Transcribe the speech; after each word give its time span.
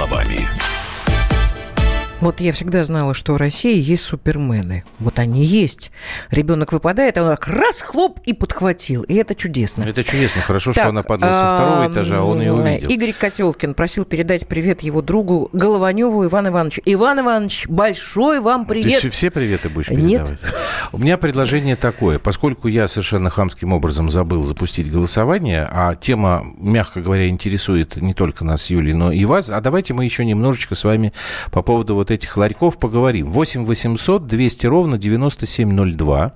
словами. 0.00 0.59
Вот 2.20 2.40
я 2.40 2.52
всегда 2.52 2.84
знала, 2.84 3.14
что 3.14 3.32
в 3.32 3.36
России 3.38 3.80
есть 3.80 4.02
супермены. 4.02 4.84
Вот 4.98 5.18
они 5.18 5.42
есть. 5.42 5.90
Ребенок 6.30 6.70
выпадает, 6.72 7.16
а 7.16 7.22
он 7.22 7.30
так 7.30 7.48
раз, 7.48 7.80
хлоп, 7.80 8.20
и 8.26 8.34
подхватил. 8.34 9.02
И 9.04 9.14
это 9.14 9.34
чудесно. 9.34 9.84
Это 9.84 10.04
чудесно. 10.04 10.42
Хорошо, 10.42 10.72
что 10.72 10.88
она 10.88 11.02
падала 11.02 11.32
со 11.32 11.54
второго 11.54 11.90
этажа, 11.90 12.18
а 12.18 12.22
он 12.22 12.40
ее 12.40 12.52
увидел. 12.52 12.90
Игорь 12.90 13.14
Котелкин 13.18 13.72
просил 13.72 14.04
передать 14.04 14.46
привет 14.46 14.82
его 14.82 15.00
другу 15.00 15.48
Голованеву 15.54 16.26
Ивану 16.26 16.50
Ивановичу. 16.50 16.82
Иван 16.84 17.20
Иванович, 17.20 17.66
большой 17.68 18.40
вам 18.40 18.66
привет. 18.66 19.00
Ты 19.00 19.08
все 19.08 19.30
приветы 19.30 19.70
будешь 19.70 19.88
передавать? 19.88 20.42
Нет. 20.42 20.54
У 20.92 20.98
меня 20.98 21.16
предложение 21.16 21.76
такое. 21.76 22.18
Поскольку 22.18 22.68
я 22.68 22.86
совершенно 22.86 23.30
хамским 23.30 23.72
образом 23.72 24.10
забыл 24.10 24.42
запустить 24.42 24.92
голосование, 24.92 25.66
а 25.70 25.94
тема, 25.94 26.44
мягко 26.58 27.00
говоря, 27.00 27.28
интересует 27.28 27.96
не 27.96 28.12
только 28.12 28.44
нас, 28.44 28.68
Юлий, 28.68 28.92
но 28.92 29.10
и 29.10 29.24
вас, 29.24 29.50
а 29.50 29.60
давайте 29.62 29.94
мы 29.94 30.04
еще 30.04 30.26
немножечко 30.26 30.74
с 30.74 30.84
вами 30.84 31.14
по 31.50 31.62
поводу 31.62 31.94
вот 31.94 32.09
этих 32.10 32.36
ларьков 32.36 32.78
поговорим. 32.78 33.30
8 33.30 33.64
800 33.64 34.26
200 34.26 34.66
ровно 34.66 34.98
9702. 34.98 36.32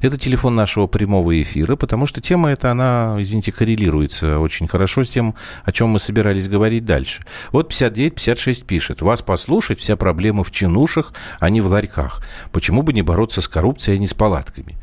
Это 0.00 0.18
телефон 0.18 0.54
нашего 0.54 0.86
прямого 0.86 1.40
эфира, 1.40 1.76
потому 1.76 2.06
что 2.06 2.20
тема 2.20 2.50
эта, 2.50 2.70
она, 2.70 3.16
извините, 3.18 3.52
коррелируется 3.52 4.38
очень 4.38 4.68
хорошо 4.68 5.04
с 5.04 5.10
тем, 5.10 5.34
о 5.64 5.72
чем 5.72 5.90
мы 5.90 5.98
собирались 5.98 6.48
говорить 6.48 6.84
дальше. 6.84 7.22
Вот 7.52 7.72
59-56 7.72 8.64
пишет. 8.64 9.02
Вас 9.02 9.22
послушать, 9.22 9.80
вся 9.80 9.96
проблема 9.96 10.44
в 10.44 10.50
чинушах, 10.50 11.12
а 11.40 11.50
не 11.50 11.60
в 11.60 11.66
ларьках. 11.66 12.22
Почему 12.52 12.82
бы 12.82 12.92
не 12.92 13.02
бороться 13.02 13.40
с 13.40 13.48
коррупцией, 13.48 13.96
а 13.96 14.00
не 14.00 14.06
с 14.06 14.14
палатками? 14.14 14.76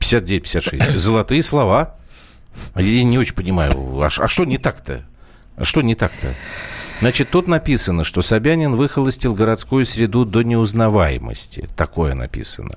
59-56. 0.00 0.96
Золотые 0.96 1.42
слова. 1.42 1.96
Я 2.76 3.04
не 3.04 3.18
очень 3.18 3.34
понимаю, 3.34 3.72
а, 4.00 4.06
а 4.06 4.28
что 4.28 4.44
не 4.44 4.58
так-то? 4.58 5.04
А 5.56 5.64
что 5.64 5.82
не 5.82 5.94
так-то? 5.94 6.34
Значит, 7.00 7.30
тут 7.30 7.48
написано, 7.48 8.04
что 8.04 8.20
Собянин 8.20 8.76
выхолостил 8.76 9.34
городскую 9.34 9.86
среду 9.86 10.24
до 10.26 10.42
неузнаваемости. 10.42 11.66
Такое 11.76 12.14
написано. 12.14 12.74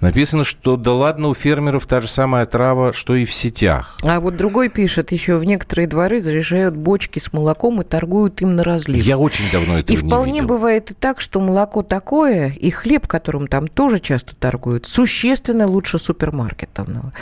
Написано, 0.00 0.44
что 0.44 0.76
да 0.76 0.92
ладно, 0.92 1.28
у 1.28 1.34
фермеров 1.34 1.86
та 1.86 2.00
же 2.00 2.08
самая 2.08 2.46
трава, 2.46 2.92
что 2.92 3.16
и 3.16 3.24
в 3.24 3.34
сетях. 3.34 3.98
А 4.02 4.20
вот 4.20 4.36
другой 4.36 4.68
пишет, 4.68 5.10
еще 5.10 5.36
в 5.36 5.44
некоторые 5.44 5.88
дворы 5.88 6.20
заряжают 6.20 6.76
бочки 6.76 7.18
с 7.18 7.32
молоком 7.32 7.80
и 7.80 7.84
торгуют 7.84 8.40
им 8.40 8.54
на 8.54 8.62
разлив. 8.62 9.04
Я 9.04 9.18
очень 9.18 9.50
давно 9.50 9.78
этого 9.80 9.96
И 9.96 9.96
вполне 9.96 10.34
видел. 10.34 10.46
бывает 10.46 10.92
и 10.92 10.94
так, 10.94 11.20
что 11.20 11.40
молоко 11.40 11.82
такое, 11.82 12.50
и 12.50 12.70
хлеб, 12.70 13.08
которым 13.08 13.48
там 13.48 13.66
тоже 13.66 13.98
часто 13.98 14.36
торгуют, 14.36 14.86
существенно 14.86 15.66
лучше 15.66 15.98
супермаркетного. 15.98 17.12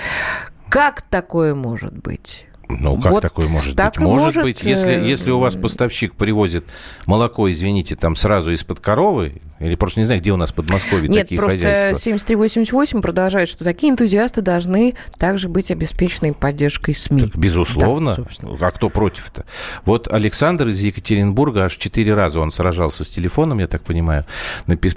Как 0.69 1.03
такое 1.03 1.55
может 1.55 1.97
быть? 1.97 2.47
Ну, 2.81 3.01
как 3.01 3.13
вот 3.13 3.23
такое 3.23 3.49
может 3.49 3.75
быть? 3.75 3.99
Может, 3.99 4.25
может 4.25 4.43
быть, 4.43 4.63
если, 4.63 4.93
э, 4.93 5.07
если 5.07 5.31
у 5.31 5.39
вас 5.39 5.57
поставщик 5.57 6.15
привозит 6.15 6.65
молоко, 7.07 7.51
извините, 7.51 7.97
там 7.97 8.17
сразу 8.17 8.53
из-под 8.53 8.81
коровы, 8.81 9.41
или 9.61 9.77
просто 9.77 10.01
не 10.01 10.07
знаю, 10.07 10.21
где 10.21 10.33
у 10.33 10.37
нас 10.37 10.51
в 10.51 10.55
Подмосковье 10.55 11.09
Нет, 11.09 11.23
такие 11.23 11.39
просто 11.39 11.59
хозяйства. 11.59 12.01
7388 12.03 13.01
продолжает, 13.01 13.49
что 13.49 13.65
такие 13.65 13.93
энтузиасты 13.93 14.43
должны 14.43 14.95
также 15.19 15.49
быть 15.49 15.71
обеспечены 15.71 16.35
поддержкой 16.35 16.95
СМИ. 16.95 17.23
Так, 17.23 17.37
безусловно. 17.37 18.17
Да, 18.43 18.67
а 18.67 18.71
кто 18.71 18.91
против-то? 18.91 19.45
Вот 19.85 20.13
Александр 20.13 20.69
из 20.69 20.81
Екатеринбурга, 20.81 21.65
аж 21.65 21.77
четыре 21.77 22.15
раза 22.15 22.41
он 22.41 22.51
сражался 22.51 23.05
с 23.05 23.09
телефоном, 23.09 23.59
я 23.59 23.67
так 23.67 23.83
понимаю, 23.83 24.25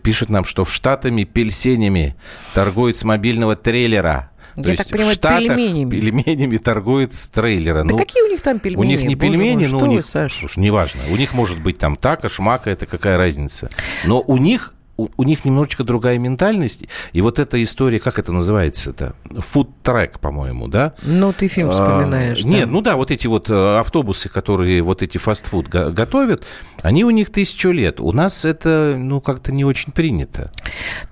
пишет 0.02 0.30
нам, 0.30 0.44
что 0.44 0.66
в 0.66 0.74
Штатами 0.74 1.24
пельсенями 1.24 2.16
торгуют 2.54 2.98
с 2.98 3.04
мобильного 3.04 3.56
трейлера. 3.56 4.32
То 4.64 4.72
Я 4.72 4.76
так 4.76 4.90
понимаю, 4.90 5.12
в 5.12 5.14
Штатах 5.14 5.40
пельменями. 5.40 5.90
пельменями 5.92 6.58
торгуют 6.58 7.14
с 7.14 7.30
трейлера. 7.30 7.84
Да 7.84 7.92
ну, 7.92 7.98
какие 7.98 8.24
у 8.24 8.28
них 8.28 8.42
там 8.42 8.60
пельмени? 8.60 8.82
У 8.82 8.84
них 8.84 9.04
не 9.04 9.16
Боже 9.16 9.32
пельмени, 9.32 9.68
мой, 9.68 9.68
но 9.68 9.80
у 9.80 9.86
них... 9.86 10.04
Саша? 10.04 10.40
Слушай, 10.40 10.60
неважно. 10.60 11.02
У 11.12 11.16
них 11.16 11.34
может 11.34 11.62
быть 11.62 11.78
там 11.78 11.96
така, 11.96 12.28
шмака, 12.28 12.72
это 12.72 12.88
какая 12.88 13.18
разница. 13.18 13.70
Но 14.06 14.24
у 14.26 14.38
них 14.38 14.74
у, 14.98 15.08
у 15.16 15.24
них 15.24 15.46
немножечко 15.46 15.84
другая 15.84 16.18
ментальность. 16.18 16.86
И 17.14 17.22
вот 17.22 17.40
эта 17.40 17.62
история, 17.62 18.00
как 18.00 18.20
это 18.20 18.32
называется-то? 18.32 19.16
Фуд-трек, 19.38 20.20
по-моему, 20.20 20.68
да? 20.68 20.94
Ну, 21.04 21.32
ты 21.34 21.48
фильм 21.48 21.70
а, 21.70 21.72
вспоминаешь. 21.72 22.42
А, 22.42 22.44
да? 22.44 22.50
Нет, 22.50 22.70
ну 22.70 22.82
да, 22.82 22.96
вот 22.96 23.12
эти 23.12 23.28
вот 23.28 23.50
э, 23.50 23.78
автобусы, 23.80 24.30
которые 24.30 24.82
вот 24.82 25.02
эти 25.02 25.18
фастфуд 25.18 25.70
готовят, 25.70 26.46
они 26.82 27.04
у 27.04 27.10
них 27.12 27.32
тысячу 27.32 27.70
лет. 27.70 28.00
У 28.00 28.12
нас 28.12 28.44
это, 28.44 28.96
ну, 28.98 29.22
как-то 29.22 29.52
не 29.52 29.64
очень 29.64 29.94
принято. 29.94 30.52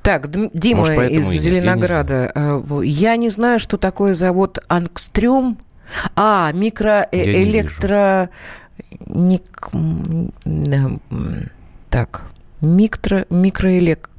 Так, 0.01 0.29
Дима 0.53 0.79
Может, 0.79 1.11
из 1.11 1.27
Зеленограда. 1.29 2.31
Я 2.35 2.41
не, 2.41 2.81
э, 2.81 2.85
я 2.85 3.15
не 3.17 3.29
знаю, 3.29 3.59
что 3.59 3.77
такое 3.77 4.13
завод 4.13 4.59
Ангстрем. 4.67 5.57
А, 6.15 6.51
микроэлектро... 6.51 8.29
Ник... 9.07 9.69
Так, 11.89 12.25
микро, 12.61 13.25
микроэлектро 13.29 14.11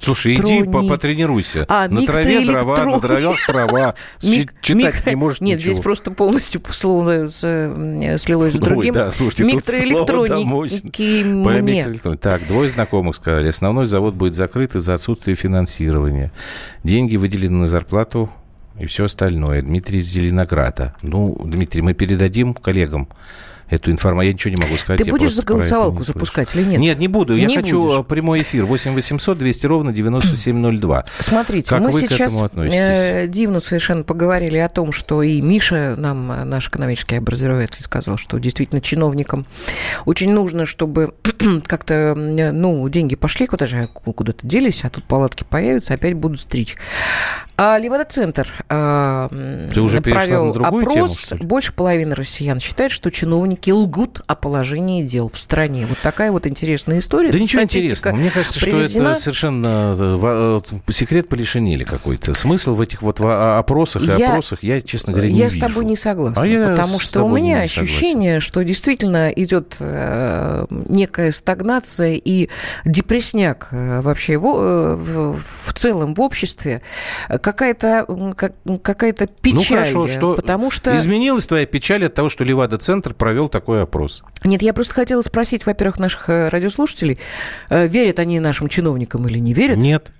Слушай, 0.00 0.34
иди 0.34 0.64
по 0.64 0.82
потренируйся. 0.82 1.66
А, 1.68 1.86
на 1.88 2.04
траве 2.04 2.46
дрова, 2.46 2.84
на 2.84 3.00
дровях 3.00 3.36
трава. 3.46 3.94
Мик... 4.22 4.54
Читать 4.62 5.06
не 5.06 5.14
можешь 5.14 5.40
Нет, 5.40 5.58
ничего. 5.58 5.72
здесь 5.72 5.82
просто 5.82 6.10
полностью 6.10 6.62
слово 6.70 7.28
слилось 7.28 8.54
с 8.54 8.58
другим. 8.58 8.94
Ой, 8.94 9.00
да, 9.00 9.10
слушайте, 9.10 9.44
Микроэлектроники 9.44 11.24
мне. 11.24 11.86
Так, 12.16 12.46
двое 12.46 12.68
знакомых 12.70 13.16
сказали. 13.16 13.48
Основной 13.48 13.86
завод 13.86 14.14
будет 14.14 14.34
закрыт 14.34 14.74
из-за 14.74 14.94
отсутствия 14.94 15.34
финансирования. 15.34 16.32
Деньги 16.82 17.16
выделены 17.16 17.58
на 17.58 17.66
зарплату 17.66 18.30
и 18.78 18.86
все 18.86 19.04
остальное. 19.04 19.60
Дмитрий 19.60 19.98
из 19.98 20.06
Зеленограда. 20.06 20.94
Ну, 21.02 21.38
Дмитрий, 21.44 21.82
мы 21.82 21.92
передадим 21.92 22.54
коллегам 22.54 23.08
эту 23.70 23.90
информацию. 23.90 24.28
Я 24.28 24.32
ничего 24.32 24.54
не 24.54 24.60
могу 24.60 24.76
сказать. 24.76 25.02
Ты 25.02 25.10
будешь 25.10 25.34
за 25.34 25.42
голосовалку 25.42 26.02
запускать 26.02 26.54
или 26.54 26.64
нет? 26.64 26.80
Нет, 26.80 26.98
не 26.98 27.08
буду. 27.08 27.34
Не 27.34 27.54
я 27.54 27.60
хочу 27.60 27.80
будешь. 27.80 28.06
прямой 28.06 28.40
эфир. 28.40 28.64
8 28.64 28.94
800 28.94 29.38
200 29.38 29.66
ровно 29.66 29.92
9702. 29.92 31.04
Смотрите, 31.20 31.70
как 31.70 31.80
мы 31.80 31.90
вы 31.90 32.00
сейчас 32.00 32.18
к 32.18 32.34
этому 32.34 32.44
относитесь? 32.44 32.78
Э, 32.78 33.26
дивно 33.28 33.60
совершенно 33.60 34.02
поговорили 34.02 34.58
о 34.58 34.68
том, 34.68 34.92
что 34.92 35.22
и 35.22 35.40
Миша, 35.40 35.94
нам 35.96 36.48
наш 36.48 36.68
экономический 36.68 37.16
образователь, 37.16 37.82
сказал, 37.82 38.16
что 38.16 38.38
действительно 38.38 38.80
чиновникам 38.80 39.46
очень 40.04 40.32
нужно, 40.32 40.66
чтобы 40.66 41.14
как-то, 41.66 42.14
ну, 42.16 42.88
деньги 42.88 43.16
пошли 43.16 43.46
куда 43.46 43.66
же, 43.66 43.86
куда-то 43.86 44.46
делись, 44.46 44.84
а 44.84 44.90
тут 44.90 45.04
палатки 45.04 45.44
появятся, 45.48 45.94
опять 45.94 46.14
будут 46.14 46.40
стричь. 46.40 46.76
А 47.62 47.76
Левада-центр 47.76 48.48
э, 48.70 49.68
Ты 49.74 49.82
уже 49.82 50.00
провел 50.00 50.46
на 50.46 50.52
другую 50.54 50.82
опрос. 50.82 51.26
Тему, 51.26 51.44
Больше 51.44 51.74
половины 51.74 52.14
россиян 52.14 52.58
считает, 52.58 52.90
что 52.90 53.10
чиновники 53.10 53.70
лгут 53.70 54.22
о 54.26 54.34
положении 54.34 55.02
дел 55.02 55.28
в 55.28 55.38
стране. 55.38 55.84
Вот 55.86 55.98
такая 55.98 56.32
вот 56.32 56.46
интересная 56.46 57.00
история. 57.00 57.30
Да 57.30 57.38
ничего 57.38 57.62
интересного. 57.62 58.16
Мне 58.16 58.30
кажется, 58.30 58.58
приведена. 58.60 58.88
что 58.88 59.02
это 59.02 59.14
совершенно 59.14 59.94
э, 59.98 60.60
э, 60.88 60.92
секрет 60.92 61.28
полишинели 61.28 61.84
какой-то. 61.84 62.32
Смысл 62.32 62.72
в 62.72 62.80
этих 62.80 63.02
вот 63.02 63.20
опросах 63.20 64.04
и 64.04 64.06
я, 64.06 64.30
опросах 64.30 64.62
я, 64.62 64.80
честно 64.80 65.12
говоря, 65.12 65.28
не 65.28 65.34
я 65.34 65.44
вижу. 65.50 65.58
Я 65.58 65.66
с 65.66 65.70
тобой 65.70 65.84
не 65.84 65.96
согласна. 65.96 66.40
А 66.42 66.70
потому 66.70 66.98
что 66.98 67.24
у 67.24 67.28
меня 67.28 67.60
ощущение, 67.60 68.40
что 68.40 68.62
действительно 68.62 69.28
идет 69.28 69.76
э, 69.80 70.64
некая 70.70 71.30
стагнация 71.30 72.14
и 72.14 72.48
депресняк 72.86 73.68
э, 73.72 74.00
вообще 74.00 74.38
в, 74.38 74.96
в, 74.96 75.40
в 75.42 75.74
целом 75.74 76.14
в 76.14 76.22
обществе 76.22 76.80
какая-то 77.52 78.06
какая-то 78.82 79.26
печаль. 79.26 79.54
Ну 79.54 79.62
хорошо, 79.62 80.06
что 80.08 80.34
потому 80.34 80.70
что... 80.70 80.94
изменилась 80.96 81.46
твоя 81.46 81.66
печаль 81.66 82.04
от 82.06 82.14
того, 82.14 82.28
что 82.28 82.44
Левада-центр 82.44 83.14
провел 83.14 83.48
такой 83.48 83.82
опрос? 83.82 84.22
Нет, 84.44 84.62
я 84.62 84.72
просто 84.72 84.94
хотела 84.94 85.22
спросить, 85.22 85.66
во-первых, 85.66 85.98
наших 85.98 86.28
э, 86.28 86.48
радиослушателей, 86.48 87.18
э, 87.68 87.86
верят 87.88 88.18
они 88.18 88.40
нашим 88.40 88.68
чиновникам 88.68 89.26
или 89.26 89.38
не 89.38 89.54
верят? 89.54 89.78
Нет. 89.78 90.12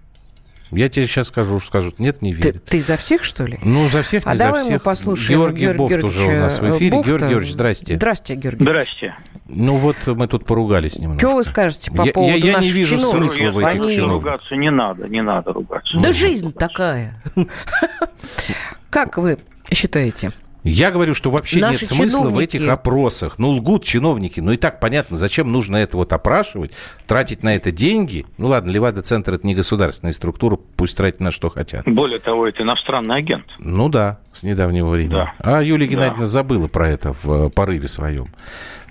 Я 0.71 0.89
тебе 0.89 1.07
сейчас 1.07 1.28
скажу, 1.28 1.59
скажут, 1.61 1.99
нет, 1.99 2.22
не 2.22 2.33
верят. 2.33 2.65
Ты, 2.65 2.71
ты 2.78 2.83
за 2.83 2.97
всех, 2.97 3.25
что 3.25 3.45
ли? 3.45 3.59
Ну, 3.63 3.89
за 3.89 4.03
всех, 4.03 4.25
не 4.25 4.33
а 4.33 4.37
за 4.37 4.45
давай 4.45 4.61
всех. 4.61 4.72
мы 4.75 4.78
послушаем 4.81 5.41
Георгий 5.41 5.61
Георгий 5.63 5.78
Бофт 5.78 6.05
уже 6.05 6.27
у 6.27 6.41
нас 6.41 6.61
в 6.61 6.71
эфире. 6.71 6.93
Бофта. 6.93 7.09
Георгий 7.11 7.27
Георгиевич, 7.28 7.53
здрасте. 7.55 7.97
Здрасте, 7.97 8.34
Георгий. 8.37 8.63
Здрасте. 8.65 9.15
Ну 9.47 9.77
вот 9.77 9.97
мы 10.07 10.28
тут 10.28 10.45
поругались 10.47 10.99
немножко. 10.99 11.27
Что 11.27 11.37
вы 11.37 11.45
скажете 11.45 11.91
по 11.91 12.03
я, 12.03 12.13
поводу 12.13 12.37
я, 12.37 12.45
я 12.45 12.53
наших 12.59 12.72
не 12.72 12.78
вижу 12.78 12.99
чиновников? 12.99 13.33
смысла 13.34 13.53
в 13.53 13.59
этих 13.59 13.81
Они... 13.83 13.95
чиновниках. 13.97 14.13
ругаться 14.13 14.57
не 14.57 14.71
надо, 14.71 15.09
не 15.09 15.22
надо 15.22 15.53
ругаться. 15.53 15.99
Да 15.99 16.13
жизнь 16.13 16.53
такая. 16.53 17.21
Как 18.91 19.19
вы 19.19 19.39
считаете? 19.72 20.31
Я 20.62 20.91
говорю, 20.91 21.15
что 21.15 21.30
вообще 21.30 21.60
Наши 21.60 21.83
нет 21.83 21.89
смысла 21.89 22.21
чиновники... 22.21 22.36
в 22.36 22.41
этих 22.41 22.68
опросах. 22.68 23.39
Ну, 23.39 23.51
лгут 23.51 23.84
чиновники. 23.84 24.41
Ну, 24.41 24.53
и 24.53 24.57
так 24.57 24.80
понятно, 24.80 25.16
зачем 25.16 25.51
нужно 25.51 25.77
это 25.77 25.97
вот 25.97 26.12
опрашивать, 26.12 26.72
тратить 27.07 27.42
на 27.42 27.54
это 27.57 27.71
деньги. 27.71 28.27
Ну, 28.36 28.48
ладно, 28.48 28.71
Левада-центр– 28.71 29.33
это 29.34 29.47
не 29.47 29.54
государственная 29.54 30.12
структура, 30.12 30.57
пусть 30.77 30.97
тратят 30.97 31.21
на 31.21 31.30
что 31.30 31.48
хотят. 31.48 31.86
Более 31.86 32.18
того, 32.18 32.47
это 32.47 32.62
иностранный 32.62 33.16
агент. 33.16 33.47
Ну 33.59 33.89
да, 33.89 34.21
с 34.34 34.42
недавнего 34.42 34.91
времени. 34.91 35.15
Да. 35.15 35.34
А 35.39 35.62
Юлия 35.62 35.86
Геннадьевна 35.86 36.21
да. 36.21 36.27
забыла 36.27 36.68
про 36.68 36.91
это 36.91 37.12
в 37.12 37.47
э, 37.47 37.51
порыве 37.51 37.89
своем. 37.89 38.28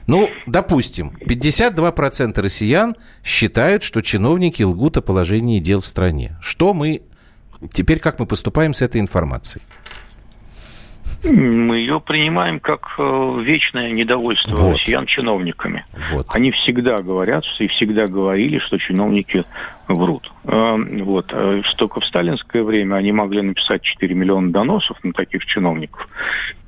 Ну, 0.07 0.27
допустим, 0.47 1.13
52% 1.21 2.41
россиян 2.41 2.95
считают, 3.23 3.83
что 3.83 4.01
чиновники 4.01 4.63
лгут 4.63 4.97
о 4.97 5.01
положении 5.01 5.59
дел 5.59 5.81
в 5.81 5.85
стране. 5.85 6.35
Что 6.41 6.73
мы... 6.73 7.03
Теперь 7.71 7.99
как 7.99 8.19
мы 8.19 8.25
поступаем 8.25 8.73
с 8.73 8.81
этой 8.81 9.01
информацией? 9.01 9.63
Мы 11.23 11.79
ее 11.79 11.99
принимаем 11.99 12.59
как 12.59 12.95
э, 12.97 13.39
вечное 13.41 13.91
недовольство 13.91 14.55
вот. 14.55 14.73
россиян 14.73 15.05
чиновниками. 15.05 15.85
Вот. 16.11 16.27
Они 16.29 16.51
всегда 16.51 17.01
говорят 17.01 17.43
и 17.59 17.67
всегда 17.67 18.07
говорили, 18.07 18.59
что 18.59 18.77
чиновники 18.77 19.43
врут. 19.87 20.31
Э, 20.45 20.77
вот. 21.01 21.31
Э, 21.33 21.61
только 21.77 21.99
в 21.99 22.05
сталинское 22.05 22.63
время 22.63 22.95
они 22.95 23.11
могли 23.11 23.41
написать 23.41 23.81
4 23.81 24.15
миллиона 24.15 24.51
доносов 24.51 25.03
на 25.03 25.11
таких 25.13 25.45
чиновников. 25.45 26.07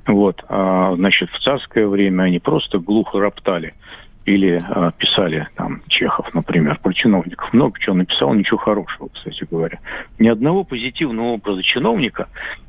Вот. 0.06 0.44
А, 0.48 0.94
значит, 0.96 1.30
в 1.30 1.38
царское 1.40 1.86
время 1.86 2.24
они 2.24 2.40
просто 2.40 2.78
глухо 2.78 3.20
роптали 3.20 3.72
или 4.24 4.60
э, 4.60 4.92
писали 4.98 5.48
там 5.56 5.82
Чехов, 5.88 6.32
например, 6.34 6.78
про 6.82 6.92
чиновников. 6.92 7.52
Много 7.52 7.78
чего 7.80 7.96
написал, 7.96 8.32
ничего 8.34 8.58
хорошего, 8.58 9.08
кстати 9.08 9.46
говоря. 9.50 9.78
Ни 10.18 10.28
одного 10.28 10.64
позитивного 10.64 11.32
образа 11.32 11.62
чиновника 11.62 12.28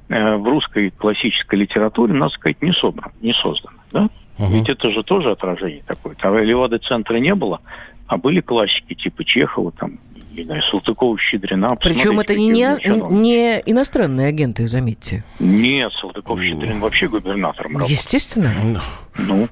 э, 0.09 0.35
в 0.35 0.43
русской 0.45 0.89
классической 0.89 1.59
литературе, 1.59 2.13
надо 2.13 2.33
сказать, 2.33 2.61
не 2.61 2.71
собран, 2.73 3.11
не 3.21 3.33
создан. 3.33 3.73
Да? 3.91 4.09
Угу. 4.39 4.47
Ведь 4.51 4.69
это 4.69 4.89
же 4.89 5.03
тоже 5.03 5.31
отражение 5.31 5.83
такое. 5.85 6.15
Там 6.15 6.37
Левады 6.37 6.79
центра 6.79 7.17
не 7.17 7.35
было, 7.35 7.61
а 8.07 8.17
были 8.17 8.41
классики 8.41 8.95
типа 8.95 9.23
Чехова, 9.23 9.71
там, 9.73 9.99
не 10.35 10.43
знаю, 10.43 10.63
Салтыкова, 10.63 11.17
Щедрина. 11.19 11.75
Причем 11.75 12.19
это 12.19 12.35
не, 12.35 12.49
не, 12.49 13.13
не 13.13 13.61
иностранные 13.67 14.27
агенты, 14.27 14.65
заметьте. 14.65 15.23
Нет, 15.39 15.93
Салтыков, 15.93 16.41
Щедрин 16.41 16.79
вообще 16.79 17.07
губернатором 17.07 17.73
работал. 17.73 17.91
Естественно. 17.91 18.81
Ну, 19.19 19.47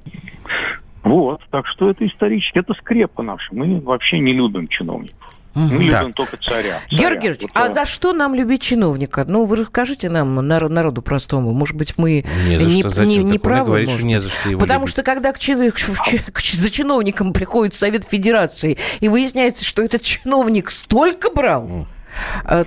вот, 1.11 1.41
так 1.49 1.67
что 1.67 1.89
это 1.89 2.05
исторически, 2.05 2.59
это 2.59 2.73
скрепа 2.73 3.21
наша. 3.21 3.53
Мы 3.53 3.79
вообще 3.81 4.19
не 4.19 4.33
любим 4.33 4.67
чиновников. 4.67 5.17
Угу. 5.53 5.63
Мы 5.65 5.83
любим 5.83 6.13
только 6.13 6.37
царя. 6.37 6.61
царя. 6.61 6.81
Георгий 6.89 7.27
Георгиевич, 7.27 7.41
вот, 7.41 7.51
а 7.53 7.67
за 7.67 7.85
что 7.85 8.13
нам 8.13 8.33
любить 8.33 8.61
чиновника? 8.61 9.25
Ну, 9.27 9.43
вы 9.43 9.57
расскажите 9.57 10.09
нам, 10.09 10.35
народу 10.35 11.01
простому. 11.01 11.51
Может 11.51 11.75
быть, 11.75 11.97
мы 11.97 12.23
не, 12.47 12.57
за 12.57 12.69
не, 12.69 12.89
что, 12.89 13.05
не, 13.05 13.17
не 13.17 13.37
правы? 13.37 13.65
Говорить, 13.65 13.89
что 13.89 14.05
не 14.05 14.19
за 14.19 14.29
что 14.29 14.49
его 14.49 14.61
Потому 14.61 14.81
любить. 14.81 14.93
что 14.93 15.03
когда 15.03 15.33
к, 15.33 15.39
чин, 15.39 15.69
к, 15.71 15.75
к, 15.75 16.31
к, 16.31 16.39
за 16.39 16.69
чиновником 16.69 17.33
приходит 17.33 17.73
Совет 17.73 18.05
Федерации, 18.05 18.77
и 19.01 19.09
выясняется, 19.09 19.65
что 19.65 19.81
этот 19.81 20.03
чиновник 20.03 20.69
столько 20.69 21.29
брал, 21.29 21.67
mm 21.67 21.85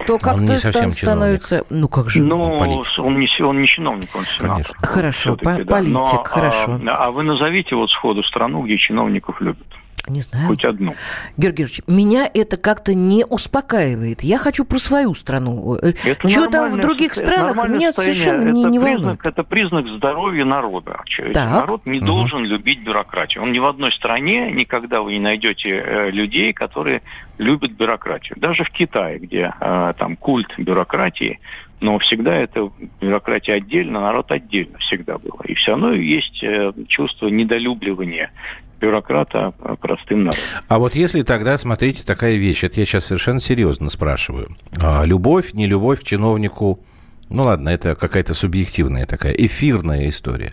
то 0.07 0.19
как-то 0.19 0.57
стан, 0.59 0.91
становится... 0.91 1.65
Ну, 1.71 1.89
как 1.89 2.11
же? 2.11 2.23
Ну, 2.23 2.37
он, 2.37 2.83
он, 2.99 3.19
не, 3.19 3.43
он 3.43 3.61
не 3.61 3.69
чиновник, 3.69 4.09
он 4.15 4.25
сенатор. 4.25 4.49
Конечно. 4.49 4.75
Хорошо, 4.83 5.37
по- 5.37 5.57
да. 5.57 5.65
политик, 5.65 5.95
Но, 5.95 6.23
а, 6.23 6.25
хорошо. 6.25 6.81
А, 6.87 7.07
а 7.07 7.11
вы 7.11 7.23
назовите 7.23 7.75
вот 7.77 7.91
сходу 7.91 8.23
страну, 8.23 8.63
где 8.63 8.79
чиновников 8.79 9.41
любят. 9.41 9.67
Не 10.07 10.21
знаю. 10.21 10.49
Хоть 10.49 10.65
одну. 10.65 10.95
Георгий 11.37 11.55
Георгиевич, 11.55 11.81
меня 11.87 12.29
это 12.33 12.57
как-то 12.57 12.95
не 12.95 13.25
успокаивает. 13.25 14.23
Я 14.23 14.39
хочу 14.39 14.65
про 14.65 14.79
свою 14.79 15.15
страну. 15.15 15.77
Э, 15.77 15.93
это 16.05 16.29
Что 16.29 16.49
там 16.49 16.71
в 16.71 16.77
других 16.77 17.15
странах, 17.15 17.69
меня 17.69 17.93
совершенно 17.93 18.51
не, 18.51 18.65
не 18.65 18.79
признак, 18.79 18.99
волнует. 18.99 19.27
Это 19.27 19.43
признак 19.45 19.87
здоровья 19.89 20.45
народа. 20.45 21.01
Народ 21.35 21.87
не 21.87 21.99
угу. 21.99 22.07
должен 22.07 22.45
любить 22.45 22.83
бюрократию. 22.83 23.43
Он 23.43 23.53
ни 23.53 23.59
в 23.59 23.67
одной 23.67 23.93
стране, 23.93 24.51
никогда 24.53 25.01
вы 25.01 25.13
не 25.13 25.21
найдете 25.21 25.71
э, 25.71 26.11
людей, 26.11 26.53
которые 26.53 27.03
любят 27.39 27.73
бюрократию. 27.73 28.39
Даже 28.39 28.65
в 28.65 28.71
Китае, 28.71 29.19
где 29.19 29.53
э, 29.59 29.95
там 29.99 30.17
культ 30.17 30.53
бюрократии, 30.59 31.41
но 31.81 31.99
всегда 31.99 32.35
это 32.35 32.71
бюрократия 33.01 33.55
отдельно, 33.55 34.01
народ 34.01 34.31
отдельно 34.33 34.79
всегда 34.79 35.19
было. 35.19 35.43
И 35.45 35.55
все 35.55 35.73
равно 35.73 35.93
есть 35.93 36.43
чувство 36.89 37.29
недолюбливания 37.29 38.31
бюрократа 38.85 39.53
простым 39.81 40.25
народом. 40.25 40.43
А 40.69 40.79
вот 40.79 40.95
если 40.95 41.23
тогда, 41.23 41.57
смотрите, 41.57 42.03
такая 42.05 42.35
вещь, 42.35 42.65
это 42.65 42.81
я 42.81 42.87
сейчас 42.87 43.07
совершенно 43.07 43.41
серьезно 43.41 43.89
спрашиваю. 43.91 44.57
А, 44.83 45.05
любовь, 45.05 45.55
не 45.55 45.67
любовь 45.67 46.01
к 46.01 46.05
чиновнику, 46.05 46.81
ну 47.31 47.45
ладно, 47.45 47.71
это 47.71 47.95
какая-то 47.95 48.35
субъективная 48.35 49.07
такая 49.07 49.33
эфирная 49.33 50.09
история. 50.09 50.53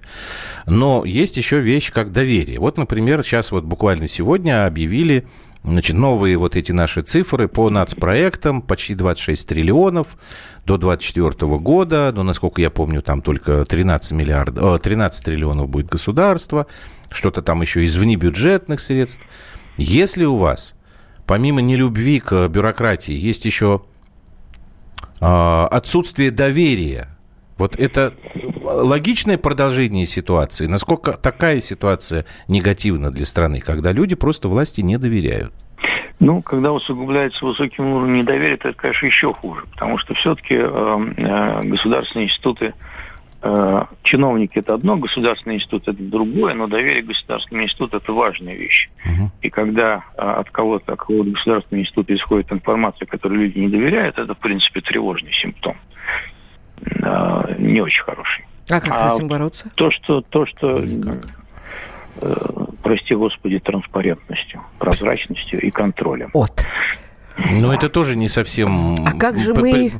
Но 0.65 1.03
есть 1.05 1.37
еще 1.37 1.59
вещь 1.59 1.91
как 1.91 2.11
доверие. 2.11 2.59
Вот, 2.59 2.77
например, 2.77 3.23
сейчас 3.23 3.51
вот 3.51 3.65
буквально 3.65 4.07
сегодня 4.07 4.65
объявили 4.65 5.27
Значит, 5.63 5.95
новые 5.95 6.37
вот 6.37 6.55
эти 6.55 6.71
наши 6.71 7.01
цифры 7.01 7.47
по 7.47 7.69
нацпроектам, 7.69 8.63
почти 8.63 8.95
26 8.95 9.47
триллионов 9.47 10.17
до 10.65 10.77
2024 10.77 11.57
года, 11.59 12.11
но, 12.15 12.23
насколько 12.23 12.61
я 12.61 12.71
помню, 12.71 13.03
там 13.03 13.21
только 13.21 13.65
13, 13.65 14.13
миллиардов, 14.13 14.81
13 14.81 15.23
триллионов 15.23 15.69
будет 15.69 15.87
государство, 15.87 16.65
что-то 17.11 17.43
там 17.43 17.61
еще 17.61 17.83
из 17.83 17.95
внебюджетных 17.95 18.81
средств. 18.81 19.21
Если 19.77 20.25
у 20.25 20.35
вас, 20.37 20.73
помимо 21.27 21.61
нелюбви 21.61 22.19
к 22.21 22.47
бюрократии, 22.47 23.13
есть 23.13 23.45
еще 23.45 23.83
э, 25.19 25.25
отсутствие 25.25 26.31
доверия, 26.31 27.07
вот 27.59 27.75
это 27.75 28.15
логичное 28.73 29.37
продолжение 29.37 30.05
ситуации. 30.05 30.67
Насколько 30.67 31.13
такая 31.13 31.59
ситуация 31.59 32.25
негативна 32.47 33.11
для 33.11 33.25
страны, 33.25 33.59
когда 33.59 33.91
люди 33.91 34.15
просто 34.15 34.47
власти 34.47 34.81
не 34.81 34.97
доверяют? 34.97 35.53
Ну, 36.19 36.41
когда 36.43 36.71
усугубляется 36.71 37.43
высоким 37.43 37.93
уровнем 37.93 38.17
недоверия, 38.17 38.53
это, 38.53 38.73
конечно, 38.73 39.07
еще 39.07 39.33
хуже, 39.33 39.63
потому 39.71 39.97
что 39.97 40.13
все-таки 40.13 40.53
э, 40.53 41.13
э, 41.17 41.61
государственные 41.63 42.27
институты 42.27 42.73
Э, 43.43 43.85
чиновники 44.03 44.59
это 44.59 44.75
одно, 44.75 44.97
государственный 44.97 45.55
институт 45.55 45.87
это 45.87 46.01
другое, 46.01 46.53
но 46.53 46.67
доверие 46.67 47.01
к 47.01 47.07
государственному 47.07 47.65
институту 47.65 47.97
это 47.97 48.13
важная 48.13 48.53
вещь. 48.53 48.89
Угу. 49.03 49.31
И 49.41 49.49
когда 49.49 50.05
э, 50.15 50.21
от 50.21 50.51
кого-то, 50.51 50.93
от 50.93 50.99
кого-то 50.99 51.31
государственного 51.31 51.81
института 51.81 52.13
исходит 52.13 52.51
информация, 52.51 53.07
которой 53.07 53.39
люди 53.39 53.57
не 53.57 53.69
доверяют, 53.69 54.19
это, 54.19 54.35
в 54.35 54.37
принципе, 54.37 54.81
тревожный 54.81 55.33
симптом. 55.33 55.75
Э, 57.01 57.55
не 57.57 57.81
очень 57.81 58.03
хороший. 58.03 58.45
А 58.71 58.79
как 58.79 58.91
а 58.91 59.09
с 59.09 59.15
этим 59.15 59.27
бороться? 59.27 59.69
То, 59.75 59.91
что, 59.91 60.21
то, 60.21 60.45
что 60.45 60.79
Никак. 60.79 61.27
прости 62.81 63.15
господи, 63.15 63.59
транспарентностью, 63.59 64.61
прозрачностью 64.79 65.61
и 65.61 65.69
контролем. 65.71 66.31
Вот. 66.33 66.65
Но 67.59 67.73
это 67.73 67.89
тоже 67.89 68.15
не 68.15 68.27
совсем... 68.27 68.95
А 69.05 69.11
как 69.11 69.39
же 69.39 69.53
мы... 69.53 69.91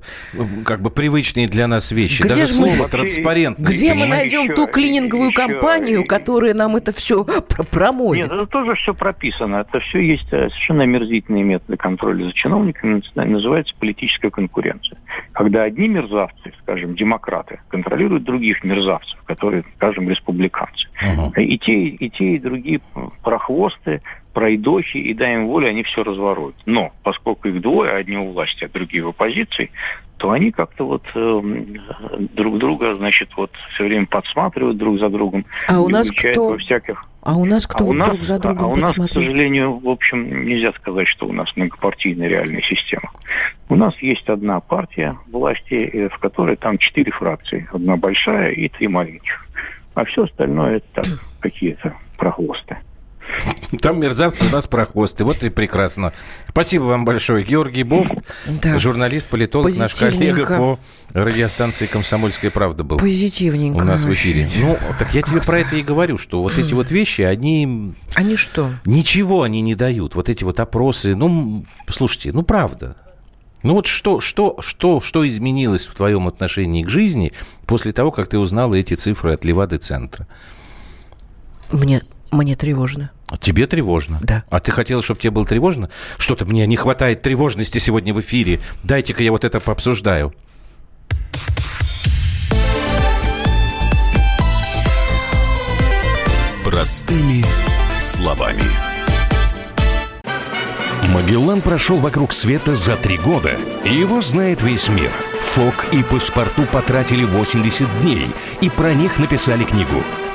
Как 0.66 0.82
бы 0.82 0.90
привычные 0.90 1.48
для 1.48 1.68
нас 1.68 1.92
вещи. 1.92 2.24
Где 2.24 2.36
Даже 2.36 2.48
слово 2.48 2.84
мы... 2.84 2.88
транспарентно. 2.88 3.64
Где 3.64 3.94
мы 3.94 4.06
найдем 4.06 4.44
еще, 4.44 4.54
ту 4.54 4.68
клининговую 4.68 5.30
еще... 5.30 5.48
компанию, 5.48 6.06
которая 6.06 6.54
нам 6.54 6.76
это 6.76 6.92
все 6.92 7.26
промоет? 7.72 8.24
Нет, 8.24 8.34
это 8.34 8.46
тоже 8.46 8.76
все 8.76 8.94
прописано. 8.94 9.58
Это 9.58 9.80
все 9.80 10.00
есть 10.00 10.28
э, 10.32 10.50
совершенно 10.50 10.84
омерзительные 10.84 11.44
методы 11.44 11.78
контроля 11.78 12.26
за 12.26 12.34
чиновниками. 12.34 13.02
Называется 13.16 13.74
политическая 13.80 14.30
конкуренция. 14.30 14.98
Когда 15.34 15.64
одни 15.64 15.88
мерзавцы, 15.88 16.54
скажем, 16.62 16.96
демократы, 16.96 17.60
контролируют 17.70 18.24
других 18.24 18.64
мерзавцев, 18.64 19.20
которые, 19.26 19.64
скажем, 19.76 20.10
республиканцы. 20.10 20.88
Угу. 21.02 21.34
И, 21.42 21.58
те, 21.58 21.74
и 21.74 22.10
те, 22.10 22.36
и 22.36 22.40
другие 22.40 22.82
прохвосты 23.24 24.02
пройдохи, 24.34 24.98
и 24.98 25.14
дай 25.14 25.36
им 25.36 25.48
волю, 25.48 25.68
они 25.68 25.84
все 25.84 26.04
разворуют. 26.04 26.56
Но 26.66 26.92
поскольку 27.04 27.48
их 27.48 27.62
двое, 27.62 27.92
одни 27.92 28.18
у 28.18 28.32
власти, 28.32 28.64
а 28.64 28.70
другие 28.70 29.04
в 29.04 29.10
оппозиции, 29.10 29.72
то 30.22 30.30
они 30.30 30.52
как-то 30.52 30.86
вот 30.86 31.04
э, 31.16 31.42
друг 32.36 32.60
друга, 32.60 32.94
значит, 32.94 33.30
вот 33.36 33.52
все 33.74 33.86
время 33.86 34.06
подсматривают 34.06 34.78
друг 34.78 35.00
за 35.00 35.10
другом. 35.10 35.46
А 35.68 35.82
у 35.82 35.90
нас 35.90 36.12
кто? 36.12 36.50
Во 36.50 36.58
всяких... 36.60 37.04
А 37.24 37.36
у 37.36 37.46
нас 37.46 37.66
кто 37.66 37.86
а 37.86 37.88
у 37.88 37.94
нас, 37.94 38.10
друг 38.10 38.24
за 38.24 38.40
другом 38.40 38.66
А 38.66 38.68
у 38.68 38.76
нас, 38.76 38.94
к 38.94 39.12
сожалению, 39.12 39.80
в 39.80 39.90
общем, 39.90 40.46
нельзя 40.46 40.74
сказать, 40.74 41.08
что 41.08 41.28
у 41.28 41.34
нас 41.34 41.50
многопартийная 41.56 42.28
реальная 42.28 42.62
система. 42.62 43.12
У 43.68 43.76
нас 43.76 43.96
есть 43.98 44.30
одна 44.30 44.60
партия 44.60 45.18
власти, 45.32 45.74
э, 45.74 46.10
в 46.10 46.18
которой 46.20 46.56
там 46.56 46.78
четыре 46.78 47.12
фракции. 47.12 47.68
Одна 47.74 47.98
большая 47.98 48.52
и 48.52 48.70
три 48.70 48.88
маленьких. 48.88 49.48
А 49.96 50.06
все 50.06 50.26
остальное 50.26 50.78
это 50.78 50.88
так, 50.94 51.06
какие-то 51.40 51.96
прохвосты. 52.18 52.78
Там 53.82 54.00
мерзавцы 54.00 54.46
у 54.46 54.50
нас 54.50 54.68
прохвосты. 54.68 55.24
Вот 55.24 55.44
и 55.44 55.50
прекрасно. 55.50 56.14
Спасибо 56.50 56.84
вам 56.84 57.06
большое. 57.06 57.44
Георгий 57.46 57.84
Бов, 57.84 58.08
да. 58.46 58.78
журналист, 58.78 59.30
политолог, 59.30 59.76
наш 59.78 59.96
коллега 59.96 60.46
по 60.46 60.80
радиостанции 61.14 61.86
«Комсомольская 61.86 62.52
правда» 62.52 62.84
был. 62.84 62.98
Позитивненько. 62.98 63.78
У 63.78 63.84
нас 63.84 64.04
в 64.04 64.12
эфире. 64.12 64.50
Ну, 64.58 64.78
так 65.00 65.14
я 65.14 65.22
тебе 65.22 65.42
про 65.42 65.60
это 65.60 65.76
и 65.76 65.84
говорю, 65.84 66.18
что 66.18 66.42
вот 66.42 66.58
эти 66.58 66.74
вот 66.74 66.92
вещи, 66.92 67.22
они... 67.22 67.94
Они 68.16 68.36
что? 68.36 68.72
Ничего 68.86 69.44
они 69.44 69.62
не 69.62 69.76
дают. 69.76 70.16
Вот 70.16 70.30
эти 70.30 70.44
вот 70.44 70.60
опросы. 70.60 71.16
Ну, 71.16 71.66
слушайте, 71.90 72.32
ну 72.34 72.44
правда. 72.44 72.96
Ну 73.64 73.76
вот 73.76 73.86
что, 73.86 74.20
что, 74.20 74.58
что, 74.60 75.00
что 75.02 75.28
изменилось 75.28 75.88
в 75.88 75.94
твоем 75.94 76.28
отношении 76.28 76.84
к 76.84 76.90
жизни 76.90 77.32
после 77.68 77.94
того, 77.94 78.10
как 78.12 78.28
ты 78.28 78.40
узнала 78.40 78.74
эти 78.74 78.96
цифры 78.96 79.34
от 79.34 79.46
Левады-центра? 79.46 80.28
Мне 81.72 82.02
мне 82.32 82.56
тревожно. 82.56 83.12
Тебе 83.40 83.68
тревожно? 83.68 84.20
Да. 84.22 84.44
А 84.50 84.60
ты 84.60 84.72
хотела, 84.72 85.02
чтобы 85.02 85.20
тебе 85.20 85.32
было 85.32 85.46
тревожно? 85.46 85.90
Что-то 86.18 86.46
мне 86.46 86.66
не 86.68 86.76
хватает 86.76 87.22
тревожности 87.22 87.78
сегодня 87.78 88.14
в 88.14 88.20
эфире. 88.20 88.60
Дайте-ка 88.84 89.24
я 89.24 89.32
вот 89.32 89.46
это 89.46 89.60
пообсуждаю. 89.60 90.34
Простыми 96.64 97.44
словами. 98.00 98.64
Магеллан 101.10 101.62
прошел 101.62 101.98
вокруг 101.98 102.32
света 102.32 102.76
за 102.76 102.96
три 102.96 103.18
года, 103.18 103.58
и 103.84 103.94
его 103.94 104.22
знает 104.22 104.62
весь 104.62 104.88
мир– 104.88 105.12
ФОК 105.52 105.88
и 105.92 106.02
паспорту 106.02 106.66
потратили 106.66 107.26
80 107.26 108.02
дней 108.02 108.28
и 108.62 108.70
про 108.70 108.94
них 108.94 109.20
написали 109.20 109.66
книгу. 109.66 110.02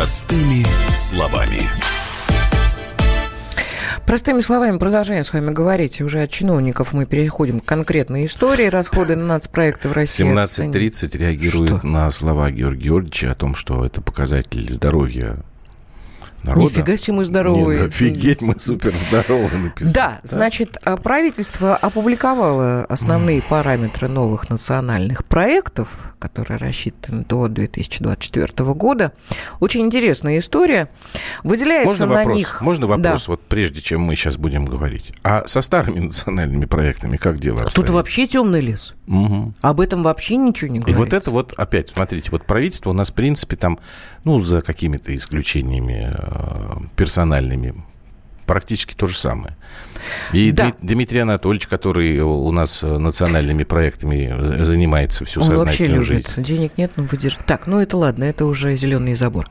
Простыми 0.00 0.64
словами. 0.94 1.68
Простыми 4.06 4.40
словами 4.40 4.78
продолжаем 4.78 5.24
с 5.24 5.32
вами 5.34 5.50
говорить. 5.50 6.00
Уже 6.00 6.22
от 6.22 6.30
чиновников 6.30 6.94
мы 6.94 7.04
переходим 7.04 7.60
к 7.60 7.66
конкретной 7.66 8.24
истории. 8.24 8.64
Расходы 8.64 9.14
на 9.14 9.26
нацпроекты 9.26 9.88
в 9.88 9.92
России. 9.92 10.24
17.30 10.24 11.18
реагирует 11.18 11.80
что? 11.80 11.86
на 11.86 12.08
слова 12.08 12.50
Георгия 12.50 12.84
Георгиевича 12.84 13.32
о 13.32 13.34
том, 13.34 13.54
что 13.54 13.84
это 13.84 14.00
показатель 14.00 14.72
здоровья 14.72 15.44
народа. 16.44 16.66
Нифига 16.66 16.96
себе 16.96 17.16
мы 17.16 17.24
здоровые. 17.24 17.82
Нет, 17.82 17.88
офигеть, 17.88 18.40
мы 18.40 18.58
супер 18.58 18.94
здоровы 18.94 19.56
написали. 19.56 19.94
Да, 19.94 20.20
да, 20.22 20.28
значит, 20.28 20.76
а, 20.84 20.96
правительство 20.96 21.76
опубликовало 21.76 22.84
основные 22.84 23.42
параметры 23.42 24.08
новых 24.08 24.50
национальных 24.50 25.24
проектов, 25.24 26.14
которые 26.18 26.58
рассчитаны 26.58 27.24
до 27.24 27.48
2024 27.48 28.74
года. 28.74 29.12
Очень 29.60 29.82
интересная 29.82 30.38
история. 30.38 30.88
Выделяется 31.42 31.86
Можно 31.86 32.06
на 32.06 32.14
вопрос? 32.14 32.36
них... 32.36 32.62
Можно 32.62 32.86
вопрос, 32.86 33.26
да. 33.26 33.32
вот 33.32 33.40
прежде 33.42 33.80
чем 33.80 34.02
мы 34.02 34.16
сейчас 34.16 34.36
будем 34.36 34.64
говорить. 34.64 35.12
А 35.22 35.46
со 35.46 35.62
старыми 35.62 36.00
национальными 36.00 36.64
проектами 36.66 37.16
как 37.16 37.38
дела 37.38 37.64
Тут 37.74 37.90
вообще 37.90 38.26
темный 38.26 38.60
лес. 38.60 38.94
Угу. 39.06 39.54
Об 39.62 39.80
этом 39.80 40.02
вообще 40.02 40.36
ничего 40.36 40.70
не 40.70 40.80
говорится. 40.80 41.02
И 41.02 41.04
вот 41.04 41.14
это 41.14 41.30
вот, 41.30 41.52
опять, 41.56 41.90
смотрите, 41.90 42.30
вот 42.30 42.44
правительство 42.44 42.90
у 42.90 42.92
нас, 42.92 43.10
в 43.10 43.14
принципе, 43.14 43.56
там, 43.56 43.78
ну, 44.24 44.38
за 44.38 44.62
какими-то 44.62 45.14
исключениями 45.14 46.12
э, 46.12 46.76
персональными, 46.96 47.74
практически 48.46 48.94
то 48.94 49.06
же 49.06 49.16
самое. 49.16 49.56
И 50.32 50.52
да. 50.52 50.72
Дмитрий 50.80 51.20
Анатольевич, 51.20 51.66
который 51.66 52.20
у 52.20 52.50
нас 52.52 52.82
национальными 52.82 53.64
проектами 53.64 54.62
занимается 54.62 55.24
всю 55.24 55.40
Он 55.40 55.46
сознательную 55.46 55.96
вообще 55.96 56.14
любит. 56.14 56.26
жизнь. 56.28 56.42
Денег 56.42 56.72
нет, 56.76 56.92
но 56.96 57.04
выдержит. 57.04 57.40
Так, 57.46 57.66
ну 57.66 57.80
это 57.80 57.96
ладно, 57.96 58.24
это 58.24 58.46
уже 58.46 58.76
зеленый 58.76 59.14
забор. 59.14 59.46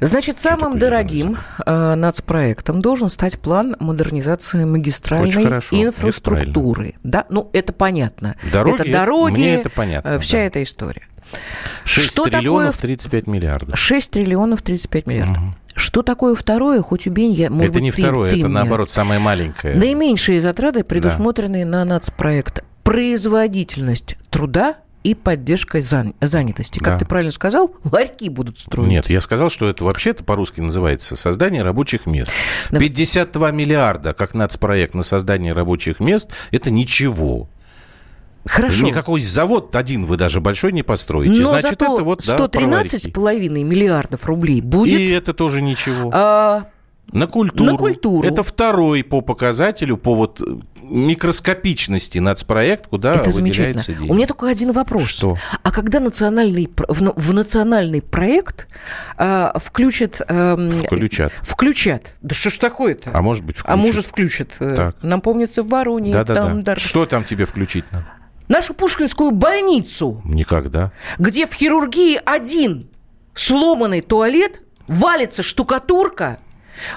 Значит, 0.00 0.38
самым 0.38 0.78
дорогим 0.78 1.36
э, 1.64 1.94
нацпроектом 1.94 2.80
должен 2.82 3.08
стать 3.08 3.38
план 3.38 3.76
модернизации 3.78 4.64
магистральной 4.64 5.44
инфраструктуры. 5.70 6.94
Да, 7.04 7.24
ну 7.28 7.48
это 7.52 7.72
понятно. 7.72 8.36
Дороги, 8.52 8.82
это 8.82 8.92
дороги, 8.92 9.32
мне 9.32 9.54
это 9.54 9.70
понятно. 9.70 10.08
Э, 10.08 10.18
вся 10.18 10.38
да. 10.38 10.44
эта 10.44 10.62
история. 10.62 11.02
6 11.84 12.10
Что 12.10 12.24
триллионов 12.24 12.76
такое... 12.76 12.88
35 12.96 13.26
миллиардов. 13.28 13.78
6 13.78 14.10
триллионов 14.10 14.62
35 14.62 15.06
миллиардов. 15.06 15.42
Угу. 15.42 15.54
Что 15.74 16.02
такое 16.02 16.34
второе, 16.34 16.80
хоть 16.82 17.06
убей, 17.06 17.30
я, 17.32 17.50
может 17.50 17.70
Это 17.70 17.74
быть, 17.74 17.82
не 17.82 17.92
ты, 17.92 18.02
второе, 18.02 18.30
ты 18.30 18.36
это 18.36 18.46
мне... 18.46 18.54
наоборот 18.54 18.90
самое 18.90 19.20
маленькое. 19.20 19.74
Наименьшие 19.76 20.40
затраты, 20.40 20.84
предусмотренные 20.84 21.64
да. 21.64 21.78
на 21.78 21.84
нацпроект. 21.84 22.64
Производительность 22.82 24.16
труда 24.30 24.76
и 25.04 25.14
поддержкой 25.14 25.80
зан- 25.80 26.14
занятости. 26.20 26.78
Как 26.78 26.94
да. 26.94 26.98
ты 27.00 27.04
правильно 27.06 27.32
сказал, 27.32 27.74
ларьки 27.90 28.28
будут 28.28 28.58
строить. 28.58 28.88
Нет, 28.88 29.10
я 29.10 29.20
сказал, 29.20 29.50
что 29.50 29.68
это 29.68 29.84
вообще-то 29.84 30.24
по-русски 30.24 30.60
называется 30.60 31.16
создание 31.16 31.62
рабочих 31.62 32.06
мест. 32.06 32.32
Да. 32.70 32.78
52 32.78 33.50
миллиарда 33.50 34.12
как 34.14 34.34
нацпроект 34.34 34.94
на 34.94 35.02
создание 35.02 35.52
рабочих 35.52 36.00
мест– 36.00 36.30
это 36.50 36.70
ничего. 36.70 37.48
Хорошо. 38.44 38.86
Никакой 38.86 39.20
завод 39.20 39.74
один 39.76 40.04
вы 40.04 40.16
даже 40.16 40.40
большой 40.40 40.72
не 40.72 40.82
построите. 40.82 41.40
Но 41.42 41.48
Значит, 41.48 41.70
зато 41.70 41.94
это 41.94 42.04
вот 42.04 42.20
113,5 42.20 43.48
да, 43.48 43.60
миллиардов 43.60 44.26
рублей 44.26 44.60
будет. 44.60 44.98
И 44.98 45.10
это 45.10 45.32
тоже 45.32 45.62
ничего. 45.62 46.10
А, 46.12 46.66
на 47.12 47.26
культуру. 47.26 47.70
На 47.70 47.76
культуру. 47.76 48.26
Это 48.26 48.42
второй 48.42 49.04
по 49.04 49.20
показателю, 49.20 49.96
по 49.96 50.14
вот 50.14 50.40
микроскопичности 50.82 52.18
нацпроект, 52.18 52.88
куда 52.88 53.14
Это 53.14 53.30
выделяется 53.30 53.92
деньги. 53.92 54.10
У 54.10 54.14
меня 54.14 54.26
только 54.26 54.48
один 54.48 54.72
вопрос. 54.72 55.08
Что? 55.08 55.36
А 55.62 55.70
когда 55.70 56.00
национальный, 56.00 56.70
в, 56.88 57.12
в 57.14 57.32
национальный 57.34 58.00
проект 58.00 58.66
э, 59.18 59.50
включат... 59.56 60.22
Э, 60.26 60.56
включат. 60.70 61.32
Включат. 61.42 62.14
Да 62.22 62.34
что 62.34 62.50
ж 62.50 62.56
такое-то? 62.56 63.10
А 63.12 63.20
может 63.20 63.44
быть 63.44 63.56
включат. 63.56 63.74
А 63.74 63.76
может 63.76 64.06
включат. 64.06 64.56
Так. 64.58 64.96
Нам 65.02 65.20
помнится 65.20 65.62
в 65.62 65.68
Воронеже. 65.68 66.14
Да, 66.14 66.24
да, 66.24 66.34
там 66.34 66.62
да. 66.62 66.76
Что 66.76 67.04
там 67.04 67.24
тебе 67.24 67.44
включить 67.44 67.84
надо? 67.92 68.06
Нашу 68.52 68.74
Пушкинскую 68.74 69.30
больницу. 69.30 70.20
Никогда. 70.26 70.92
Где 71.18 71.46
в 71.46 71.54
хирургии 71.54 72.20
один 72.22 72.90
сломанный 73.32 74.02
туалет, 74.02 74.60
валится 74.86 75.42
штукатурка, 75.42 76.38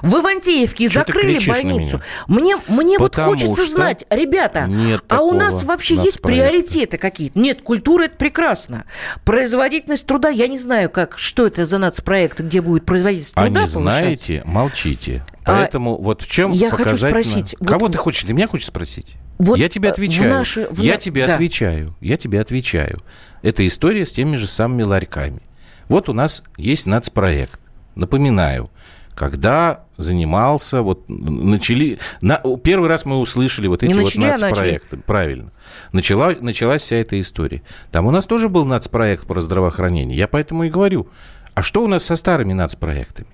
в 0.01 0.15
Ивантеевке 0.15 0.87
Что 0.87 0.99
закрыли 0.99 1.39
больницу. 1.47 2.01
Мне, 2.27 2.57
мне 2.67 2.97
вот 2.97 3.15
хочется 3.15 3.65
знать, 3.65 4.05
ребята, 4.09 4.69
а 5.09 5.21
у 5.21 5.33
нас 5.33 5.63
вообще 5.63 5.95
есть 5.95 6.21
приоритеты 6.21 6.97
какие-то? 6.97 7.37
Нет, 7.39 7.61
культура 7.61 8.03
это 8.03 8.17
прекрасно. 8.17 8.85
Производительность 9.23 10.05
труда, 10.05 10.29
я 10.29 10.47
не 10.47 10.57
знаю, 10.57 10.89
как, 10.89 11.17
что 11.17 11.47
это 11.47 11.65
за 11.65 11.77
нацпроект, 11.77 12.39
где 12.39 12.61
будет 12.61 12.85
производительность 12.85 13.35
труда. 13.35 13.59
А 13.59 13.63
не 13.63 13.67
знаете, 13.67 14.41
молчите. 14.45 15.25
Поэтому 15.45 15.95
а, 15.95 15.97
вот 16.01 16.21
в 16.23 16.31
чем 16.31 16.51
я 16.51 16.71
хочу 16.71 16.97
спросить. 16.97 17.55
Кого 17.65 17.81
вот, 17.81 17.91
ты 17.91 17.97
хочешь? 17.97 18.23
Ты 18.23 18.33
меня 18.33 18.47
хочешь 18.47 18.67
спросить? 18.67 19.15
Вот 19.37 19.57
я 19.59 19.69
тебе 19.69 19.89
отвечаю. 19.89 20.23
В 20.23 20.27
наши, 20.27 20.67
в... 20.71 20.79
Я 20.79 20.97
тебе 20.97 21.27
да. 21.27 21.35
отвечаю. 21.35 21.95
Я 21.99 22.17
тебе 22.17 22.41
отвечаю. 22.41 23.01
Это 23.41 23.65
история 23.67 24.05
с 24.05 24.13
теми 24.13 24.37
же 24.37 24.47
самыми 24.47 24.83
ларьками. 24.83 25.41
Вот 25.87 26.09
у 26.09 26.13
нас 26.13 26.43
есть 26.57 26.87
нацпроект. 26.87 27.59
Напоминаю, 27.95 28.71
когда 29.15 29.85
занимался, 29.97 30.81
вот 30.81 31.05
начали, 31.07 31.99
на, 32.21 32.41
первый 32.63 32.89
раз 32.89 33.05
мы 33.05 33.17
услышали 33.17 33.67
вот 33.67 33.81
эти 33.81 33.93
Не 33.93 33.99
вот 33.99 34.03
начали, 34.03 34.25
а 34.25 34.37
нацпроекты, 34.37 34.97
а 34.97 34.99
правильно. 34.99 35.51
Начала, 35.93 36.35
началась 36.39 36.83
вся 36.83 36.97
эта 36.97 37.19
история. 37.19 37.61
Там 37.91 38.05
у 38.05 38.11
нас 38.11 38.25
тоже 38.25 38.49
был 38.49 38.65
нацпроект 38.65 39.25
про 39.25 39.39
здравоохранение. 39.39 40.17
Я 40.17 40.27
поэтому 40.27 40.65
и 40.65 40.69
говорю, 40.69 41.07
а 41.53 41.61
что 41.61 41.83
у 41.83 41.87
нас 41.87 42.03
со 42.03 42.17
старыми 42.17 42.53
нацпроектами? 42.53 43.29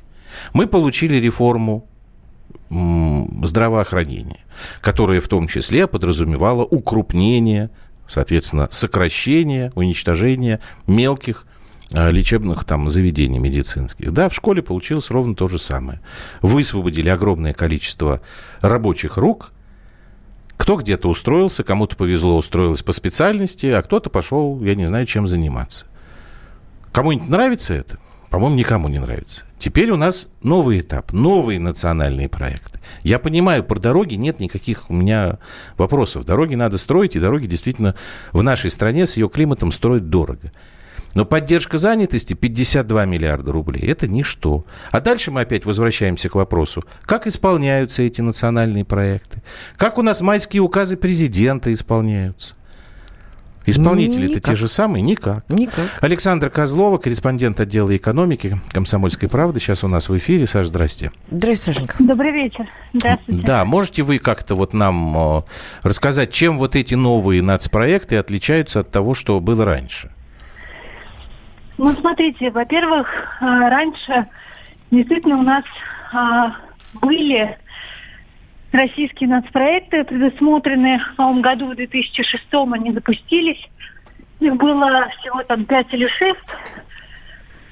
Мы 0.54 0.68
получили 0.68 1.16
реформу 1.16 1.88
здравоохранения, 2.70 4.46
которое 4.82 5.20
в 5.20 5.28
том 5.28 5.48
числе 5.48 5.88
подразумевало 5.88 6.64
укрупнение, 6.64 7.70
соответственно, 8.08 8.68
сокращение, 8.72 9.72
уничтожение 9.76 10.60
мелких 10.88 11.46
лечебных 11.94 12.64
там 12.64 12.90
заведений 12.90 13.40
медицинских. 13.40 14.12
Да, 14.12 14.30
в 14.30 14.34
школе 14.34 14.62
получилось 14.62 15.12
ровно 15.12 15.36
то 15.36 15.48
же 15.48 15.60
самое. 15.60 16.02
Высвободили 16.42 17.10
огромное 17.10 17.54
количество 17.54 18.22
рабочих 18.62 19.18
рук, 19.18 19.52
кто 20.62 20.76
где-то 20.76 21.10
устроился, 21.10 21.64
кому-то 21.64 21.96
повезло, 21.96 22.38
устроилось 22.38 22.84
по 22.84 22.92
специальности, 22.92 23.66
а 23.66 23.82
кто-то 23.82 24.12
пошел, 24.12 24.62
я 24.64 24.76
не 24.76 24.86
знаю, 24.86 25.08
чем 25.08 25.26
заниматься. 25.26 25.88
Кому-нибудь 26.92 27.30
нравится 27.30 27.74
это? 27.74 27.98
По-моему, 28.30 28.56
никому 28.56 28.88
не 28.88 29.00
нравится. 29.00 29.46
Теперь 29.58 29.92
у 29.92 29.98
нас 29.98 30.30
новый 30.44 30.80
этап, 30.80 31.12
новые 31.12 31.60
национальные 31.60 32.30
проекты. 32.30 32.80
Я 33.04 33.20
понимаю, 33.20 33.64
про 33.64 33.80
дороги 33.80 34.16
нет 34.16 34.40
никаких 34.40 34.90
у 34.90 34.94
меня 34.94 35.40
вопросов. 35.78 36.26
Дороги 36.26 36.56
надо 36.56 36.78
строить, 36.78 37.16
и 37.16 37.20
дороги 37.20 37.48
действительно 37.48 37.96
в 38.32 38.42
нашей 38.42 38.70
стране 38.70 39.06
с 39.06 39.18
ее 39.18 39.30
климатом 39.30 39.72
строить 39.72 40.10
дорого. 40.10 40.52
Но 41.14 41.26
поддержка 41.26 41.78
занятости 41.78 42.34
52 42.34 43.06
миллиарда 43.06 43.52
рублей– 43.52 43.84
это 43.88 44.08
ничто. 44.08 44.66
А 44.92 45.02
дальше 45.02 45.32
мы 45.32 45.42
опять 45.42 45.66
возвращаемся 45.66 46.30
к 46.30 46.36
вопросу, 46.36 46.84
как 47.04 47.28
исполняются 47.28 48.04
эти 48.04 48.22
национальные 48.22 48.86
проекты, 48.86 49.42
как 49.78 49.98
у 49.98 50.02
нас 50.02 50.22
майские 50.22 50.62
указы 50.62 50.98
президента 50.98 51.72
исполняются. 51.74 52.56
Исполнители-то 53.66 54.40
те 54.40 54.56
же 54.56 54.68
самые? 54.68 55.04
Никак. 55.04 55.48
Никак. 55.48 55.86
Александра 56.02 56.50
Козлова, 56.50 56.98
корреспондент 56.98 57.60
отдела 57.60 57.96
экономики 57.96 58.60
«Комсомольской 58.72 59.30
правды». 59.30 59.60
Сейчас 59.60 59.84
у 59.84 59.88
нас 59.88 60.10
в 60.10 60.18
эфире. 60.18 60.48
Саша, 60.48 60.70
здрасте. 60.70 61.12
Здравствуйте, 61.30 61.80
Сашенька. 61.80 62.04
Добрый 62.04 62.32
вечер. 62.32 62.68
Здравствуйте. 62.94 63.44
Да, 63.44 63.64
можете 63.64 64.02
вы 64.02 64.18
как-то 64.18 64.56
вот 64.56 64.74
нам 64.74 65.46
рассказать, 65.84 66.32
чем 66.32 66.58
вот 66.58 66.76
эти 66.76 66.96
новые 66.96 67.44
нацпроекты 67.44 68.16
отличаются 68.18 68.80
от 68.80 68.90
того, 68.90 69.14
что 69.14 69.40
было 69.40 69.64
раньше? 69.64 70.10
Ну, 71.84 71.88
смотрите, 71.94 72.52
во-первых, 72.52 73.08
раньше 73.40 74.28
действительно 74.92 75.40
у 75.40 75.42
нас 75.42 75.64
были 77.02 77.58
российские 78.72 79.30
нацпроекты 79.30 80.04
предусмотрены. 80.04 81.00
В 81.00 81.18
новом 81.18 81.42
году, 81.42 81.72
в 81.72 81.76
2006 81.76 82.44
они 82.72 82.92
запустились. 82.92 83.68
Их 84.40 84.54
было 84.58 85.10
всего 85.18 85.42
там 85.42 85.66
пять 85.66 85.92
или 85.92 86.06
шесть. 86.06 86.38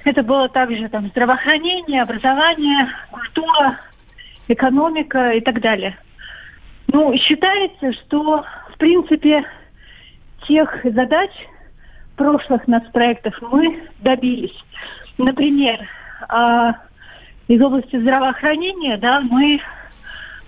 Это 0.06 0.24
было 0.24 0.50
также 0.50 0.90
там 0.90 1.10
здравоохранение, 1.10 2.02
образование, 2.02 2.90
культура, 3.12 3.80
экономика 4.48 5.34
и 5.34 5.42
так 5.42 5.62
далее. 5.62 5.96
Ну, 6.88 7.16
считается, 7.16 7.94
что, 7.94 8.44
в 8.74 8.78
принципе, 8.80 9.46
тех 10.48 10.80
задач 10.84 11.30
прошлых 12.20 12.68
нацпроектов 12.68 13.34
мы 13.42 13.82
добились. 14.02 14.54
Например, 15.18 15.80
а, 16.28 16.74
из 17.48 17.62
области 17.62 17.98
здравоохранения, 17.98 18.98
да, 18.98 19.22
мы 19.22 19.62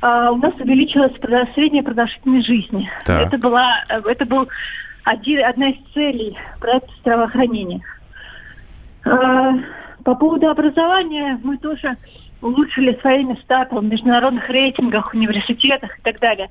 а, 0.02 0.32
у 0.32 0.36
нас 0.36 0.54
увеличилась 0.60 1.14
средняя 1.56 1.82
продолжительность 1.82 2.46
жизни. 2.46 2.92
Так. 3.06 3.26
Это 3.26 3.38
была, 3.38 3.86
это 3.88 4.26
был 4.26 4.50
один, 5.06 5.46
одна 5.46 5.70
из 5.70 5.78
целей 5.94 6.38
проекта 6.60 6.92
здравоохранения. 7.00 7.82
А, 9.06 9.54
по 10.04 10.16
поводу 10.16 10.50
образования 10.50 11.40
мы 11.42 11.58
тоже 11.58 11.96
улучшили 12.42 13.00
свои 13.00 13.24
места 13.24 13.66
в 13.72 13.82
международных 13.82 14.50
рейтингах, 14.50 15.14
университетах 15.14 15.98
и 15.98 16.02
так 16.02 16.20
далее. 16.20 16.50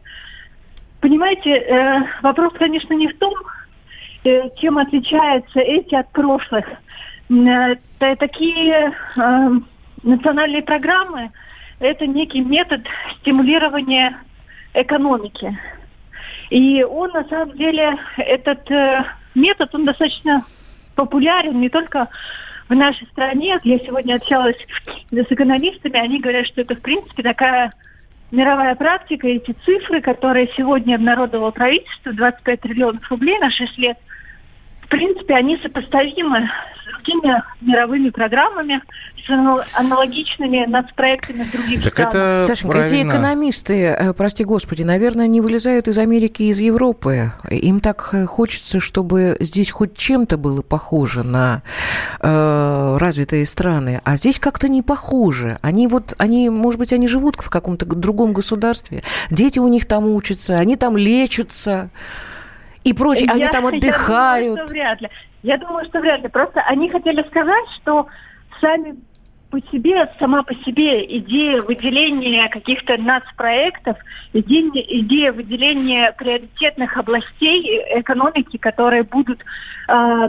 Понимаете, 1.01 1.51
э, 1.51 2.03
вопрос, 2.23 2.53
конечно, 2.59 2.95
не 2.95 3.09
в 3.09 3.19
том, 3.19 3.35
чем 4.23 4.79
отличаются 4.79 5.61
эти 5.61 5.95
от 5.95 6.11
прошлых. 6.11 6.67
Э, 7.31 7.77
такие 7.99 8.93
национальные 10.03 10.63
программы– 10.63 11.31
это 11.81 12.07
некий 12.07 12.41
метод 12.41 12.83
стимулирования 13.21 14.19
экономики. 14.75 15.59
И 16.51 16.83
он, 16.83 17.11
на 17.11 17.25
самом 17.25 17.57
деле, 17.57 17.97
этот 18.17 18.69
метод, 19.35 19.75
он 19.75 19.85
достаточно 19.85 20.45
популярен 20.95 21.61
не 21.61 21.69
только 21.69 22.09
в 22.69 22.75
нашей 22.75 23.07
стране. 23.09 23.59
Я 23.63 23.79
сегодня 23.79 24.15
общалась 24.15 24.57
с 25.11 25.27
экономистами, 25.33 25.99
они 25.99 26.21
говорят, 26.21 26.47
что 26.47 26.61
это, 26.61 26.77
в 26.77 26.81
принципе, 26.81 27.23
такая 27.23 27.73
мировая 28.31 28.75
практика. 28.75 29.27
Эти 29.27 29.53
цифры, 29.65 30.01
которые 30.01 30.49
сегодня 30.57 30.97
обнародовало 30.97 31.51
правительство, 31.51 32.13
25 32.13 32.61
триллионов 32.61 33.11
рублей 33.11 33.39
на 33.39 33.51
6 33.51 33.79
лет, 33.79 33.99
принципе, 34.91 35.35
они 35.35 35.57
сопоставимы 35.59 36.51
другими 36.91 37.43
мировыми 37.61 38.11
программами, 38.11 38.83
с 39.27 39.75
аналогичными 39.75 40.67
нацпроектами 40.67 41.45
других 41.45 41.83
так 41.83 41.93
странах. 41.93 42.15
Это 42.15 42.45
Сашенька, 42.47 42.79
правильно. 42.79 42.97
эти 42.97 43.09
экономисты, 43.09 43.83
э, 43.85 44.13
прости 44.15 44.45
господи, 44.45 44.83
наверное, 44.83 45.27
не 45.27 45.41
вылезают 45.41 45.89
из 45.89 45.99
Америки 45.99 46.45
и 46.45 46.49
из 46.49 46.61
Европы. 46.61 47.33
Им 47.51 47.81
так 47.81 48.09
э, 48.13 48.27
хочется, 48.27 48.81
чтобы 48.81 49.37
здесь 49.41 49.71
хоть 49.71 49.97
чем-то 49.97 50.37
было 50.37 50.63
похоже 50.63 51.23
на 51.23 51.63
э, 52.21 52.97
развитые 52.99 53.47
страны, 53.47 54.01
а 54.05 54.17
здесь 54.17 54.39
как-то 54.39 54.69
не 54.69 54.83
похоже. 54.83 55.59
Они 55.63 55.87
вот, 55.87 56.15
они, 56.19 56.49
может 56.49 56.79
быть, 56.79 56.93
они 56.93 57.07
живут 57.07 57.37
в 57.37 57.51
каком-то 57.51 57.85
другом 57.87 58.33
государстве, 58.33 59.03
дети 59.31 59.59
у 59.59 59.69
них 59.69 59.87
там 59.87 60.07
учатся, 60.07 60.57
они 60.57 60.77
там 60.77 60.97
лечатся 60.97 61.91
и 62.85 62.93
прочее, 62.93 63.27
я, 63.27 63.35
они 63.35 63.47
там 63.49 63.67
отдыхают. 63.67 64.59
Я 64.59 64.65
думаю, 64.65 64.67
что 64.67 64.73
вряд 64.73 65.01
ли. 65.01 65.09
Я 65.43 65.59
думаю, 65.59 65.85
что 65.87 66.01
вряд 66.01 66.23
ли. 66.23 66.29
Просто 66.29 66.61
они 66.63 66.89
хотели 66.89 67.23
сказать, 67.29 67.65
что 67.81 68.07
сами 68.61 68.97
по 69.51 69.61
себе, 69.73 70.09
сама 70.19 70.43
по 70.43 70.55
себе 70.55 71.05
идея 71.19 71.61
выделения 71.63 72.49
каких-то 72.49 72.97
нацпроектов, 72.97 73.97
идея, 74.33 74.71
идея 74.71 75.33
выделения 75.33 76.13
приоритетных 76.13 76.97
областей 76.97 77.83
экономики, 77.99 78.57
которые 78.59 79.03
будут 79.03 79.41
э, 79.89 80.29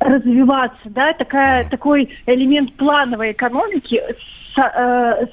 развиваться, 0.00 0.80
да, 0.86 1.12
такая, 1.12 1.68
такой 1.70 2.10
элемент 2.26 2.74
плановой 2.74 3.32
экономики 3.32 4.02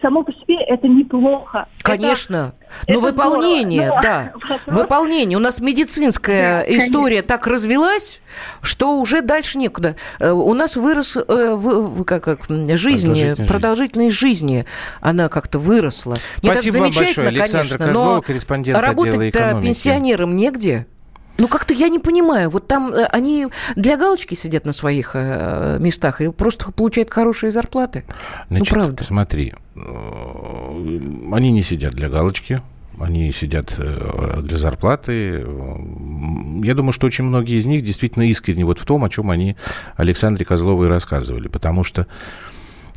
само 0.02 0.24
по 0.24 0.32
себе 0.34 0.56
это 0.68 0.88
неплохо. 0.88 1.68
Конечно. 1.82 2.56
Это, 2.88 3.00
Но 3.00 3.08
это 3.08 3.16
выполнение, 3.16 3.90
Но... 3.90 4.02
да. 4.02 4.32
Вопрос... 4.34 4.60
Выполнение. 4.66 5.38
У 5.38 5.42
нас 5.42 5.60
медицинская 5.60 6.66
да, 6.66 6.78
история 6.78 7.18
конечно. 7.18 7.28
так 7.28 7.48
развелась, 7.48 8.22
что 8.62 9.00
уже 9.00 9.22
дальше 9.22 9.58
некуда. 9.58 9.96
Э, 10.20 10.32
у 10.32 10.54
нас 10.54 10.76
вырос 10.76 11.18
э, 11.18 11.58
как, 12.06 12.24
как, 12.24 12.40
жизнь, 12.50 13.08
продолжительность, 13.08 13.48
продолжительность 13.48 14.16
жизни. 14.16 14.66
Она 15.02 15.30
как-то 15.30 15.60
выросла. 15.60 16.16
Не 16.42 16.50
Спасибо 16.50 16.78
вам 16.78 16.92
большое, 16.92 17.28
Александр 17.28 17.78
конечно, 17.78 17.86
Козлова, 17.86 18.22
корреспондент 18.22 18.78
отдела 18.84 19.30
экономики. 19.30 19.66
пенсионерам 19.68 20.36
негде. 20.36 20.88
Ну, 21.38 21.48
как-то 21.48 21.74
я 21.74 21.90
не 21.90 22.00
понимаю. 22.00 22.50
Вот 22.50 22.68
там 22.68 22.94
э, 22.94 23.06
они 23.06 23.48
для 23.76 23.98
галочки 23.98 24.36
сидят 24.36 24.66
на 24.66 24.72
своих 24.72 25.12
э, 25.16 25.78
местах 25.80 26.22
и 26.22 26.32
просто 26.32 26.72
получают 26.72 27.12
хорошие 27.12 27.52
зарплаты. 27.52 28.04
Ну, 28.50 28.58
Значит, 28.58 28.76
ну, 28.76 28.82
правда. 28.82 29.04
Смотри, 29.04 29.54
э, 29.76 31.00
они 31.32 31.52
не 31.52 31.64
сидят 31.64 31.94
для 31.94 32.10
галочки. 32.10 32.62
Они 33.00 33.32
сидят 33.32 33.76
для 33.76 34.58
зарплаты. 34.58 35.44
Я 36.64 36.76
думаю, 36.76 36.92
что 36.92 37.08
очень 37.08 37.24
многие 37.26 37.58
из 37.58 37.66
них 37.66 37.82
действительно 37.82 38.22
искренне 38.30 38.66
вот 38.66 38.78
в 38.78 38.86
том, 38.86 39.04
о 39.04 39.10
чем 39.10 39.32
они 39.32 39.56
Александре 39.96 40.46
Козловой 40.46 40.90
рассказывали. 40.90 41.48
Потому 41.48 41.84
что 41.84 42.06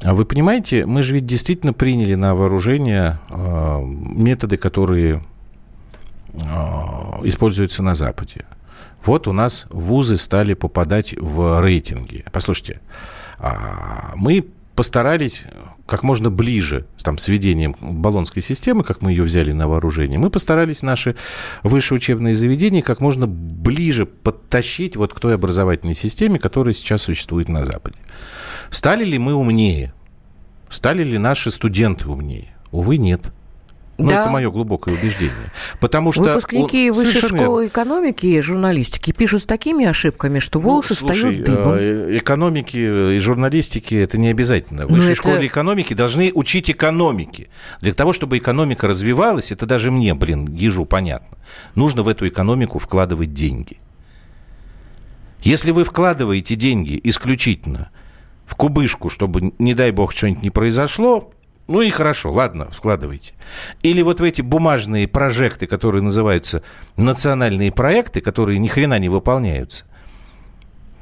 вы 0.03 0.27
понимаете, 0.27 0.85
мы 0.85 1.01
же 1.01 1.15
ведь 1.15 1.25
действительно 1.25 1.73
приняли 1.73 2.15
на 2.15 2.35
вооружение 2.35 3.19
методы, 3.31 4.59
которые 4.59 5.15
а, 5.17 5.36
используется 7.25 7.83
на 7.83 7.95
Западе. 7.95 8.45
Вот 9.05 9.29
у 9.29 9.33
нас 9.33 9.67
вузы 9.71 10.17
стали 10.17 10.55
попадать 10.55 11.15
в 11.19 11.61
рейтинги. 11.61 12.25
Послушайте, 12.33 12.81
а, 13.39 14.13
мы 14.17 14.47
постарались 14.75 15.47
как 15.87 16.03
можно 16.03 16.31
ближе 16.31 16.87
там, 17.03 17.17
с 17.17 17.29
введением 17.29 17.75
баллонской 17.81 18.43
системы, 18.43 18.83
как 18.83 19.01
мы 19.03 19.13
ее 19.13 19.23
взяли 19.23 19.53
на 19.53 19.69
вооружение, 19.69 20.19
мы 20.19 20.31
постарались 20.31 20.83
наши 20.83 21.15
высшие 21.63 21.97
учебные 21.97 22.35
заведения 22.35 22.83
как 22.83 23.01
можно 23.01 23.27
ближе 23.29 24.05
подтащить 24.05 24.97
вот 24.97 25.15
к 25.15 25.21
той 25.21 25.35
образовательной 25.35 25.95
системе, 25.95 26.39
которая 26.39 26.75
сейчас 26.75 27.03
существует 27.03 27.49
на 27.49 27.65
Западе. 27.65 27.99
Стали 28.71 29.05
ли 29.05 29.19
мы 29.19 29.35
умнее? 29.35 29.95
Стали 30.69 31.05
ли 31.05 31.19
наши 31.19 31.53
студенты 31.53 32.09
умнее? 32.09 32.57
Увы, 32.73 32.97
нет. 32.97 33.33
Ну, 33.99 34.09
да. 34.09 34.23
это 34.23 34.31
мое 34.31 34.51
глубокое 34.51 34.95
убеждение. 34.95 35.35
Потому 35.81 36.13
что... 36.13 36.23
Выпускники 36.23 36.91
он... 36.91 36.97
высшей 36.97 37.23
школы 37.23 37.69
экономики 37.69 38.27
и 38.27 38.41
журналистики 38.41 39.13
пишут 39.13 39.43
с 39.43 39.47
такими 39.47 39.87
ошибками, 39.87 40.39
что 40.39 40.61
волосы 40.61 40.95
ну, 41.01 41.09
слушай, 41.09 41.41
встают 41.41 41.45
дыбом. 41.45 41.75
Э, 41.79 42.17
экономики 42.19 43.17
и 43.17 43.19
журналистики 43.19 43.95
это 43.95 44.19
не 44.19 44.29
обязательно. 44.29 44.87
В 44.87 44.91
высшей 44.91 45.13
это... 45.13 45.23
школе 45.23 45.47
экономики 45.47 45.95
должны 45.95 46.31
учить 46.35 46.71
экономики. 46.71 47.49
Для 47.81 47.95
того, 47.95 48.13
чтобы 48.13 48.37
экономика 48.37 48.87
развивалась, 48.87 49.51
это 49.51 49.65
даже 49.65 49.91
мне, 49.91 50.15
блин, 50.15 50.47
ежу 50.53 50.85
понятно, 50.85 51.39
нужно 51.75 52.03
в 52.03 52.09
эту 52.09 52.29
экономику 52.29 52.79
вкладывать 52.79 53.33
деньги. 53.33 53.79
Если 55.43 55.71
вы 55.71 55.85
вкладываете 55.85 56.55
деньги 56.55 57.01
исключительно 57.05 57.91
в 58.47 58.57
кубышку, 58.57 59.09
чтобы, 59.09 59.53
не 59.59 59.75
дай 59.75 59.91
бог, 59.91 60.13
что-нибудь 60.13 60.43
не 60.43 60.51
произошло, 60.51 61.33
ну 61.69 61.81
и 61.81 61.91
хорошо, 61.91 62.33
ладно, 62.33 62.69
вкладывайте. 62.71 63.35
Или 63.83 64.03
вот 64.03 64.21
в 64.21 64.23
эти 64.23 64.41
бумажные 64.41 65.09
прожекты, 65.09 65.67
которые 65.67 66.03
называются 66.03 66.63
национальные 66.97 67.73
проекты, 67.73 68.21
которые 68.21 68.59
ни 68.59 68.69
хрена 68.69 68.99
не 68.99 69.09
выполняются. 69.09 69.85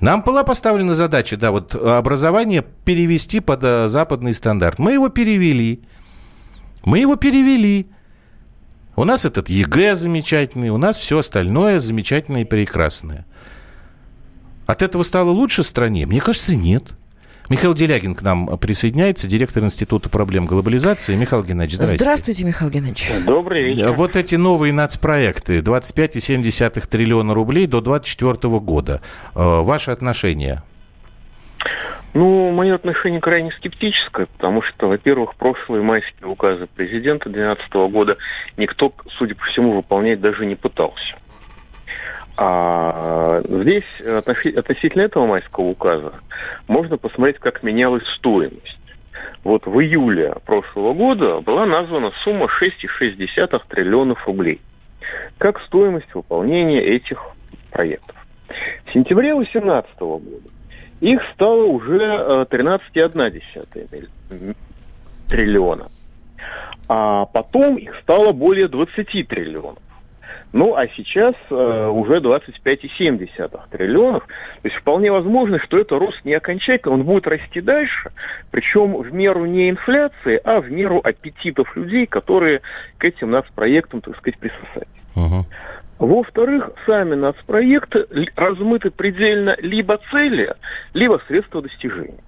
Нам 0.00 0.22
была 0.22 0.42
поставлена 0.42 0.94
задача, 0.94 1.37
да, 1.37 1.50
вот 1.50 1.74
образование 1.74 2.64
перевести 2.85 3.40
под 3.40 3.61
э, 3.62 3.88
западный 3.88 4.35
стандарт. 4.35 4.79
Мы 4.79 4.92
его 4.92 5.09
перевели. 5.09 5.83
Мы 6.85 6.98
его 6.98 7.16
перевели. 7.16 7.88
У 8.96 9.05
нас 9.05 9.24
этот 9.24 9.50
ЕГЭ 9.50 9.94
замечательный, 9.94 10.70
у 10.70 10.77
нас 10.77 10.96
все 10.96 11.18
остальное 11.18 11.79
замечательное 11.79 12.42
и 12.42 12.44
прекрасное. 12.44 13.27
От 14.66 14.83
этого 14.83 15.03
стало 15.03 15.31
лучше 15.31 15.62
стране? 15.62 16.07
Мне 16.07 16.20
кажется, 16.20 16.57
нет. 16.57 16.92
Михаил 17.50 17.74
Делягин 17.74 18.14
к 18.14 18.22
нам 18.22 18.46
присоединяется, 18.59 19.28
директор 19.28 19.62
Института 19.62 20.09
проблем 20.09 20.46
глобализации. 20.46 21.14
Михаил 21.14 21.42
Геннадьевич, 21.42 21.74
здравствуйте. 21.74 22.04
Здравствуйте, 22.04 22.44
Михаил 22.44 22.70
Геннадьевич. 22.70 23.24
Добрый 23.26 23.64
вечер. 23.64 23.92
Вот 23.92 24.16
эти 24.16 24.37
новые 24.37 24.72
нацпроекты, 24.72 25.59
25,7 25.59 26.87
триллиона 26.88 27.35
рублей 27.35 27.66
до 27.66 27.83
2024 27.83 28.59
года. 28.61 29.02
Э, 29.35 29.61
Ваши 29.61 29.90
отношения? 29.90 30.62
Ну, 32.14 32.52
мое 32.52 32.76
отношение 32.76 33.20
крайне 33.20 33.50
скептическое, 33.50 34.26
потому 34.26 34.62
что, 34.62 34.88
во-первых, 34.88 35.35
прошлые 35.35 35.83
майские 35.83 36.28
указы 36.28 36.66
президента 36.66 37.28
2012 37.28 37.92
года 37.92 38.16
никто, 38.57 38.92
судя 39.18 39.35
по 39.35 39.44
всему, 39.46 39.72
выполнять 39.72 40.20
даже 40.20 40.46
не 40.46 40.54
пытался. 40.54 41.16
А 42.37 43.42
здесь 43.49 43.85
относительно 44.01 45.03
этого 45.03 45.27
майского 45.27 45.66
указа 45.66 46.14
можно 46.66 46.97
посмотреть, 46.99 47.38
как 47.38 47.62
менялась 47.62 48.07
стоимость. 48.16 48.79
вот 49.44 49.66
в 49.66 49.81
июле 49.81 50.35
прошлого 50.44 50.94
года 50.94 51.40
была 51.40 51.64
названа 51.64 52.11
сумма 52.25 52.47
6,6 52.47 53.62
триллионов 53.68 54.27
рублей 54.27 54.61
как 55.38 55.61
стоимость 55.62 56.12
выполнения 56.14 56.81
этих 56.81 57.23
проектов. 57.70 58.16
В 58.87 58.92
сентябре 58.92 59.35
2018 59.35 59.99
года 59.99 60.49
их 61.01 61.20
стало 61.35 61.64
уже 61.64 62.47
13,1 62.51 63.66
э, 64.31 64.55
триллиона. 65.29 65.88
А 66.88 67.25
потом 67.27 67.77
их 67.77 67.94
стало 68.03 68.33
более 68.33 68.68
20 68.68 69.29
триллионов. 69.29 69.79
Ну, 70.54 70.76
а 70.76 70.86
сейчас 70.86 71.34
э, 71.50 71.88
уже 71.88 72.18
25,7 72.18 73.60
триллионов. 73.72 74.24
То 74.62 74.68
есть 74.68 74.76
вполне 74.76 75.10
возможно, 75.10 75.58
что 75.58 75.78
это 75.78 75.98
рост 75.98 76.24
не 76.24 76.32
окончательный, 76.32 76.94
он 76.94 77.02
будет 77.02 77.26
расти 77.26 77.60
дальше, 77.60 78.12
причем 78.52 78.96
в 78.96 79.12
меру 79.12 79.46
не 79.46 79.68
инфляции, 79.68 80.40
а 80.44 80.60
в 80.60 80.70
меру 80.70 81.00
аппетитов 81.02 81.76
людей, 81.76 82.06
которые 82.06 82.60
к 82.98 83.04
этим 83.04 83.32
нацпроектам, 83.32 84.00
так 84.00 84.16
сказать, 84.16 84.38
присосались. 84.38 84.86
Uh-huh. 85.16 85.42
Во-вторых, 85.98 86.70
сами 86.86 87.16
нацпроекты 87.16 88.06
размыты 88.36 88.92
предельно 88.92 89.56
либо 89.58 89.98
цели, 90.12 90.54
либо 90.92 91.20
средства 91.26 91.62
достижения. 91.62 92.20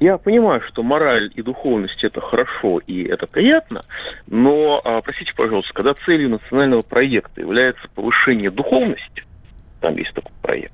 Я 0.00 0.16
понимаю, 0.16 0.62
что 0.62 0.82
мораль 0.82 1.30
и 1.34 1.42
духовность 1.42 2.02
это 2.02 2.22
хорошо 2.22 2.78
и 2.78 3.04
это 3.04 3.26
приятно, 3.26 3.84
но, 4.26 4.80
а, 4.82 5.02
простите, 5.02 5.34
пожалуйста, 5.36 5.74
когда 5.74 5.92
целью 6.06 6.30
национального 6.30 6.80
проекта 6.80 7.42
является 7.42 7.86
повышение 7.94 8.50
духовности, 8.50 9.24
там 9.82 9.96
есть 9.96 10.14
такой 10.14 10.32
проект, 10.40 10.72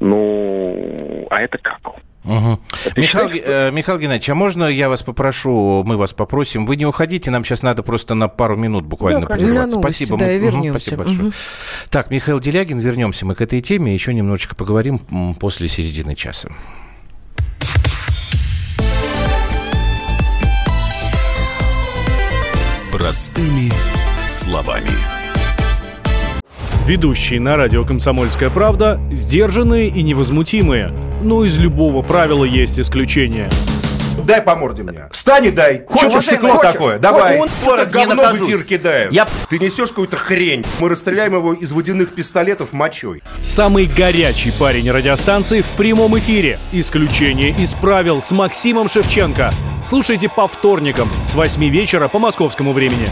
ну, 0.00 1.26
а 1.30 1.40
это 1.40 1.56
как? 1.56 1.80
Угу. 2.24 2.60
Михаил, 2.96 3.30
считаешь, 3.30 3.42
э, 3.46 3.70
Михаил 3.70 3.98
Геннадьевич, 4.00 4.28
а 4.28 4.34
можно 4.34 4.64
я 4.64 4.90
вас 4.90 5.02
попрошу, 5.02 5.82
мы 5.86 5.96
вас 5.96 6.12
попросим, 6.12 6.66
вы 6.66 6.76
не 6.76 6.84
уходите, 6.84 7.30
нам 7.30 7.42
сейчас 7.42 7.62
надо 7.62 7.82
просто 7.82 8.14
на 8.14 8.28
пару 8.28 8.56
минут 8.56 8.84
буквально 8.84 9.26
да, 9.26 9.34
прерваться. 9.34 9.78
Спасибо. 9.80 10.18
Да, 10.18 10.26
мы, 10.26 10.48
угу, 10.48 10.68
спасибо 10.70 11.04
большое. 11.04 11.28
Угу. 11.28 11.34
Так, 11.88 12.10
Михаил 12.10 12.38
Делягин, 12.38 12.80
вернемся 12.80 13.24
мы 13.24 13.34
к 13.34 13.40
этой 13.40 13.62
теме, 13.62 13.94
еще 13.94 14.12
немножечко 14.12 14.54
поговорим 14.56 14.98
после 15.38 15.68
середины 15.68 16.14
часа. 16.14 16.50
Простыми 22.96 23.70
словами. 24.26 24.88
Ведущие 26.86 27.40
на 27.40 27.58
радио 27.58 27.84
«Комсомольская 27.84 28.48
правда» 28.48 28.98
сдержанные 29.12 29.88
и 29.88 30.00
невозмутимые. 30.00 30.94
Но 31.22 31.44
из 31.44 31.58
любого 31.58 32.00
правила 32.00 32.44
есть 32.44 32.80
исключение. 32.80 33.50
Дай 34.26 34.42
по 34.42 34.56
морде 34.56 34.82
мне. 34.82 35.04
Встань 35.12 35.46
и 35.46 35.50
дай. 35.52 35.84
Хочешь 35.86 36.24
стекло 36.24 36.54
хочешь? 36.54 36.72
такое? 36.72 36.98
Давай. 36.98 37.38
Он 37.38 37.48
Что 37.48 37.76
ты 37.76 37.86
говно 37.86 38.24
в 38.32 38.42
эфир 38.42 38.64
кидаешь? 38.64 39.12
Я... 39.12 39.28
Ты 39.48 39.60
несешь 39.60 39.90
какую-то 39.90 40.16
хрень. 40.16 40.64
Мы 40.80 40.88
расстреляем 40.88 41.34
его 41.34 41.54
из 41.54 41.70
водяных 41.70 42.12
пистолетов 42.12 42.72
мочой. 42.72 43.22
Самый 43.40 43.86
горячий 43.86 44.50
парень 44.58 44.90
радиостанции 44.90 45.60
в 45.60 45.68
прямом 45.76 46.18
эфире. 46.18 46.58
Исключение 46.72 47.50
из 47.50 47.74
правил 47.74 48.20
с 48.20 48.32
Максимом 48.32 48.88
Шевченко. 48.88 49.52
Слушайте 49.84 50.28
по 50.28 50.48
вторникам 50.48 51.08
с 51.22 51.34
8 51.34 51.62
вечера 51.68 52.08
по 52.08 52.18
московскому 52.18 52.72
времени. 52.72 53.08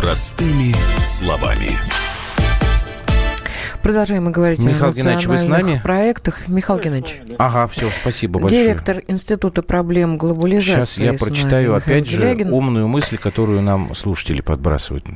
Простыми 0.00 0.74
словами. 1.02 1.78
Продолжаем 3.82 4.24
мы 4.24 4.30
говорить 4.30 4.58
Михаил 4.60 4.90
о 4.90 4.92
Геннадьевич, 4.92 5.26
вы 5.26 5.38
с 5.38 5.46
нами? 5.46 5.80
проектах. 5.82 6.46
Михаил 6.48 6.78
Геннадьевич. 6.78 7.22
Ага, 7.38 7.66
все, 7.68 7.88
спасибо 7.88 8.38
большое. 8.38 8.64
Директор 8.64 9.02
Института 9.08 9.62
проблем 9.62 10.18
глобализации. 10.18 10.70
Сейчас 10.70 10.98
я 10.98 11.12
прочитаю 11.14 11.74
опять 11.74 12.08
Делягин. 12.08 12.48
же 12.48 12.54
умную 12.54 12.88
мысль, 12.88 13.16
которую 13.16 13.62
нам 13.62 13.94
слушатели 13.94 14.42
подбрасывают. 14.42 15.06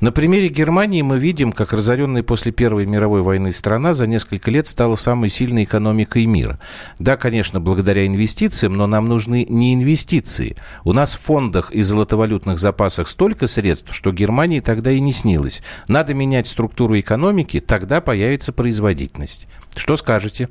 На 0.00 0.12
примере 0.12 0.48
Германии 0.48 1.02
мы 1.02 1.18
видим, 1.18 1.52
как 1.52 1.74
разоренная 1.74 2.22
после 2.22 2.52
Первой 2.52 2.86
мировой 2.86 3.20
войны 3.20 3.52
страна 3.52 3.92
за 3.92 4.06
несколько 4.06 4.50
лет 4.50 4.66
стала 4.66 4.96
самой 4.96 5.28
сильной 5.28 5.64
экономикой 5.64 6.24
мира. 6.24 6.58
Да, 6.98 7.18
конечно, 7.18 7.60
благодаря 7.60 8.06
инвестициям, 8.06 8.72
но 8.72 8.86
нам 8.86 9.08
нужны 9.08 9.44
не 9.46 9.74
инвестиции. 9.74 10.56
У 10.84 10.94
нас 10.94 11.14
в 11.14 11.20
фондах 11.20 11.70
и 11.70 11.82
золотовалютных 11.82 12.58
запасах 12.58 13.08
столько 13.08 13.46
средств, 13.46 13.94
что 13.94 14.10
Германии 14.10 14.60
тогда 14.60 14.90
и 14.90 15.00
не 15.00 15.12
снилось. 15.12 15.62
Надо 15.86 16.14
менять 16.14 16.46
структуру 16.46 16.98
экономики, 16.98 17.60
тогда 17.60 17.89
появится 18.00 18.52
производительность. 18.52 19.48
Что 19.74 19.96
скажете? 19.96 20.48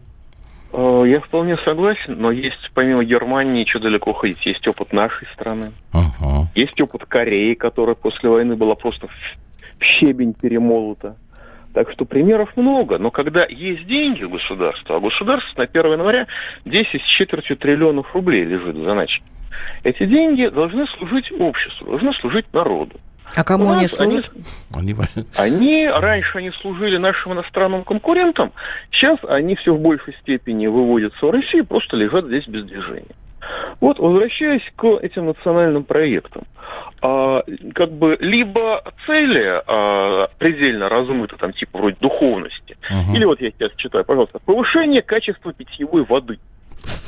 Э, 0.73 1.03
я 1.07 1.21
вполне 1.21 1.57
согласен, 1.57 2.15
но 2.19 2.31
есть 2.31 2.71
помимо 2.73 3.03
Германии 3.03 3.63
еще 3.63 3.79
далеко 3.79 4.13
ходить. 4.13 4.45
Есть 4.45 4.67
опыт 4.67 4.93
нашей 4.93 5.27
страны. 5.33 5.71
Uh-huh. 5.93 6.45
Есть 6.55 6.79
опыт 6.81 7.05
Кореи, 7.05 7.53
которая 7.53 7.95
после 7.95 8.29
войны 8.29 8.55
была 8.55 8.75
просто 8.75 9.07
в 9.07 9.83
щебень 9.83 10.33
перемолота. 10.33 11.15
Так 11.73 11.91
что 11.91 12.05
примеров 12.05 12.57
много, 12.57 12.97
но 12.97 13.11
когда 13.11 13.45
есть 13.45 13.85
деньги 13.85 14.23
у 14.23 14.29
государства, 14.29 14.95
а 14.95 14.99
государство 14.99 15.61
на 15.61 15.63
1 15.65 15.91
января 15.93 16.27
10 16.65 17.01
с 17.01 17.05
четвертью 17.05 17.57
триллионов 17.57 18.13
рублей 18.15 18.43
лежит 18.43 18.75
в 18.75 18.83
заначке, 18.83 19.23
эти 19.83 20.05
деньги 20.05 20.47
должны 20.47 20.87
служить 20.87 21.31
обществу, 21.31 21.91
должны 21.91 22.13
служить 22.13 22.51
народу. 22.53 22.99
А 23.35 23.43
кому 23.43 23.71
они 23.71 23.87
служат? 23.87 24.31
Они... 24.73 24.95
они 25.35 25.87
раньше 25.87 26.37
они 26.37 26.51
служили 26.51 26.97
нашим 26.97 27.33
иностранным 27.33 27.83
конкурентам, 27.83 28.51
сейчас 28.91 29.19
они 29.27 29.55
все 29.55 29.73
в 29.73 29.79
большей 29.79 30.13
степени 30.21 30.67
выводятся 30.67 31.25
в 31.25 31.31
Россию, 31.31 31.65
просто 31.65 31.95
лежат 31.97 32.25
здесь 32.25 32.47
без 32.47 32.63
движения. 32.65 33.15
Вот, 33.79 33.99
возвращаясь 33.99 34.63
к 34.75 34.85
этим 35.01 35.27
национальным 35.27 35.83
проектам, 35.83 36.43
а, 37.01 37.43
как 37.73 37.91
бы 37.91 38.17
либо 38.19 38.83
цели 39.05 39.61
а, 39.65 40.29
предельно 40.37 40.89
размыты, 40.89 41.35
там, 41.37 41.53
типа 41.53 41.79
вроде 41.79 41.97
духовности, 41.99 42.77
uh-huh. 42.91 43.15
или 43.15 43.25
вот 43.25 43.41
я 43.41 43.51
сейчас 43.51 43.71
читаю, 43.77 44.05
пожалуйста, 44.05 44.39
повышение 44.39 45.01
качества 45.01 45.53
питьевой 45.53 46.03
воды. 46.03 46.39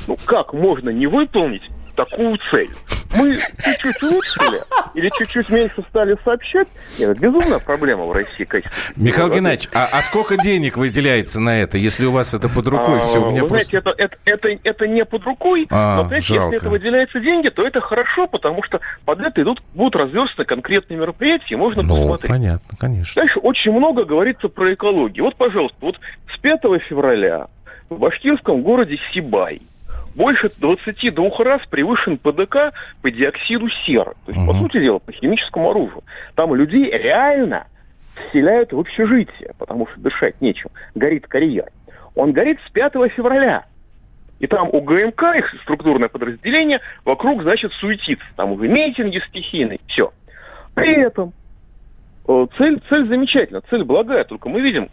Ну, 0.08 0.16
как 0.26 0.52
можно 0.52 0.90
не 0.90 1.06
выполнить 1.06 1.62
такую 1.94 2.38
цель? 2.50 2.70
Мы 3.16 3.36
чуть-чуть 3.36 4.02
улучшили 4.02 4.62
или 4.94 5.10
чуть-чуть 5.18 5.48
меньше 5.50 5.82
стали 5.88 6.16
сообщать? 6.24 6.68
Нет, 6.98 7.10
это 7.10 7.20
безумная 7.20 7.58
проблема 7.58 8.04
в 8.04 8.12
России 8.12 8.44
качество. 8.44 8.92
Михаил 8.96 9.32
Геннадьевич, 9.32 9.68
а, 9.72 9.88
а 9.90 10.02
сколько 10.02 10.36
денег 10.36 10.76
выделяется 10.76 11.40
на 11.40 11.60
это, 11.60 11.78
если 11.78 12.06
у 12.06 12.10
вас 12.10 12.34
это 12.34 12.48
под 12.48 12.66
рукой 12.68 12.98
а, 12.98 13.00
все? 13.00 13.22
У 13.22 13.30
меня 13.30 13.42
вы 13.42 13.48
просто... 13.48 13.68
знаете, 13.68 13.90
это, 13.90 14.02
это, 14.02 14.16
это, 14.24 14.60
это 14.62 14.88
не 14.88 15.04
под 15.04 15.24
рукой, 15.24 15.66
а, 15.70 16.02
но, 16.02 16.08
знаете, 16.08 16.34
если 16.34 16.56
это 16.56 16.68
выделяются 16.68 17.20
деньги, 17.20 17.48
то 17.48 17.66
это 17.66 17.80
хорошо, 17.80 18.26
потому 18.26 18.62
что 18.62 18.80
под 19.04 19.20
это 19.20 19.42
идут, 19.42 19.62
будут 19.74 19.96
разверстаны 19.96 20.44
конкретные 20.44 20.98
мероприятия, 20.98 21.56
можно 21.56 21.82
ну, 21.82 21.96
посмотреть. 21.96 22.30
понятно, 22.30 22.76
конечно. 22.78 23.22
Дальше 23.22 23.38
очень 23.40 23.72
много 23.72 24.04
говорится 24.04 24.48
про 24.48 24.72
экологию. 24.74 25.24
Вот, 25.24 25.36
пожалуйста, 25.36 25.76
вот 25.80 25.98
с 26.34 26.38
5 26.38 26.60
февраля 26.88 27.46
в 27.88 27.98
башкирском 27.98 28.62
городе 28.62 28.98
Сибай– 29.12 29.62
больше 30.14 30.50
22 30.58 31.30
раз 31.44 31.62
превышен 31.68 32.18
ПДК 32.18 32.72
по 33.00 33.10
диоксиду 33.10 33.68
серы. 33.84 34.12
То 34.26 34.32
есть, 34.32 34.38
угу. 34.38 34.52
по 34.52 34.58
сути 34.58 34.80
дела, 34.80 34.98
по 34.98 35.12
химическому 35.12 35.70
оружию. 35.70 36.02
Там 36.34 36.54
людей 36.54 36.90
реально 36.90 37.66
вселяют 38.28 38.72
в 38.72 38.78
общежитие, 38.78 39.52
потому 39.58 39.86
что 39.86 40.00
дышать 40.00 40.40
нечем. 40.40 40.70
Горит 40.94 41.26
карьер. 41.26 41.70
Он 42.14 42.32
горит 42.32 42.58
с 42.66 42.70
5 42.70 42.92
февраля. 43.14 43.64
И 44.38 44.46
там 44.46 44.68
у 44.72 44.80
ГМК, 44.80 45.36
их 45.36 45.54
структурное 45.62 46.08
подразделение, 46.08 46.80
вокруг, 47.04 47.42
значит, 47.42 47.72
суетится. 47.74 48.26
Там 48.36 48.52
уже 48.52 48.66
митинги 48.66 49.22
стихийные, 49.28 49.78
все. 49.86 50.12
При 50.74 51.00
этом 51.00 51.32
э, 52.26 52.46
цель, 52.58 52.82
цель 52.88 53.06
замечательная, 53.06 53.62
цель 53.70 53.84
благая, 53.84 54.24
только 54.24 54.48
мы 54.48 54.60
видим, 54.60 54.88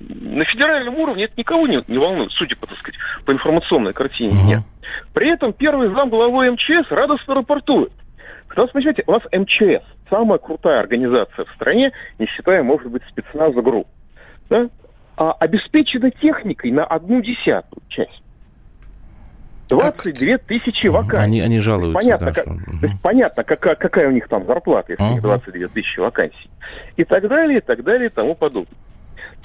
на 0.00 0.44
федеральном 0.44 0.96
уровне 0.98 1.24
это 1.24 1.34
никого 1.36 1.66
не, 1.66 1.82
не 1.88 1.98
волнует, 1.98 2.30
судя 2.32 2.56
по, 2.56 2.66
так 2.66 2.78
сказать, 2.78 2.98
по 3.24 3.32
информационной 3.32 3.92
картине 3.92 4.32
uh-huh. 4.32 4.46
нет. 4.46 4.62
При 5.14 5.28
этом 5.30 5.52
первый 5.52 5.88
зам 5.88 6.10
главы 6.10 6.50
МЧС 6.52 6.90
радостно 6.90 7.34
рапортует. 7.34 7.92
Что, 8.48 8.66
понимаете, 8.68 9.04
у 9.06 9.12
нас 9.12 9.22
МЧС 9.32 9.84
самая 10.08 10.38
крутая 10.38 10.80
организация 10.80 11.44
в 11.44 11.50
стране, 11.54 11.92
не 12.18 12.26
считая, 12.26 12.62
может 12.62 12.90
быть, 12.90 13.02
спецназа 13.08 13.60
ГРУ. 13.60 13.86
Да? 14.48 14.68
А 15.16 15.32
обеспечена 15.32 16.10
техникой 16.10 16.70
на 16.70 16.84
одну 16.84 17.20
десятую 17.20 17.82
часть. 17.88 18.22
22 19.68 20.38
тысячи 20.38 20.86
вакансий. 20.86 21.22
Они, 21.22 21.40
они 21.40 21.58
жалуются. 21.58 21.98
Понятно, 21.98 22.26
да, 22.26 22.32
как, 22.32 22.44
что... 22.44 22.80
то 22.80 22.86
есть 22.86 23.02
понятно 23.02 23.42
какая, 23.44 23.74
какая 23.74 24.08
у 24.08 24.12
них 24.12 24.28
там 24.28 24.46
зарплата, 24.46 24.92
если 24.92 25.04
uh-huh. 25.04 25.10
у 25.10 25.12
них 25.14 25.22
22 25.22 25.68
тысячи 25.68 25.98
вакансий. 25.98 26.50
И 26.96 27.04
так 27.04 27.26
далее, 27.26 27.58
и 27.58 27.60
так 27.60 27.82
далее, 27.82 28.06
и 28.06 28.12
тому 28.12 28.36
подобное. 28.36 28.76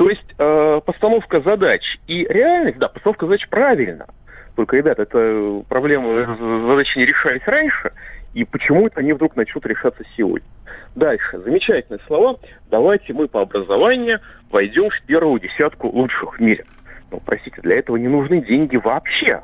То 0.02 0.10
есть 0.10 0.34
э, 0.36 0.82
постановка 0.84 1.42
задач 1.42 1.84
и 2.08 2.26
реальность, 2.28 2.80
да, 2.80 2.88
постановка 2.88 3.28
задач 3.28 3.48
правильно. 3.48 4.08
Только, 4.56 4.76
ребят, 4.76 4.98
это 4.98 5.62
проблемы, 5.70 6.26
задачи 6.68 6.98
не 6.98 7.06
решались 7.06 7.44
раньше, 7.46 7.92
И 8.34 8.44
почему 8.44 8.88
это 8.88 9.02
они 9.02 9.14
вдруг 9.14 9.36
начнут 9.36 9.64
решаться 9.68 10.04
сегодня? 10.18 10.48
Дальше. 10.96 11.38
Замечательные 11.42 12.00
слова. 12.08 12.40
Давайте 12.72 13.14
мы 13.14 13.28
по 13.28 13.42
образованию 13.42 14.22
войдем 14.50 14.90
в 14.90 15.00
первую 15.04 15.40
десятку 15.40 15.90
лучших 15.90 16.40
в 16.40 16.42
мире. 16.42 16.66
Ну, 17.12 17.22
простите, 17.24 17.62
для 17.62 17.78
этого 17.78 17.98
не 17.98 18.08
нужны 18.08 18.44
деньги 18.44 18.78
вообще. 18.78 19.44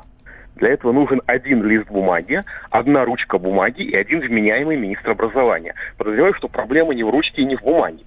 Для 0.56 0.70
этого 0.70 0.90
нужен 0.90 1.22
один 1.26 1.62
лист 1.62 1.86
бумаги, 1.86 2.42
одна 2.70 3.04
ручка 3.04 3.38
бумаги 3.38 3.82
и 3.82 3.94
один 3.94 4.18
вменяемый 4.18 4.76
министр 4.76 5.12
образования. 5.12 5.76
Подозреваю, 5.96 6.34
что 6.34 6.48
проблема 6.48 6.94
не 6.94 7.04
в 7.04 7.10
ручке 7.10 7.42
и 7.42 7.44
не 7.44 7.54
в 7.54 7.62
бумаге. 7.62 8.02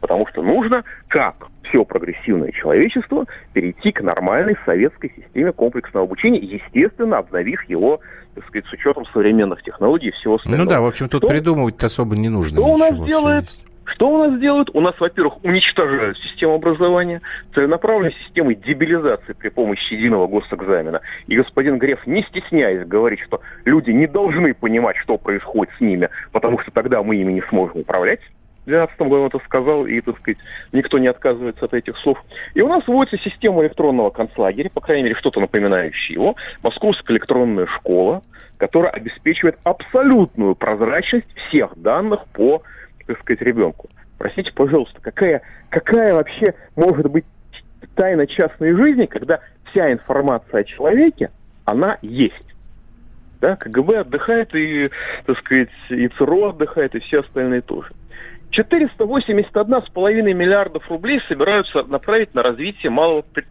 Потому 0.00 0.26
что 0.26 0.42
нужно, 0.42 0.84
как 1.08 1.48
все 1.62 1.84
прогрессивное 1.84 2.52
человечество, 2.52 3.26
перейти 3.52 3.92
к 3.92 4.00
нормальной 4.02 4.56
советской 4.64 5.12
системе 5.16 5.52
комплексного 5.52 6.04
обучения, 6.04 6.38
естественно, 6.38 7.18
обновив 7.18 7.62
его, 7.64 8.00
так 8.34 8.46
сказать, 8.46 8.66
с 8.66 8.72
учетом 8.72 9.04
современных 9.06 9.62
технологий 9.62 10.08
и 10.08 10.12
всего 10.12 10.36
остального. 10.36 10.64
Ну 10.64 10.70
да, 10.70 10.80
в 10.80 10.86
общем, 10.86 11.08
тут 11.08 11.22
что, 11.22 11.28
придумывать 11.28 11.82
особо 11.82 12.16
не 12.16 12.28
нужно. 12.28 12.58
Что 12.58 12.66
у 12.66 12.78
нас 12.78 13.06
делает 13.06 13.46
что 13.86 14.08
у 14.08 14.18
нас 14.18 14.40
делают? 14.40 14.70
У 14.74 14.80
нас, 14.80 14.94
во-первых, 14.98 15.44
уничтожают 15.44 16.18
систему 16.18 16.54
образования, 16.54 17.22
целенаправленной 17.54 18.12
системой 18.24 18.56
дебилизации 18.56 19.32
при 19.32 19.48
помощи 19.48 19.94
единого 19.94 20.26
госэкзамена. 20.26 21.00
И 21.28 21.36
господин 21.36 21.78
Греф, 21.78 22.04
не 22.06 22.22
стесняясь, 22.22 22.86
говорит, 22.86 23.20
что 23.20 23.40
люди 23.64 23.92
не 23.92 24.08
должны 24.08 24.54
понимать, 24.54 24.96
что 24.96 25.18
происходит 25.18 25.72
с 25.78 25.80
ними, 25.80 26.10
потому 26.32 26.58
что 26.58 26.72
тогда 26.72 27.02
мы 27.02 27.16
ими 27.16 27.32
не 27.32 27.42
сможем 27.42 27.80
управлять. 27.80 28.20
В 28.66 28.68
2012 28.68 28.98
году 28.98 29.20
он 29.22 29.26
это 29.28 29.38
сказал, 29.44 29.86
и, 29.86 30.00
так 30.00 30.18
сказать, 30.18 30.38
никто 30.72 30.98
не 30.98 31.06
отказывается 31.06 31.64
от 31.64 31.72
этих 31.72 31.96
слов. 31.98 32.22
И 32.54 32.60
у 32.60 32.68
нас 32.68 32.86
вводится 32.86 33.18
система 33.18 33.62
электронного 33.62 34.10
концлагеря, 34.10 34.70
по 34.70 34.80
крайней 34.80 35.04
мере, 35.04 35.14
что-то 35.14 35.40
напоминающее 35.40 36.14
его, 36.14 36.36
Московская 36.62 37.14
электронная 37.14 37.66
школа, 37.66 38.22
которая 38.58 38.90
обеспечивает 38.90 39.56
абсолютную 39.62 40.56
прозрачность 40.56 41.32
всех 41.48 41.76
данных 41.76 42.26
по 42.32 42.62
так 43.06 43.20
сказать, 43.20 43.42
ребенку. 43.42 43.88
Простите, 44.18 44.52
пожалуйста, 44.52 45.00
какая, 45.00 45.42
какая 45.70 46.14
вообще 46.14 46.54
может 46.74 47.10
быть 47.10 47.24
тайна 47.94 48.26
частной 48.26 48.72
жизни, 48.72 49.06
когда 49.06 49.40
вся 49.70 49.92
информация 49.92 50.60
о 50.60 50.64
человеке, 50.64 51.30
она 51.64 51.98
есть. 52.02 52.54
Да, 53.40 53.56
КГБ 53.56 54.00
отдыхает, 54.00 54.54
и, 54.54 54.90
так 55.26 55.38
сказать, 55.38 55.68
и 55.90 56.08
ЦРУ 56.08 56.46
отдыхает, 56.46 56.94
и 56.94 57.00
все 57.00 57.20
остальные 57.20 57.60
тоже. 57.60 57.92
481,5 58.56 60.32
миллиардов 60.32 60.88
рублей 60.88 61.20
собираются 61.28 61.84
направить 61.84 62.34
на 62.34 62.42
развитие 62.42 62.90
малого, 62.90 63.22
пред... 63.22 63.46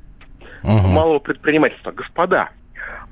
угу. 0.64 0.88
малого 0.88 1.20
предпринимательства. 1.20 1.92
Господа, 1.92 2.50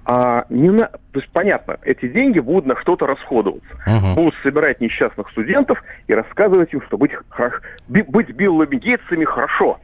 а 0.06 0.46
не 0.50 0.70
на... 0.70 0.88
То 0.88 1.20
есть, 1.20 1.30
понятно, 1.30 1.78
эти 1.84 2.08
деньги 2.10 2.40
будут 2.40 2.66
на 2.66 2.76
что-то 2.82 3.08
расходоваться. 3.08 3.70
Uh-huh. 3.88 4.16
Будут 4.16 4.36
собирать 4.44 4.82
несчастных 4.82 5.30
студентов 5.32 5.82
и 6.08 6.14
рассказывать 6.14 6.74
им, 6.74 6.82
что 6.82 6.98
быть, 6.98 7.12
хорош... 7.30 7.62
быть 7.88 8.30
Биллами 8.32 8.76
Гейтсами 8.76 9.24
хорошо, 9.24 9.80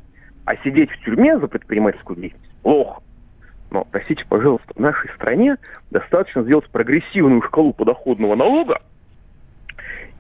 а 0.46 0.58
сидеть 0.58 0.92
в 0.92 1.06
тюрьме 1.06 1.40
за 1.40 1.48
предпринимательскую 1.48 2.20
деятельность 2.20 2.56
плохо. 2.62 3.02
Но, 3.72 3.86
простите, 3.90 4.26
пожалуйста, 4.28 4.74
в 4.76 4.80
нашей 4.80 5.10
стране 5.12 5.58
достаточно 5.92 6.44
сделать 6.44 6.68
прогрессивную 6.70 7.42
шкалу 7.44 7.72
подоходного 7.72 8.36
налога, 8.36 8.82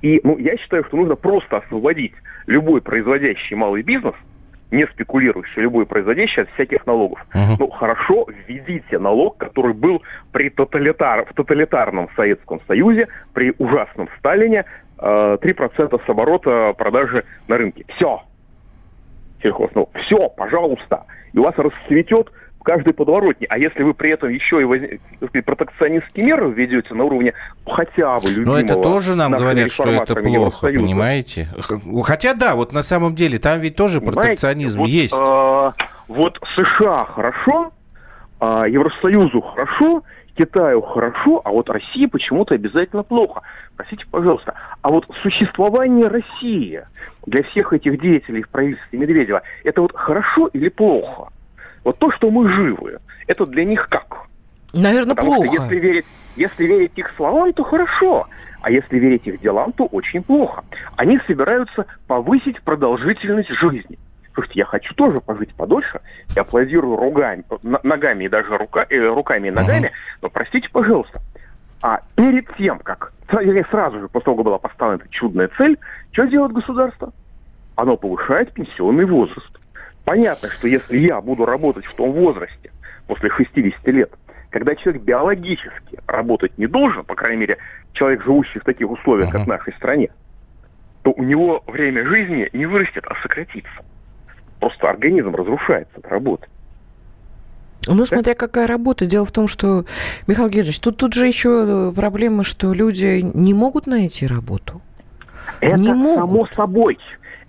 и 0.02 0.22
ну, 0.24 0.38
я 0.38 0.58
считаю, 0.58 0.84
что 0.86 0.98
нужно 0.98 1.16
просто 1.16 1.58
освободить 1.58 2.14
любой 2.48 2.82
производящий 2.82 3.56
малый 3.56 3.82
бизнес– 3.82 4.16
не 4.72 4.86
спекулирующий, 4.88 5.64
любой 5.64 5.86
производящий 5.86 6.44
от 6.44 6.50
всяких 6.52 6.86
налогов. 6.86 7.20
Uh-huh. 7.34 7.56
Ну, 7.60 7.70
хорошо, 7.70 8.28
введите 8.48 9.00
налог, 9.00 9.38
который 9.38 9.74
был 9.74 10.04
при 10.32 10.50
тоталитар, 10.50 11.26
в 11.26 11.34
тоталитарном 11.34 12.10
Советском 12.16 12.62
Союзе, 12.68 13.08
при 13.34 13.54
ужасном 13.58 14.10
Сталине, 14.20 14.66
э, 15.00 15.38
3% 15.42 16.02
с 16.06 16.10
оборота 16.10 16.74
продажи 16.78 17.26
на 17.48 17.58
рынке. 17.58 17.86
Все. 17.96 18.22
Сельхоз, 19.42 19.72
ну, 19.74 19.90
все, 20.04 20.30
пожалуйста. 20.30 21.06
И 21.34 21.40
у 21.40 21.44
вас 21.44 21.56
расцветет 21.58 22.32
в 22.60 22.63
каждой 22.63 22.93
подворотне. 22.93 23.48
А 23.50 23.58
если 23.58 23.84
вы 23.84 23.93
при 23.93 24.12
этом 24.12 24.30
еще 24.30 24.62
и 24.62 24.63
воз... 24.63 24.80
сказать, 25.28 25.45
протекционистские 25.45 26.26
меры 26.26 26.52
введете 26.52 26.93
на 26.93 27.06
уровне 27.06 27.34
хотя 27.65 28.19
бы 28.19 28.30
любимого... 28.30 28.58
Но 28.58 28.60
это 28.60 28.76
тоже 28.76 29.15
нам 29.15 29.32
говорят, 29.32 29.72
что 29.72 29.89
это 29.89 30.15
плохо, 30.15 30.67
понимаете? 30.67 31.48
Хотя 32.04 32.34
да, 32.34 32.56
вот 32.56 32.74
на 32.74 32.84
самом 32.84 33.15
деле 33.15 33.39
там 33.39 33.60
ведь 33.60 33.76
тоже 33.76 34.00
понимаете? 34.00 34.22
протекционизм 34.22 34.80
вот, 34.80 34.89
есть. 34.89 35.19
Э, 35.19 35.69
вот 36.08 36.39
США 36.56 37.06
хорошо, 37.06 37.72
э, 38.41 38.65
Евросоюзу 38.69 39.41
хорошо, 39.41 40.04
Китаю 40.38 40.82
хорошо, 40.82 41.41
а 41.43 41.52
вот 41.52 41.69
России 41.69 42.06
почему-то 42.06 42.56
обязательно 42.56 43.04
плохо. 43.04 43.41
Простите, 43.76 44.06
пожалуйста, 44.10 44.54
а 44.82 44.89
вот 44.89 45.06
существование 45.22 46.08
России 46.08 46.84
для 47.26 47.43
всех 47.43 47.74
этих 47.74 48.02
деятелей 48.02 48.43
в 48.43 48.50
правительстве 48.50 49.00
Медведева, 49.00 49.41
это 49.63 49.82
вот 49.82 49.93
хорошо 49.93 50.48
или 50.48 50.69
плохо? 50.69 51.30
Вот 51.89 51.97
то, 51.97 52.12
что 52.12 52.30
мы 52.30 52.47
живы, 52.47 52.99
это 53.25 53.47
для 53.47 53.65
них 53.65 53.89
как? 53.89 54.28
Наверное, 54.73 55.15
Потому 55.15 55.38
плохо. 55.38 55.52
Что 55.52 55.63
если 55.63 55.80
верить, 55.80 56.06
если 56.36 56.65
верить 56.65 56.91
их 56.97 57.12
словам, 57.17 57.52
то 57.52 57.63
хорошо. 57.63 58.28
А 58.62 58.69
если 58.69 58.99
верить 58.99 59.25
их 59.25 59.41
делам, 59.41 59.71
то 59.71 59.88
очень 59.88 60.21
плохо. 60.21 60.63
Они 60.97 61.19
собираются 61.25 61.88
повысить 62.06 62.62
продолжительность 62.62 63.49
жизни. 63.49 63.97
Слушайте, 64.36 64.60
я 64.60 64.65
хочу 64.65 64.93
тоже 64.93 65.19
пожить 65.19 65.52
подольше. 65.56 65.99
Я 66.36 66.43
аплодирую 66.43 66.95
ругами, 66.95 67.43
ногами 67.63 68.25
и 68.25 68.30
даже 68.30 68.56
рука, 68.56 68.86
э, 68.88 69.08
руками 69.08 69.47
и 69.47 69.52
ногами. 69.52 69.88
Uh-huh. 69.88 70.19
Но 70.21 70.30
простите, 70.30 70.69
пожалуйста, 70.69 71.21
а 71.82 72.02
перед 72.13 72.56
тем, 72.56 72.78
как 72.78 73.13
сразу 73.71 73.99
же, 73.99 74.08
после 74.10 74.25
того, 74.25 74.38
как 74.38 74.45
была 74.45 74.60
поставлена 74.60 75.02
эта 75.02 75.10
чудная 75.10 75.49
цель, 75.58 75.80
что 76.12 76.28
делает 76.28 76.52
государство? 76.52 77.12
Оно 77.75 77.97
повышает 77.97 78.54
пенсионный 78.54 79.06
возраст. 79.06 79.60
Понятно, 80.06 80.50
что 80.50 80.68
если 80.68 80.98
я 80.98 81.22
буду 81.22 81.46
работать 81.46 81.86
в 81.86 81.94
том 81.94 82.12
возрасте, 82.12 82.72
после 83.08 83.30
60 83.30 83.88
лет, 83.88 84.12
когда 84.50 84.76
человек 84.76 85.04
биологически 85.04 86.00
работать 86.08 86.58
не 86.58 86.68
должен, 86.68 87.04
по 87.04 87.16
крайней 87.16 87.42
мере, 87.42 87.58
человек, 87.94 88.24
живущий 88.24 88.60
в 88.60 88.64
таких 88.64 88.90
условиях, 88.90 89.30
uh-huh. 89.30 89.34
как 89.34 89.44
в 89.44 89.48
нашей 89.48 89.74
стране, 89.74 90.10
то 91.04 91.12
у 91.12 91.24
него 91.24 91.64
время 91.68 92.06
жизни 92.06 92.50
не 92.54 92.66
вырастет, 92.66 93.06
а 93.08 93.16
сократится. 93.22 93.86
Просто 94.60 94.90
организм 94.90 95.36
разрушается 95.36 95.98
от 95.98 96.08
работы. 96.08 96.48
Ну, 97.88 98.06
смотря 98.06 98.36
какая 98.36 98.68
работа. 98.68 99.06
Дело 99.06 99.26
в 99.26 99.32
том, 99.32 99.48
что, 99.48 99.86
Михаил 100.28 100.50
Георгиевич, 100.50 100.80
тут, 100.80 100.98
тут 100.98 101.14
же 101.14 101.26
еще 101.26 101.92
проблема, 101.96 102.44
что 102.44 102.74
люди 102.74 103.22
не 103.34 103.54
могут 103.54 103.88
найти 103.88 104.28
работу. 104.28 104.82
Это 105.62 105.80
не 105.80 105.94
могут. 105.94 106.20
само 106.20 106.48
собой. 106.56 107.00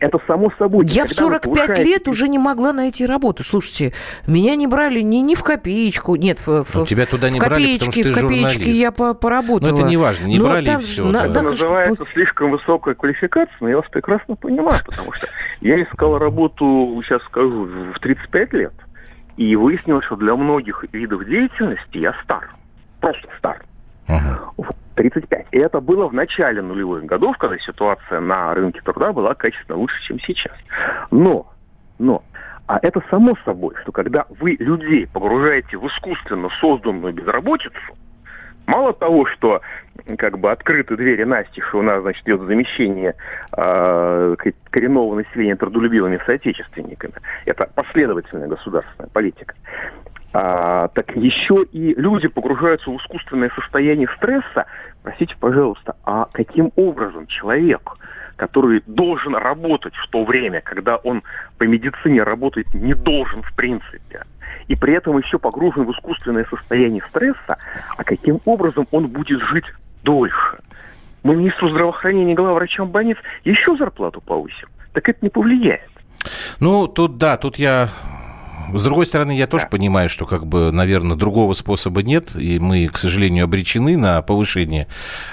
Это 0.01 0.19
само 0.27 0.51
собой. 0.59 0.87
Я 0.87 1.05
в 1.05 1.13
45 1.13 1.43
повышаете... 1.43 1.85
лет 1.85 2.09
уже 2.09 2.29
не 2.29 2.39
могла 2.39 2.73
найти 2.73 3.05
работу. 3.05 3.45
Слушайте, 3.45 3.93
меня 4.27 4.57
не 4.57 4.67
брали 4.67 5.01
ни, 5.01 5.19
ни 5.19 5.35
в 5.35 5.45
копеечку. 5.45 6.17
Нет, 6.17 6.41
в, 6.47 6.65
в, 6.65 6.87
тебя 6.87 7.05
туда 7.05 7.29
не 7.29 7.39
в 7.39 7.43
брали, 7.43 7.75
потому 7.75 7.93
что 7.93 8.03
ты 8.03 8.13
в 8.13 8.21
копеечке 8.21 8.71
я 8.71 8.93
поработала. 8.93 9.71
Но 9.71 9.79
это 9.79 9.87
не 9.87 9.99
важно, 9.99 10.27
не 10.27 10.39
но 10.39 10.47
брали 10.47 10.67
там, 10.67 10.81
все. 10.81 11.05
На, 11.05 11.27
это 11.27 11.35
да, 11.35 11.43
называется 11.43 12.05
слишком 12.15 12.51
высокая 12.51 12.95
квалификация, 12.95 13.55
но 13.61 13.69
я 13.69 13.77
вас 13.77 13.87
прекрасно 13.91 14.37
понимаю, 14.37 14.81
потому 14.87 15.13
что 15.13 15.27
я 15.61 15.83
искал 15.83 16.17
работу, 16.17 17.03
сейчас 17.05 17.23
скажу, 17.25 17.69
в 17.95 17.99
35 18.01 18.53
лет. 18.55 18.75
И 19.37 19.55
выяснилось, 19.55 20.07
что 20.07 20.17
для 20.17 20.35
многих 20.35 20.83
видов 20.93 21.27
деятельности 21.27 21.99
я 21.99 22.15
стар. 22.25 22.55
Просто 23.01 23.29
стар. 23.39 23.63
Ага. 24.07 24.51
35. 25.01 25.47
И 25.53 25.59
это 25.59 25.81
было 25.81 26.09
в 26.09 26.13
начале 26.13 26.61
нулевых 26.61 27.05
годов, 27.07 27.39
когда 27.39 27.57
ситуация 27.59 28.21
на 28.21 28.53
рынке 28.55 28.81
труда 28.83 29.13
была 29.13 29.35
качественно 29.35 29.79
лучше, 29.79 29.97
чем 30.03 30.21
сейчас. 30.21 30.53
Но, 31.11 31.47
но, 31.99 32.23
а 32.67 32.79
это 32.83 33.03
само 33.09 33.35
собой, 33.47 33.75
что 33.83 33.93
когда 33.93 34.27
вы 34.29 34.57
людей 34.59 35.07
погружаете 35.07 35.79
в 35.79 35.87
искусственно 35.87 36.51
созданную 36.61 37.15
безработицу, 37.15 37.97
мало 38.67 38.93
того, 38.93 39.25
что 39.25 39.63
как 40.19 40.39
бы 40.39 40.51
открыты 40.51 40.97
двери 40.97 41.25
настежь, 41.25 41.73
и 41.73 41.77
у 41.77 41.83
нас, 41.83 42.03
значит, 42.03 42.23
идет 42.27 42.43
замещение 42.43 43.15
э, 43.57 44.37
коренного 44.71 45.15
населения 45.15 45.57
трудолюбивыми 45.57 46.21
соотечественниками. 46.27 47.15
Это 47.47 47.71
последовательная 47.75 48.49
государственная 48.49 49.09
политика 49.09 49.55
а, 50.33 50.89
так 50.89 51.17
еще 51.17 51.65
и 51.73 51.95
люди 51.95 52.29
погружаются 52.29 52.91
в 52.91 52.97
искусственное 52.97 53.51
состояние 53.55 54.09
стресса. 54.17 54.67
Простите, 55.03 55.35
пожалуйста, 55.39 55.97
а 56.05 56.29
каким 56.33 56.71
образом 56.77 57.27
человек, 57.27 57.97
который 58.37 58.83
должен 58.87 59.35
работать 59.35 59.95
в 59.97 60.09
то 60.09 60.25
время, 60.25 60.61
когда 60.61 60.97
он 60.97 61.23
по 61.59 61.65
медицине 61.65 62.23
работать 62.23 62.73
не 62.75 62.95
должен 62.95 63.43
в 63.43 63.55
принципе, 63.55 64.25
и 64.69 64.77
при 64.77 64.95
этом 64.95 65.19
еще 65.19 65.39
погружен 65.39 65.85
в 65.85 65.93
искусственное 65.93 66.47
состояние 66.49 67.03
стресса, 67.11 67.59
а 67.97 68.05
каким 68.05 68.41
образом 68.45 68.87
он 68.93 69.09
будет 69.09 69.41
жить 69.41 69.67
дольше? 70.05 70.59
Мы 71.23 71.37
министру 71.37 71.69
здравоохранения 71.69 72.35
главврачам 72.35 72.89
больниц 72.89 73.17
еще 73.45 73.77
зарплату 73.77 74.21
повысим. 74.21 74.69
Так 74.93 75.09
это 75.09 75.19
не 75.23 75.29
повлияет. 75.29 75.91
Ну, 76.61 76.87
тут 76.87 77.19
да, 77.19 77.37
тут 77.37 77.57
я 77.57 77.89
С 78.77 78.85
другой 78.85 79.07
стороны, 79.07 79.37
я 79.37 79.47
тоже 79.47 79.65
да. 79.65 79.71
понимаю, 79.71 80.09
что, 80.09 80.27
как 80.27 80.47
бы, 80.47 80.73
наверное, 80.73 81.17
другого 81.17 81.53
способа 81.53 82.03
нет, 82.03 82.35
и 82.37 82.59
мы, 82.59 82.87
к 82.89 82.99
сожалению, 82.99 83.45
обречены 83.45 83.97
на 83.97 84.23
повышение 84.23 84.87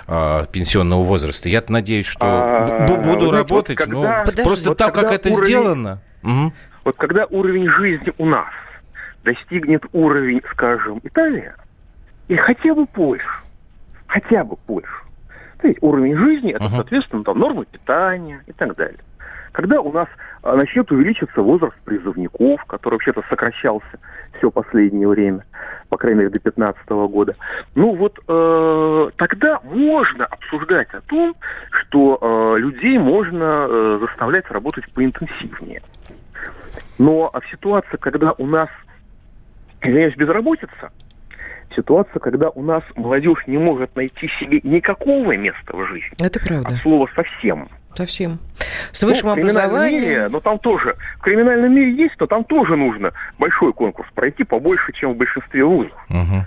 э, 0.07 0.45
пенсионного 0.51 1.03
возраста. 1.03 1.49
Я 1.49 1.63
надеюсь, 1.67 2.05
что 2.05 2.25
а, 2.25 2.85
буду 2.87 3.31
работать, 3.31 3.79
вот 3.79 3.85
когда, 3.85 4.25
но 4.25 4.43
просто 4.43 4.69
вот 4.69 4.77
так, 4.77 4.93
как 4.93 5.11
это 5.11 5.29
уровень, 5.29 5.45
сделано. 5.45 6.01
Угу. 6.23 6.53
Вот 6.85 6.95
когда 6.97 7.25
уровень 7.25 7.69
жизни 7.69 8.13
у 8.17 8.25
нас 8.25 8.49
достигнет 9.23 9.83
уровень, 9.93 10.41
скажем, 10.51 10.99
Италия, 11.03 11.55
или 12.27 12.37
хотя 12.37 12.73
бы 12.73 12.85
Польша, 12.85 13.41
хотя 14.07 14.43
бы 14.43 14.55
Польша, 14.55 14.87
то 15.61 15.67
есть 15.67 15.79
уровень 15.81 16.15
жизни, 16.15 16.51
это, 16.51 16.65
uh 16.65 16.75
соответственно, 16.75 17.23
там, 17.23 17.39
нормы 17.39 17.65
питания 17.65 18.41
и 18.45 18.53
так 18.53 18.75
далее. 18.75 18.99
Когда 19.57 19.81
у 19.81 19.91
нас 19.91 20.07
а, 20.43 20.55
начнет 20.55 20.91
увеличиться 20.91 21.41
возраст 21.41 21.75
призывников, 21.83 22.63
который 22.65 22.93
вообще-то 22.93 23.23
сокращался 23.27 23.87
все 24.37 24.51
последнее 24.51 25.07
время, 25.07 25.45
по 25.89 25.97
крайней 25.97 26.19
мере, 26.19 26.29
до 26.29 26.39
2015 26.39 26.87
года, 27.11 27.35
ну 27.73 27.95
вот 27.95 28.19
э, 28.27 29.09
тогда 29.15 29.59
можно 29.63 30.27
обсуждать 30.27 30.89
о 30.93 31.01
том, 31.01 31.35
что 31.71 32.19
э, 32.21 32.59
людей 32.59 32.99
можно 32.99 33.65
э, 33.67 33.99
заставлять 33.99 34.45
работать 34.51 34.85
поинтенсивнее. 34.93 35.81
Но 36.99 37.31
в 37.31 37.49
ситуации, 37.49 37.97
когда 37.97 38.33
у 38.37 38.45
нас, 38.45 38.69
извиняюсь, 39.81 40.15
безработица, 40.15 40.91
ситуация, 41.75 42.19
когда 42.19 42.51
у 42.51 42.61
нас 42.61 42.83
молодежь 42.95 43.47
не 43.47 43.57
может 43.57 43.95
найти 43.95 44.29
себе 44.39 44.59
никакого 44.61 45.35
места 45.35 45.75
в 45.75 45.83
жизни. 45.87 46.13
Это 46.19 46.39
правда. 46.45 46.69
От 46.69 46.75
слова 46.75 47.09
совсем. 47.15 47.67
Совсем. 47.97 48.37
С 48.91 49.01
высшим 49.01 49.29
ну, 49.29 49.33
образованием. 49.33 50.01
Мире, 50.03 50.27
но 50.27 50.39
там 50.39 50.59
тоже. 50.59 50.95
В 51.17 51.21
криминальном 51.21 51.73
мире 51.73 51.93
есть, 51.93 52.13
но 52.19 52.27
там 52.27 52.43
тоже 52.43 52.75
нужно 52.75 53.11
большой 53.39 53.73
конкурс 53.73 54.07
пройти 54.13 54.43
побольше, 54.43 54.93
чем 54.93 55.13
в 55.13 55.17
большинстве 55.17 55.63
вузов. 55.63 55.91
Угу. 56.11 56.45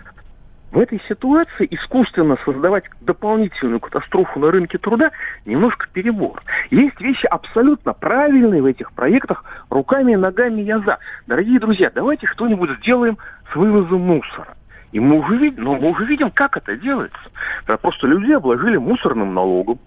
В 0.70 0.78
этой 0.78 1.02
ситуации 1.08 1.66
искусственно 1.68 2.38
создавать 2.44 2.84
дополнительную 3.00 3.80
катастрофу 3.80 4.38
на 4.38 4.52
рынке 4.52 4.78
труда 4.78 5.10
немножко 5.44 5.88
перебор. 5.92 6.40
Есть 6.70 7.00
вещи 7.00 7.26
абсолютно 7.26 7.94
правильные 7.94 8.62
в 8.62 8.66
этих 8.66 8.92
проектах, 8.92 9.44
руками 9.70 10.12
и 10.12 10.16
ногами 10.16 10.60
я 10.60 10.78
за. 10.78 10.98
Дорогие 11.26 11.58
друзья, 11.58 11.90
давайте 11.92 12.28
что-нибудь 12.28 12.70
сделаем 12.78 13.18
с 13.52 13.56
вывозом 13.56 14.02
мусора. 14.02 14.54
И 14.92 15.00
мы 15.00 15.18
уже 15.18 15.36
видим, 15.36 15.64
но 15.64 15.74
мы 15.74 15.90
уже 15.90 16.04
видим, 16.04 16.30
как 16.30 16.56
это 16.56 16.76
делается. 16.76 17.18
Когда 17.64 17.76
просто 17.76 18.06
людей 18.06 18.36
обложили 18.36 18.76
мусорным 18.76 19.34
налогом, 19.34 19.80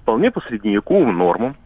вполне 0.00 0.30
по 0.30 0.40
средневековым 0.40 1.16
нормам, 1.16 1.56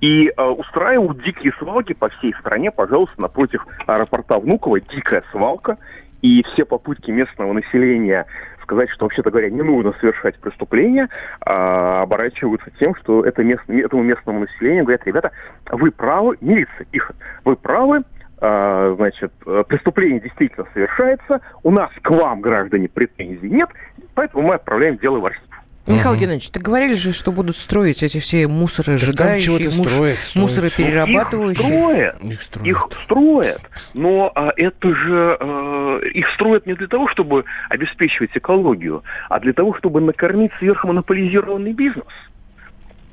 и 0.00 0.28
э, 0.28 0.42
устраивают 0.42 1.22
дикие 1.22 1.52
свалки 1.58 1.92
по 1.94 2.08
всей 2.08 2.34
стране. 2.34 2.70
Пожалуйста, 2.70 3.20
напротив 3.20 3.66
аэропорта 3.86 4.38
Внуково 4.38 4.80
дикая 4.80 5.22
свалка. 5.30 5.78
И 6.22 6.42
все 6.44 6.64
попытки 6.64 7.10
местного 7.10 7.52
населения 7.52 8.26
сказать, 8.62 8.90
что, 8.90 9.04
вообще-то 9.04 9.30
говоря, 9.30 9.48
не 9.48 9.62
нужно 9.62 9.94
совершать 10.00 10.36
преступления, 10.40 11.08
а, 11.40 12.02
оборачиваются 12.02 12.70
тем, 12.80 12.96
что 12.96 13.24
это 13.24 13.44
мест, 13.44 13.62
этому 13.68 14.02
местному 14.02 14.40
населению 14.40 14.84
говорят, 14.84 15.06
ребята, 15.06 15.30
вы 15.70 15.92
правы, 15.92 16.36
милиция 16.40 16.84
пишет, 16.90 17.14
вы 17.44 17.54
правы, 17.54 18.02
а, 18.38 18.92
значит, 18.96 19.32
преступление 19.68 20.18
действительно 20.18 20.66
совершается, 20.74 21.40
у 21.62 21.70
нас 21.70 21.90
к 22.02 22.10
вам, 22.10 22.40
граждане, 22.40 22.88
претензий 22.88 23.50
нет, 23.50 23.68
поэтому 24.14 24.48
мы 24.48 24.54
отправляем 24.54 24.96
дело 24.96 25.20
в 25.20 25.26
архив. 25.26 25.45
Михаил 25.86 26.12
угу. 26.12 26.20
Геннадьевич, 26.20 26.50
ты 26.50 26.58
говорили 26.58 26.94
же, 26.94 27.12
что 27.12 27.30
будут 27.30 27.56
строить 27.56 28.02
эти 28.02 28.18
все 28.18 28.48
мусоросжигающие, 28.48 29.70
муш... 29.78 29.88
строят, 29.88 30.16
мусороперерабатывающие. 30.34 32.14
Их 32.22 32.42
строят. 32.42 32.66
Их 32.66 32.88
строят. 33.02 33.60
Но 33.94 34.32
а, 34.34 34.52
это 34.56 34.94
же 34.94 35.36
а, 35.38 36.00
их 36.00 36.28
строят 36.30 36.66
не 36.66 36.74
для 36.74 36.88
того, 36.88 37.08
чтобы 37.08 37.44
обеспечивать 37.68 38.30
экологию, 38.34 39.04
а 39.28 39.38
для 39.38 39.52
того, 39.52 39.74
чтобы 39.74 40.00
накормить 40.00 40.50
сверхмонополизированный 40.58 41.72
бизнес. 41.72 42.06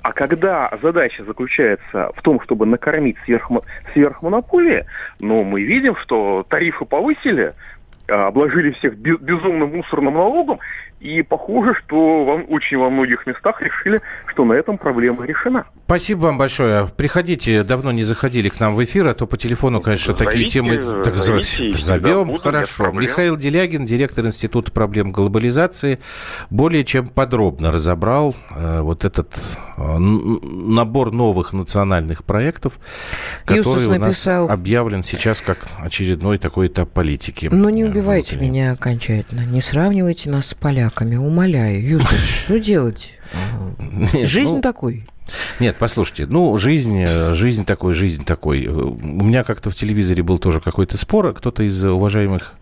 А 0.01 0.12
когда 0.12 0.69
задача 0.81 1.23
заключается 1.23 2.12
в 2.15 2.21
том, 2.21 2.41
чтобы 2.41 2.65
накормить 2.65 3.15
сверхмо... 3.23 3.62
сверхмонополии, 3.93 4.86
ну, 5.21 5.43
мы 5.43 5.62
видим, 5.62 5.95
что 5.95 6.45
тарифы 6.49 6.86
повысили, 6.86 7.53
а, 8.09 8.27
обложили 8.27 8.71
всех 8.71 8.97
безумным 8.97 9.77
мусорным 9.77 10.15
налогом, 10.15 10.59
и 11.03 11.21
похоже, 11.21 11.75
что 11.83 12.23
вам 12.23 12.45
очень 12.47 12.77
во 12.77 12.89
многих 12.89 13.27
местах 13.27 13.61
решили, 13.61 14.01
что 14.27 14.45
на 14.45 14.53
этом 14.53 14.77
проблема 14.77 15.25
решена. 15.25 15.65
Спасибо 15.85 16.21
вам 16.21 16.37
большое. 16.37 16.87
Приходите, 16.95 17.63
давно 17.63 17.91
не 17.91 18.05
заходили 18.05 18.47
к 18.47 18.57
нам 18.61 18.73
в 18.73 18.83
эфир, 18.85 19.07
а 19.07 19.13
то 19.13 19.27
по 19.27 19.35
телефону, 19.35 19.81
конечно, 19.81 20.13
зовите, 20.13 20.25
такие 20.25 20.49
темы... 20.49 21.03
Так, 21.03 21.17
зовите, 21.17 21.75
зовем, 21.77 22.27
буду, 22.27 22.39
хорошо. 22.39 22.91
Михаил 22.93 23.35
Делягин, 23.35 23.83
директор 23.83 24.25
Института 24.25 24.71
проблем 24.71 25.11
глобализации, 25.11 25.99
более 26.49 26.85
чем 26.85 27.07
подробно 27.07 27.73
разобрал 27.73 28.33
э, 28.55 28.79
вот 28.79 29.03
этот 29.03 29.35
э, 29.75 29.97
набор 29.97 31.11
новых 31.11 31.51
национальных 31.51 32.23
проектов, 32.23 32.79
который 33.43 33.87
у 33.87 33.99
нас 33.99 34.25
объявлен 34.25 35.03
сейчас 35.03 35.41
как 35.41 35.67
очередной 35.79 36.37
такой 36.37 36.67
этап 36.67 36.91
политики. 36.91 37.49
Ну, 37.51 37.67
не 37.67 37.83
убивайте 37.83 38.37
меня 38.37 38.71
окончательно, 38.71 39.41
не 39.41 39.59
сравнивайте 39.59 40.29
нас 40.29 40.47
с 40.47 40.53
поляками 40.53 40.92
собаками, 40.93 41.15
умоляю. 41.15 41.84
Юстас, 41.84 42.19
что 42.45 42.60
делать? 42.60 43.19
Жизнь 44.13 44.56
ну, 44.56 44.62
такой. 44.62 45.06
Нет, 45.60 45.75
послушайте, 45.79 46.25
ну, 46.27 46.58
жизнь, 46.58 47.06
жизнь 47.34 47.65
такой, 47.65 47.93
жизнь 47.93 48.23
такой. 48.25 48.67
У 48.67 49.23
меня 49.23 49.43
как-то 49.43 49.69
в 49.69 49.75
телевизоре 49.75 50.23
был 50.23 50.38
тоже 50.38 50.60
какой-то 50.60 50.97
спор, 50.97 51.27
а 51.27 51.34
кто-то 51.34 51.63
из 51.63 51.84
уважаемых 51.84 52.53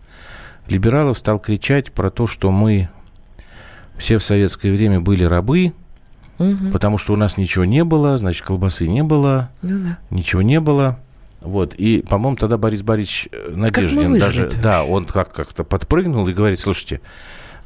либералов 0.68 1.18
стал 1.18 1.38
кричать 1.38 1.92
про 1.92 2.10
то, 2.10 2.26
что 2.26 2.50
мы 2.50 2.88
все 3.98 4.18
в 4.18 4.22
советское 4.22 4.72
время 4.72 5.00
были 5.00 5.24
рабы, 5.24 5.72
угу. 6.38 6.70
потому 6.72 6.98
что 6.98 7.12
у 7.12 7.16
нас 7.16 7.36
ничего 7.36 7.64
не 7.64 7.84
было, 7.84 8.16
значит, 8.16 8.42
колбасы 8.42 8.86
не 8.86 9.02
было, 9.02 9.50
ну, 9.60 9.78
да. 9.84 9.98
ничего 10.10 10.42
не 10.42 10.60
было. 10.60 10.98
Вот, 11.40 11.74
и, 11.74 12.02
по-моему, 12.08 12.36
тогда 12.36 12.56
Борис 12.56 12.84
Борисович 12.84 13.28
Надеждин 13.48 14.16
даже, 14.16 14.52
да, 14.62 14.84
он 14.84 15.06
как- 15.06 15.32
как-то 15.32 15.64
подпрыгнул 15.64 16.28
и 16.28 16.32
говорит, 16.32 16.60
слушайте, 16.60 17.00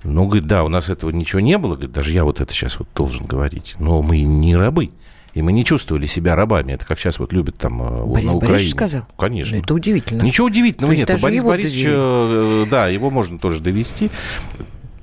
ну, 0.07 0.27
говорит, 0.27 0.47
да, 0.47 0.64
у 0.64 0.69
нас 0.69 0.88
этого 0.88 1.11
ничего 1.11 1.40
не 1.40 1.59
было, 1.59 1.75
говорит, 1.75 1.92
даже 1.92 2.12
я 2.12 2.25
вот 2.25 2.40
это 2.40 2.53
сейчас 2.53 2.79
вот 2.79 2.88
должен 2.95 3.27
говорить, 3.27 3.77
но 3.79 4.03
мы 4.03 4.21
не 4.21 4.57
рабы. 4.57 4.90
И 5.35 5.42
мы 5.42 5.53
не 5.53 5.66
чувствовали 5.66 6.07
себя 6.07 6.35
рабами. 6.35 6.73
Это 6.73 6.87
как 6.87 6.99
сейчас 6.99 7.19
вот 7.19 7.31
любят 7.35 7.59
там 7.59 7.83
э, 7.83 8.07
Борис 8.07 8.25
на 8.25 8.37
Украине. 8.37 8.53
Борисович 8.53 8.73
сказал? 8.73 9.03
Конечно. 9.19 9.57
Это 9.57 9.75
удивительно. 9.75 10.23
Ничего 10.23 10.47
удивительного 10.47 10.92
нет. 10.92 11.21
Борис 11.21 11.45
Борисович, 11.45 11.85
довели. 11.85 12.64
Э, 12.64 12.66
да, 12.71 12.88
его 12.88 13.11
можно 13.11 13.38
тоже 13.38 13.61
довести. 13.61 14.11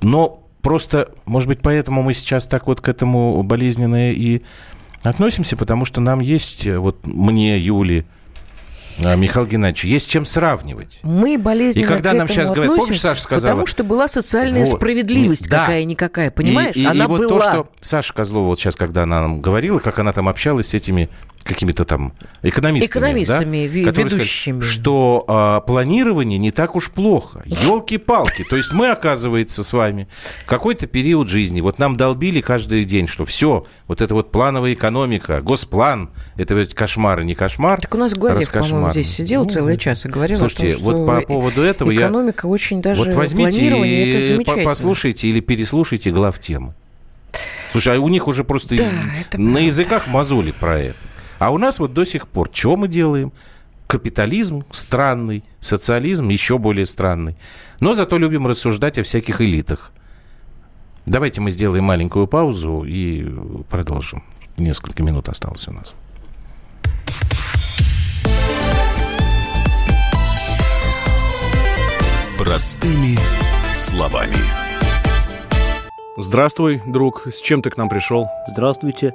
Но 0.02 0.42
просто, 0.60 1.12
может 1.24 1.48
быть, 1.48 1.60
поэтому 1.62 2.02
мы 2.02 2.14
сейчас 2.14 2.48
так 2.48 2.66
вот 2.66 2.80
к 2.80 2.88
этому 2.88 3.44
болезненно 3.44 4.10
и 4.10 4.42
относимся, 5.04 5.56
потому 5.56 5.84
что 5.84 6.00
нам 6.00 6.18
есть, 6.18 6.66
э, 6.66 6.78
вот 6.78 7.06
мне, 7.06 7.56
Юле, 7.60 8.04
Михаил 8.98 9.46
Геннадьевич, 9.46 9.84
есть 9.84 10.08
чем 10.10 10.24
сравнивать. 10.24 11.00
Мы 11.02 11.38
болезненно 11.38 11.84
И 11.84 11.86
когда 11.86 12.12
нам 12.12 12.28
сейчас 12.28 12.50
говорят, 12.50 12.76
помнишь, 12.76 13.00
Саша 13.00 13.22
сказала? 13.22 13.52
Потому 13.52 13.66
что 13.66 13.84
была 13.84 14.08
социальная 14.08 14.64
вот, 14.64 14.76
справедливость 14.76 15.48
да. 15.48 15.60
какая-никакая, 15.60 16.30
понимаешь? 16.30 16.76
И, 16.76 16.82
и, 16.82 16.86
она 16.86 17.04
и 17.04 17.08
вот 17.08 17.20
была. 17.20 17.28
то, 17.28 17.40
что 17.40 17.68
Саша 17.80 18.14
Козлова 18.14 18.46
вот 18.46 18.58
сейчас, 18.58 18.76
когда 18.76 19.02
она 19.02 19.22
нам 19.22 19.40
говорила, 19.40 19.78
как 19.78 19.98
она 19.98 20.12
там 20.12 20.28
общалась 20.28 20.68
с 20.68 20.74
этими 20.74 21.08
какими-то 21.44 21.84
там 21.84 22.14
экономистами, 22.42 23.00
экономистами 23.00 23.84
да, 23.84 23.90
ведущими. 23.90 24.60
Сказали, 24.60 24.72
что 24.72 25.24
а, 25.28 25.60
планирование 25.60 26.38
не 26.38 26.50
так 26.50 26.74
уж 26.74 26.90
плохо. 26.90 27.42
Елки-палки. 27.46 28.44
То 28.48 28.56
есть 28.56 28.72
мы, 28.72 28.90
оказывается, 28.90 29.62
с 29.62 29.72
вами 29.72 30.08
какой-то 30.46 30.86
период 30.86 31.28
жизни, 31.28 31.60
вот 31.60 31.78
нам 31.78 31.96
долбили 31.96 32.40
каждый 32.40 32.84
день, 32.84 33.06
что 33.06 33.24
все, 33.24 33.66
вот 33.86 34.02
это 34.02 34.14
вот 34.14 34.32
плановая 34.32 34.72
экономика, 34.72 35.42
госплан, 35.42 36.10
это 36.36 36.54
ведь 36.54 36.74
кошмар 36.74 37.22
не 37.22 37.34
кошмар. 37.34 37.80
Так 37.80 37.94
у 37.94 37.98
нас 37.98 38.14
Глазев, 38.14 38.50
по-моему, 38.50 38.90
здесь 38.90 39.14
сидел 39.14 39.44
ну, 39.44 39.50
целый 39.50 39.76
час 39.76 40.06
и 40.06 40.08
говорил 40.08 40.38
слушайте, 40.38 40.68
о 40.68 40.70
том, 40.70 40.78
что 40.78 41.04
вот 41.04 41.06
по 41.06 41.26
поводу 41.26 41.62
этого 41.62 41.94
экономика 41.94 42.46
я... 42.46 42.50
очень 42.50 42.80
даже 42.80 43.02
вот 43.02 43.14
возьмите 43.14 43.64
и 43.64 44.64
послушайте 44.64 45.28
или 45.28 45.40
переслушайте 45.40 46.10
глав 46.10 46.38
темы. 46.38 46.74
Слушай, 47.72 47.96
а 47.96 48.00
у 48.00 48.08
них 48.08 48.28
уже 48.28 48.44
просто 48.44 48.76
да, 48.76 48.84
на 49.32 49.58
языках 49.58 50.06
мозоли 50.06 50.52
про 50.52 50.78
это. 50.78 50.96
А 51.44 51.50
у 51.50 51.58
нас 51.58 51.78
вот 51.78 51.92
до 51.92 52.06
сих 52.06 52.26
пор, 52.26 52.48
что 52.50 52.74
мы 52.74 52.88
делаем? 52.88 53.30
Капитализм 53.86 54.64
странный, 54.70 55.44
социализм 55.60 56.30
еще 56.30 56.56
более 56.56 56.86
странный. 56.86 57.36
Но 57.80 57.92
зато 57.92 58.16
любим 58.16 58.46
рассуждать 58.46 58.96
о 58.96 59.02
всяких 59.02 59.42
элитах. 59.42 59.92
Давайте 61.04 61.42
мы 61.42 61.50
сделаем 61.50 61.84
маленькую 61.84 62.28
паузу 62.28 62.84
и 62.86 63.28
продолжим. 63.68 64.24
Несколько 64.56 65.02
минут 65.02 65.28
осталось 65.28 65.68
у 65.68 65.72
нас. 65.72 65.96
Простыми 72.38 73.18
словами. 73.74 74.32
Здравствуй, 76.16 76.80
друг. 76.86 77.26
С 77.26 77.42
чем 77.42 77.60
ты 77.60 77.68
к 77.68 77.76
нам 77.76 77.90
пришел? 77.90 78.28
Здравствуйте. 78.50 79.14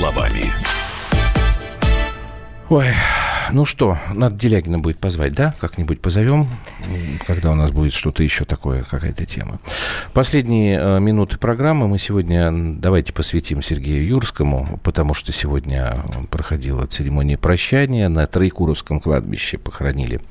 Словами. 0.00 0.50
Ой, 2.70 2.86
ну 3.52 3.66
что, 3.66 3.98
надо 4.14 4.34
Делягина 4.34 4.78
будет 4.78 4.98
позвать, 4.98 5.34
да? 5.34 5.54
Как-нибудь 5.60 6.00
позовем, 6.00 6.48
когда 7.26 7.50
у 7.50 7.54
нас 7.54 7.70
будет 7.70 7.92
что-то 7.92 8.22
еще 8.22 8.46
такое, 8.46 8.82
какая-то 8.82 9.26
тема. 9.26 9.60
Последние 10.14 10.78
э, 10.80 11.00
минуты 11.00 11.36
программы 11.36 11.86
мы 11.86 11.98
сегодня 11.98 12.50
давайте 12.50 13.12
посвятим 13.12 13.60
Сергею 13.60 14.06
Юрскому, 14.06 14.80
потому 14.82 15.12
что 15.12 15.32
сегодня 15.32 15.96
проходила 16.30 16.86
церемония 16.86 17.36
прощания. 17.36 18.08
На 18.08 18.26
Троекуровском 18.26 19.00
кладбище 19.00 19.58
похоронили 19.58 20.22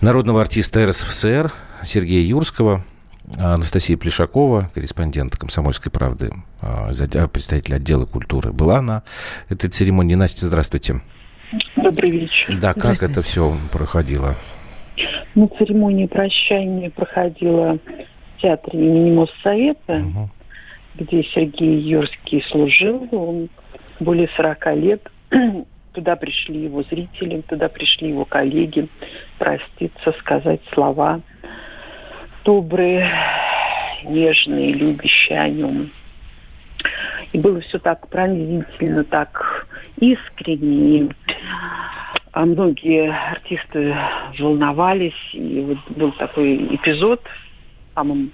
народного 0.00 0.40
артиста 0.40 0.86
РСФСР 0.86 1.52
Сергея 1.84 2.26
Юрского. 2.26 2.82
Анастасия 3.38 3.96
Плешакова, 3.96 4.70
корреспондент 4.74 5.36
«Комсомольской 5.36 5.90
правды», 5.90 6.32
а, 6.60 6.90
представитель 7.32 7.76
отдела 7.76 8.04
культуры, 8.04 8.52
была 8.52 8.82
на 8.82 9.02
этой 9.48 9.70
церемонии. 9.70 10.14
Настя, 10.14 10.46
здравствуйте. 10.46 11.00
Добрый 11.76 12.10
вечер. 12.10 12.58
Да, 12.60 12.74
как 12.74 13.02
это 13.02 13.20
все 13.20 13.56
проходило? 13.72 14.36
Ну, 15.34 15.50
церемония 15.58 16.08
прощания 16.08 16.90
проходила 16.90 17.78
в 18.36 18.42
театре 18.42 18.78
имени 18.78 19.12
Моссовета, 19.12 19.96
угу. 19.96 20.30
где 20.96 21.22
Сергей 21.24 21.80
Юрский 21.80 22.44
служил. 22.50 23.08
Он 23.12 23.48
более 24.00 24.28
40 24.36 24.76
лет. 24.76 25.08
Туда 25.92 26.14
пришли 26.16 26.64
его 26.64 26.84
зрители, 26.84 27.40
туда 27.40 27.68
пришли 27.68 28.10
его 28.10 28.24
коллеги 28.24 28.88
проститься, 29.38 30.12
сказать 30.20 30.60
слова 30.72 31.20
добрые, 32.44 33.10
нежные, 34.04 34.72
любящие 34.72 35.40
о 35.40 35.48
нем. 35.48 35.90
И 37.32 37.38
было 37.38 37.60
все 37.60 37.78
так 37.78 38.08
пронзительно, 38.08 39.04
так 39.04 39.66
искренне. 39.98 41.14
А 42.32 42.44
многие 42.44 43.10
артисты 43.10 43.94
волновались. 44.38 45.14
И 45.32 45.60
вот 45.60 45.96
был 45.96 46.12
такой 46.12 46.74
эпизод 46.74 47.22
в 47.22 47.94
самом 47.94 48.32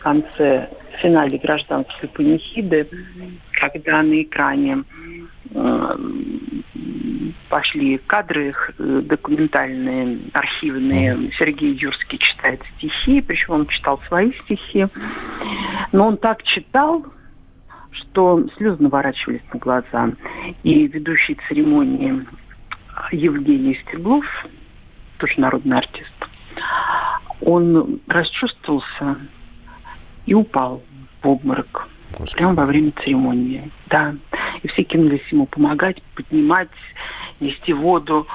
конце, 0.00 0.68
в 0.92 1.00
финале 1.00 1.38
гражданской 1.38 2.08
панихиды, 2.08 2.88
когда 3.52 4.02
на 4.02 4.22
экране 4.22 4.84
э, 5.54 5.96
пошли 7.48 7.98
кадры 7.98 8.54
э, 8.78 9.02
документальные, 9.04 10.18
архивные. 10.32 11.32
Сергей 11.38 11.74
Юрский 11.74 12.18
читает 12.18 12.62
стихи, 12.76 13.20
причем 13.20 13.54
он 13.54 13.66
читал 13.66 14.00
свои 14.08 14.32
стихи. 14.44 14.86
Но 15.92 16.08
он 16.08 16.16
так 16.16 16.42
читал, 16.42 17.06
что 17.90 18.44
слезы 18.56 18.82
наворачивались 18.82 19.42
на 19.52 19.58
глаза. 19.58 20.12
И 20.62 20.86
ведущий 20.86 21.38
церемонии 21.48 22.26
Евгений 23.12 23.78
Стеглов, 23.86 24.24
тоже 25.18 25.34
народный 25.38 25.78
артист, 25.78 26.12
он 27.40 28.00
расчувствовался 28.06 29.18
и 30.26 30.34
упал 30.34 30.82
в 31.22 31.28
обморок. 31.28 31.88
Господи. 32.18 32.36
Прямо 32.36 32.54
во 32.54 32.64
время 32.64 32.92
церемонии. 33.02 33.70
Да. 33.88 34.14
И 34.62 34.68
все 34.68 34.82
кинулись 34.82 35.26
ему 35.30 35.46
помогать, 35.46 36.02
поднимать, 36.14 36.68
нести 37.40 37.72
воду, 37.72 38.26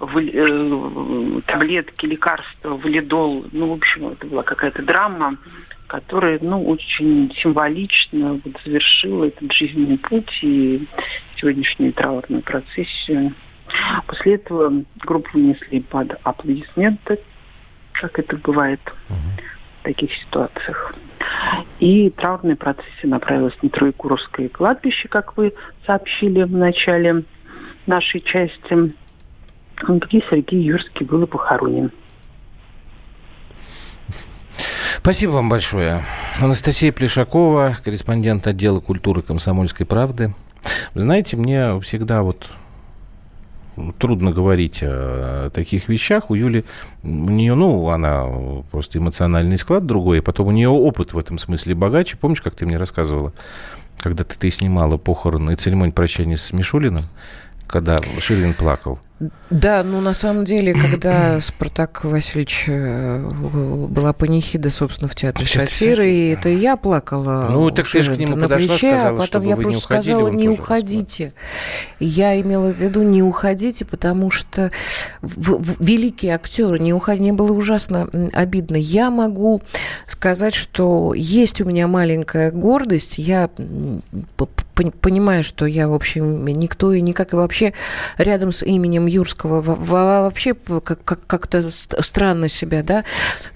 э, 0.00 1.40
таблетки, 1.46 2.06
лекарства, 2.06 2.76
валидол. 2.76 3.46
Ну, 3.52 3.68
в 3.68 3.72
общем, 3.72 4.08
это 4.08 4.26
была 4.26 4.42
какая-то 4.42 4.82
драма 4.82 5.38
которая 5.88 6.38
ну, 6.42 6.68
очень 6.68 7.32
символично 7.42 8.34
вот, 8.44 8.60
завершила 8.64 9.24
этот 9.24 9.50
жизненный 9.52 9.98
путь 9.98 10.30
и 10.42 10.86
сегодняшнюю 11.36 11.94
траурную 11.94 12.42
процессию. 12.42 13.34
После 14.06 14.34
этого 14.34 14.84
группу 14.98 15.30
внесли 15.32 15.80
под 15.80 16.12
аплодисменты, 16.22 17.18
как 17.92 18.18
это 18.18 18.36
бывает 18.36 18.80
таких 19.82 20.10
ситуациях. 20.14 20.94
И 21.80 22.10
траурная 22.10 22.56
процессия 22.56 23.06
направилась 23.06 23.54
на 23.62 23.68
Троекуровское 23.68 24.48
кладбище, 24.48 25.08
как 25.08 25.36
вы 25.36 25.52
сообщили 25.86 26.42
в 26.42 26.52
начале 26.52 27.24
нашей 27.86 28.20
части, 28.20 28.92
где 29.82 30.22
Сергей 30.28 30.62
Юрский 30.62 31.04
был 31.04 31.26
похоронен. 31.26 31.92
Спасибо 34.98 35.30
вам 35.32 35.48
большое. 35.48 36.02
Анастасия 36.40 36.92
Плешакова, 36.92 37.76
корреспондент 37.82 38.46
отдела 38.46 38.80
культуры 38.80 39.22
комсомольской 39.22 39.86
правды. 39.86 40.34
Вы 40.94 41.00
знаете, 41.00 41.36
мне 41.36 41.80
всегда 41.80 42.22
вот 42.22 42.50
трудно 43.98 44.32
говорить 44.32 44.80
о 44.82 45.50
таких 45.50 45.88
вещах. 45.88 46.30
У 46.30 46.34
Юли, 46.34 46.64
у 47.02 47.08
нее, 47.08 47.54
ну, 47.54 47.88
она 47.88 48.26
просто 48.70 48.98
эмоциональный 48.98 49.58
склад 49.58 49.86
другой, 49.86 50.18
и 50.18 50.20
потом 50.20 50.48
у 50.48 50.50
нее 50.52 50.68
опыт 50.68 51.12
в 51.12 51.18
этом 51.18 51.38
смысле 51.38 51.74
богаче. 51.74 52.16
Помнишь, 52.16 52.42
как 52.42 52.54
ты 52.54 52.66
мне 52.66 52.76
рассказывала, 52.76 53.32
когда 53.98 54.24
ты, 54.24 54.36
ты 54.38 54.50
снимала 54.50 54.96
похороны 54.96 55.52
и 55.52 55.56
церемонию 55.56 55.94
прощания 55.94 56.36
с 56.36 56.52
Мишулиным, 56.52 57.04
когда 57.66 57.98
Ширин 58.18 58.54
плакал? 58.54 58.98
Да, 59.50 59.82
ну 59.82 60.00
на 60.00 60.14
самом 60.14 60.44
деле, 60.44 60.72
когда 60.72 61.40
Спартак 61.40 62.04
Васильевич 62.04 62.66
э, 62.68 63.20
была 63.88 64.12
панихида, 64.12 64.70
собственно, 64.70 65.08
в 65.08 65.16
театре 65.16 65.44
Шафира, 65.44 66.04
и 66.06 66.28
это 66.28 66.48
я 66.48 66.76
плакала. 66.76 67.48
Ну, 67.50 67.70
так 67.70 67.88
ты 67.88 68.02
же 68.02 68.14
к 68.14 68.18
нему 68.18 68.36
на 68.36 68.42
подошла, 68.42 68.74
плече, 68.74 68.96
сказала, 68.96 69.16
а 69.16 69.20
потом 69.20 69.42
я 69.42 69.56
просто 69.56 69.78
уходили, 69.78 70.12
сказала, 70.12 70.28
не 70.28 70.48
уходите. 70.48 71.32
Я 71.98 72.40
имела 72.40 72.72
в 72.72 72.76
виду, 72.76 73.02
не 73.02 73.22
уходите, 73.22 73.84
потому 73.84 74.30
что 74.30 74.70
великие 75.20 76.34
актеры, 76.34 76.78
не 76.78 76.92
уходи, 76.92 77.20
мне 77.20 77.32
было 77.32 77.52
ужасно 77.52 78.08
обидно. 78.32 78.76
Я 78.76 79.10
могу 79.10 79.62
сказать, 80.06 80.54
что 80.54 81.12
есть 81.14 81.60
у 81.60 81.64
меня 81.64 81.88
маленькая 81.88 82.52
гордость, 82.52 83.18
я 83.18 83.50
понимаю, 85.00 85.44
что 85.44 85.66
я, 85.66 85.88
в 85.88 85.94
общем, 85.94 86.46
никто 86.46 86.92
и 86.92 87.00
никак, 87.00 87.32
и 87.32 87.36
вообще 87.36 87.72
рядом 88.16 88.52
с 88.52 88.64
именем 88.64 89.06
Юрского 89.06 89.60
вообще 89.62 90.54
как-то 90.54 91.70
странно 91.70 92.48
себя, 92.48 92.82
да, 92.82 93.04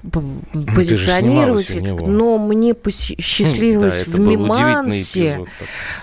ну, 0.03 0.43
позиционировать. 0.75 1.75
Но 2.07 2.39
мне 2.39 2.75
посчастливилось 2.75 4.07
да, 4.07 4.17
в 4.17 4.21
Мимансе. 4.21 5.45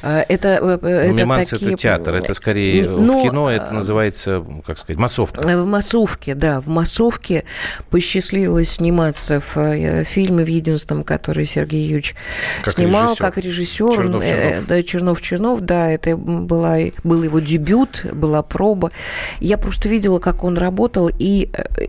А, 0.02 0.26
это, 0.28 0.48
э, 0.48 0.80
э, 0.82 0.88
это 0.88 1.14
Миманс 1.14 1.50
такие... 1.50 1.72
это 1.72 1.82
театр, 1.82 2.16
это 2.16 2.34
скорее 2.34 2.90
ну, 2.90 3.22
в 3.22 3.30
кино 3.30 3.50
это 3.50 3.70
а, 3.70 3.74
называется, 3.74 4.44
как 4.66 4.78
сказать, 4.78 4.98
массовка. 4.98 5.42
В 5.42 5.66
массовке, 5.66 6.36
да, 6.36 6.62
в 6.62 6.68
массовке 6.68 7.46
посчастливилось 7.90 8.72
сниматься 8.72 9.40
в 9.40 9.58
э, 9.58 10.04
фильме 10.04 10.44
в 10.44 10.48
единственном, 10.48 11.04
который 11.04 11.46
Сергей 11.46 11.84
Юрьевич 11.84 12.16
как 12.62 12.74
снимал 12.74 13.10
режиссер. 13.10 13.26
как 13.26 13.38
режиссер. 13.38 13.96
Чернов-Чернов. 13.96 14.68
Да, 14.68 14.84
Чернов-Чернов, 15.10 15.62
да, 15.62 15.90
это 15.90 16.16
была, 16.18 16.78
был 17.04 17.24
его 17.24 17.40
дебют, 17.40 18.06
была 18.14 18.44
проба. 18.44 18.92
Я 19.40 19.58
просто 19.58 19.90
видела, 19.90 20.20
как 20.20 20.44
он 20.44 20.58
работал, 20.58 21.10
и, 21.18 21.50
э, 21.54 21.88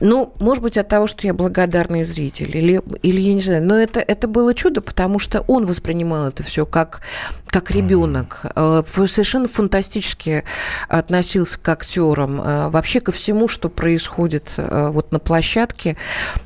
ну, 0.00 0.32
может 0.40 0.62
быть, 0.62 0.78
от 0.78 0.88
того, 0.88 1.06
что 1.06 1.26
я 1.26 1.34
благодарный 1.34 2.04
зритель, 2.04 2.56
или, 2.56 2.82
или 3.02 3.20
я 3.20 3.34
не 3.34 3.40
знаю, 3.40 3.64
но 3.64 3.76
это, 3.76 4.00
это 4.00 4.28
было 4.28 4.54
чудо, 4.54 4.80
потому 4.80 5.18
что 5.18 5.40
он 5.40 5.66
воспринимал 5.66 6.28
это 6.28 6.42
все 6.42 6.64
как, 6.64 7.00
как 7.46 7.70
ребенок. 7.70 8.40
Э, 8.54 8.82
совершенно 9.06 9.48
фантастически 9.48 10.44
относился 10.88 11.58
к 11.58 11.68
актерам, 11.68 12.40
э, 12.40 12.68
вообще 12.70 13.00
ко 13.00 13.12
всему, 13.12 13.48
что 13.48 13.68
происходит 13.68 14.52
вот 14.56 15.12
на 15.12 15.18
площадке. 15.18 15.96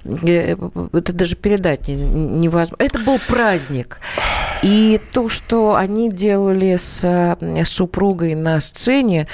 Это 0.05 1.13
даже 1.13 1.37
передать 1.37 1.89
невозможно. 1.89 2.77
Это 2.85 2.99
был 2.99 3.19
праздник. 3.27 4.01
И 4.63 5.01
то, 5.11 5.29
что 5.29 5.75
они 5.75 6.09
делали 6.09 6.77
с 6.77 7.37
супругой 7.65 8.35
на 8.35 8.61
сцене, 8.61 9.27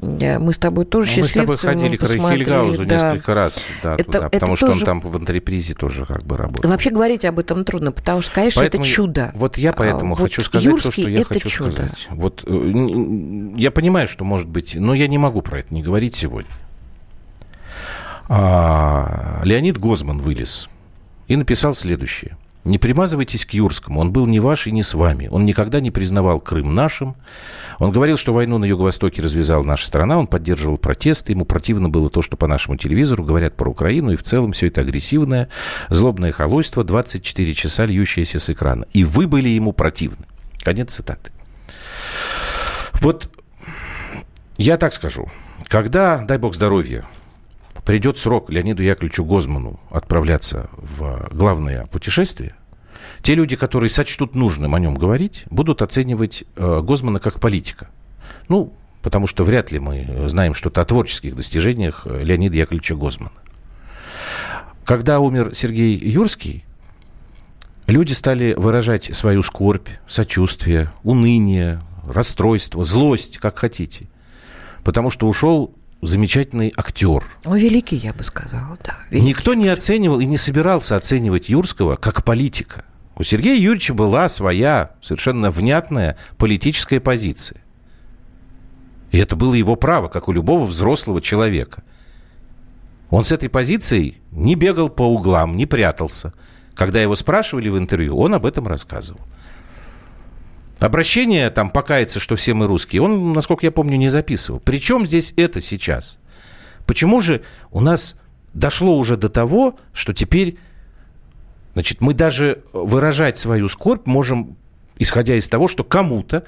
Мы 0.00 0.52
с 0.52 0.58
тобой 0.58 0.84
тоже 0.84 1.10
ну, 1.16 1.22
Мы 1.22 1.28
с 1.28 1.32
тобой 1.32 1.56
ходили 1.56 1.96
к 1.96 2.06
Хильгаузу 2.06 2.84
да. 2.84 2.94
несколько 2.94 3.34
раз, 3.34 3.70
да, 3.82 3.94
это, 3.94 4.04
туда, 4.04 4.28
потому 4.28 4.52
это 4.52 4.56
что 4.56 4.66
тоже... 4.68 4.78
он 4.78 4.84
там 4.84 5.00
в 5.00 5.16
антрепризе 5.16 5.74
тоже 5.74 6.06
как 6.06 6.22
бы 6.22 6.36
работает. 6.36 6.70
Вообще 6.70 6.90
говорить 6.90 7.24
об 7.24 7.40
этом 7.40 7.64
трудно, 7.64 7.90
потому 7.90 8.22
что, 8.22 8.32
конечно, 8.32 8.62
поэтому, 8.62 8.84
это 8.84 8.92
чудо. 8.92 9.32
Вот 9.34 9.58
я 9.58 9.72
поэтому 9.72 10.14
вот 10.14 10.22
хочу 10.22 10.44
сказать 10.44 10.64
Юрский 10.64 10.90
то, 10.90 11.00
что 11.00 11.10
я 11.10 11.24
хочу 11.24 11.48
чудо. 11.48 11.70
сказать. 11.72 12.06
Вот 12.10 12.44
э, 12.46 13.52
я 13.56 13.72
понимаю, 13.72 14.06
что 14.06 14.24
может 14.24 14.48
быть, 14.48 14.76
но 14.76 14.94
я 14.94 15.08
не 15.08 15.18
могу 15.18 15.42
про 15.42 15.58
это 15.58 15.74
не 15.74 15.82
говорить 15.82 16.14
сегодня. 16.14 16.52
А, 18.28 19.40
Леонид 19.42 19.78
Гозман 19.78 20.18
вылез 20.18 20.68
и 21.26 21.34
написал 21.34 21.74
следующее. 21.74 22.36
Не 22.64 22.78
примазывайтесь 22.78 23.46
к 23.46 23.52
Юрскому, 23.52 24.00
он 24.00 24.12
был 24.12 24.26
не 24.26 24.40
ваш 24.40 24.66
и 24.66 24.72
не 24.72 24.82
с 24.82 24.94
вами. 24.94 25.28
Он 25.30 25.44
никогда 25.44 25.80
не 25.80 25.90
признавал 25.90 26.40
Крым 26.40 26.74
нашим. 26.74 27.16
Он 27.78 27.92
говорил, 27.92 28.16
что 28.16 28.32
войну 28.32 28.58
на 28.58 28.64
Юго-Востоке 28.64 29.22
развязала 29.22 29.62
наша 29.62 29.86
страна, 29.86 30.18
он 30.18 30.26
поддерживал 30.26 30.76
протесты, 30.76 31.32
ему 31.32 31.44
противно 31.44 31.88
было 31.88 32.10
то, 32.10 32.20
что 32.20 32.36
по 32.36 32.46
нашему 32.46 32.76
телевизору 32.76 33.24
говорят 33.24 33.56
про 33.56 33.70
Украину, 33.70 34.12
и 34.12 34.16
в 34.16 34.22
целом 34.22 34.52
все 34.52 34.66
это 34.66 34.80
агрессивное, 34.80 35.48
злобное 35.88 36.32
холойство, 36.32 36.84
24 36.84 37.54
часа 37.54 37.86
льющееся 37.86 38.40
с 38.40 38.50
экрана. 38.50 38.86
И 38.92 39.04
вы 39.04 39.26
были 39.26 39.48
ему 39.48 39.72
противны. 39.72 40.26
Конец 40.62 40.94
цитаты. 40.94 41.30
Вот 43.00 43.30
я 44.56 44.76
так 44.76 44.92
скажу. 44.92 45.28
Когда, 45.68 46.18
дай 46.18 46.38
бог 46.38 46.54
здоровья, 46.54 47.06
придет 47.84 48.18
срок 48.18 48.50
Леониду 48.50 48.82
Яковлевичу 48.82 49.24
Гозману 49.24 49.80
отправляться 49.90 50.70
в 50.72 51.28
главное 51.32 51.86
путешествие, 51.86 52.54
те 53.22 53.34
люди, 53.34 53.56
которые 53.56 53.90
сочтут 53.90 54.34
нужным 54.34 54.74
о 54.74 54.80
нем 54.80 54.94
говорить, 54.94 55.44
будут 55.50 55.82
оценивать 55.82 56.44
э, 56.56 56.80
Гозмана 56.82 57.20
как 57.20 57.40
политика. 57.40 57.88
Ну, 58.48 58.72
потому 59.02 59.26
что 59.26 59.44
вряд 59.44 59.72
ли 59.72 59.78
мы 59.78 60.28
знаем 60.28 60.54
что-то 60.54 60.80
о 60.80 60.84
творческих 60.84 61.36
достижениях 61.36 62.06
Леонида 62.06 62.56
Яковлевича 62.58 62.94
Гозмана. 62.94 63.32
Когда 64.84 65.20
умер 65.20 65.54
Сергей 65.54 65.96
Юрский, 65.98 66.64
люди 67.86 68.12
стали 68.12 68.54
выражать 68.56 69.14
свою 69.14 69.42
скорбь, 69.42 69.88
сочувствие, 70.06 70.92
уныние, 71.02 71.80
расстройство, 72.06 72.82
злость, 72.84 73.38
как 73.38 73.58
хотите. 73.58 74.08
Потому 74.84 75.10
что 75.10 75.28
ушел 75.28 75.74
замечательный 76.00 76.72
актер. 76.76 77.24
Ну, 77.44 77.56
великий, 77.56 77.96
я 77.96 78.12
бы 78.12 78.24
сказала, 78.24 78.78
да. 78.84 78.96
Никто 79.10 79.54
не 79.54 79.68
оценивал 79.68 80.20
и 80.20 80.26
не 80.26 80.36
собирался 80.36 80.96
оценивать 80.96 81.48
Юрского 81.48 81.96
как 81.96 82.24
политика. 82.24 82.84
У 83.16 83.24
Сергея 83.24 83.56
Юрьевича 83.56 83.94
была 83.94 84.28
своя 84.28 84.92
совершенно 85.00 85.50
внятная 85.50 86.16
политическая 86.36 87.00
позиция. 87.00 87.60
И 89.10 89.18
это 89.18 89.34
было 89.34 89.54
его 89.54 89.74
право, 89.74 90.08
как 90.08 90.28
у 90.28 90.32
любого 90.32 90.64
взрослого 90.64 91.20
человека. 91.20 91.82
Он 93.10 93.24
с 93.24 93.32
этой 93.32 93.48
позицией 93.48 94.18
не 94.30 94.54
бегал 94.54 94.90
по 94.90 95.02
углам, 95.02 95.56
не 95.56 95.66
прятался. 95.66 96.32
Когда 96.74 97.00
его 97.02 97.16
спрашивали 97.16 97.68
в 97.70 97.78
интервью, 97.78 98.16
он 98.16 98.34
об 98.34 98.46
этом 98.46 98.68
рассказывал. 98.68 99.20
Обращение 100.80 101.50
там 101.50 101.70
покаяться, 101.70 102.20
что 102.20 102.36
все 102.36 102.54
мы 102.54 102.66
русские, 102.66 103.02
он, 103.02 103.32
насколько 103.32 103.66
я 103.66 103.72
помню, 103.72 103.96
не 103.96 104.08
записывал. 104.08 104.60
Причем 104.60 105.06
здесь 105.06 105.34
это 105.36 105.60
сейчас? 105.60 106.18
Почему 106.86 107.20
же 107.20 107.42
у 107.70 107.80
нас 107.80 108.16
дошло 108.54 108.96
уже 108.96 109.16
до 109.16 109.28
того, 109.28 109.76
что 109.92 110.14
теперь, 110.14 110.56
значит, 111.74 112.00
мы 112.00 112.14
даже 112.14 112.62
выражать 112.72 113.38
свою 113.38 113.68
скорбь 113.68 114.06
можем, 114.06 114.56
исходя 114.98 115.34
из 115.34 115.48
того, 115.48 115.66
что 115.66 115.82
кому-то 115.82 116.44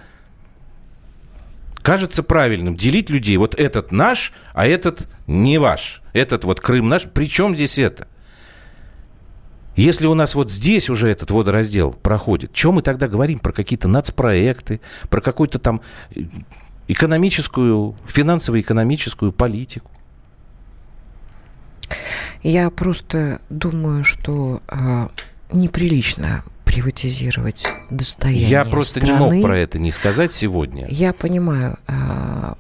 кажется 1.83 2.23
правильным 2.23 2.77
делить 2.77 3.11
людей. 3.11 3.37
Вот 3.37 3.55
этот 3.59 3.91
наш, 3.91 4.33
а 4.55 4.67
этот 4.67 5.09
не 5.27 5.59
ваш. 5.59 6.03
Этот 6.13 6.45
вот 6.45 6.61
Крым 6.61 6.89
наш. 6.89 7.07
Причем 7.13 7.57
здесь 7.57 7.79
это? 7.79 8.07
Если 9.81 10.07
у 10.07 10.13
нас 10.15 10.35
вот 10.35 10.51
здесь 10.51 10.91
уже 10.91 11.09
этот 11.09 11.31
водораздел 11.31 11.93
проходит, 11.93 12.53
чем 12.53 12.75
мы 12.75 12.83
тогда 12.83 13.09
говорим 13.09 13.39
про 13.39 13.51
какие-то 13.51 13.89
нацпроекты, 13.89 14.83
про 15.09 15.23
какую-то 15.23 15.59
там 15.59 15.81
э, 16.15 16.21
экономическую, 16.87 17.97
финансово-экономическую 18.07 19.33
политику? 19.33 19.91
Я 22.43 22.69
просто 22.69 23.41
думаю, 23.49 24.05
что 24.05 24.63
э, 24.69 25.09
неприлично 25.53 26.45
приватизировать 26.67 27.67
достояние 27.89 28.51
Я 28.51 28.67
просто 28.67 29.01
страны. 29.01 29.19
не 29.19 29.19
мог 29.19 29.43
про 29.43 29.59
это 29.59 29.79
не 29.79 29.93
сказать 29.93 30.31
сегодня. 30.31 30.87
Я 30.91 31.15
понимаю. 31.15 31.79
Э, 31.89 32.53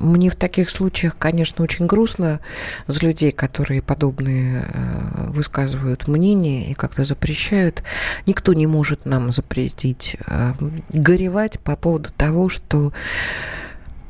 мне 0.00 0.30
в 0.30 0.36
таких 0.36 0.70
случаях, 0.70 1.16
конечно, 1.16 1.62
очень 1.62 1.86
грустно 1.86 2.40
за 2.86 3.04
людей, 3.04 3.30
которые 3.30 3.82
подобные 3.82 4.64
э, 4.66 5.30
высказывают 5.30 6.08
мнения 6.08 6.70
и 6.70 6.74
как-то 6.74 7.04
запрещают. 7.04 7.82
Никто 8.26 8.54
не 8.54 8.66
может 8.66 9.04
нам 9.04 9.30
запретить 9.30 10.16
э, 10.26 10.54
горевать 10.88 11.60
по 11.60 11.76
поводу 11.76 12.10
того, 12.16 12.48
что 12.48 12.92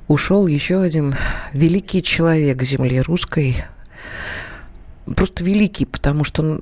ушел 0.06 0.46
еще 0.46 0.80
один 0.80 1.16
великий 1.52 2.02
человек 2.02 2.62
земли 2.62 3.00
русской, 3.00 3.56
просто 5.16 5.42
великий, 5.44 5.86
потому 5.86 6.24
что 6.24 6.60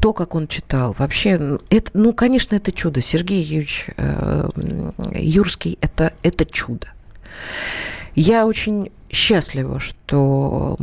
то, 0.00 0.12
как 0.12 0.34
он 0.34 0.48
читал, 0.48 0.94
вообще, 0.98 1.58
это, 1.70 1.90
ну, 1.94 2.12
конечно, 2.12 2.56
это 2.56 2.72
чудо. 2.72 3.00
Сергей 3.00 3.42
Юрьевич 3.42 3.86
э, 3.96 4.48
Юрский 5.14 5.78
это, 5.80 6.14
это 6.22 6.44
чудо. 6.46 6.88
Я 8.14 8.46
очень 8.46 8.90
счастлива, 9.10 9.80
что 9.80 10.76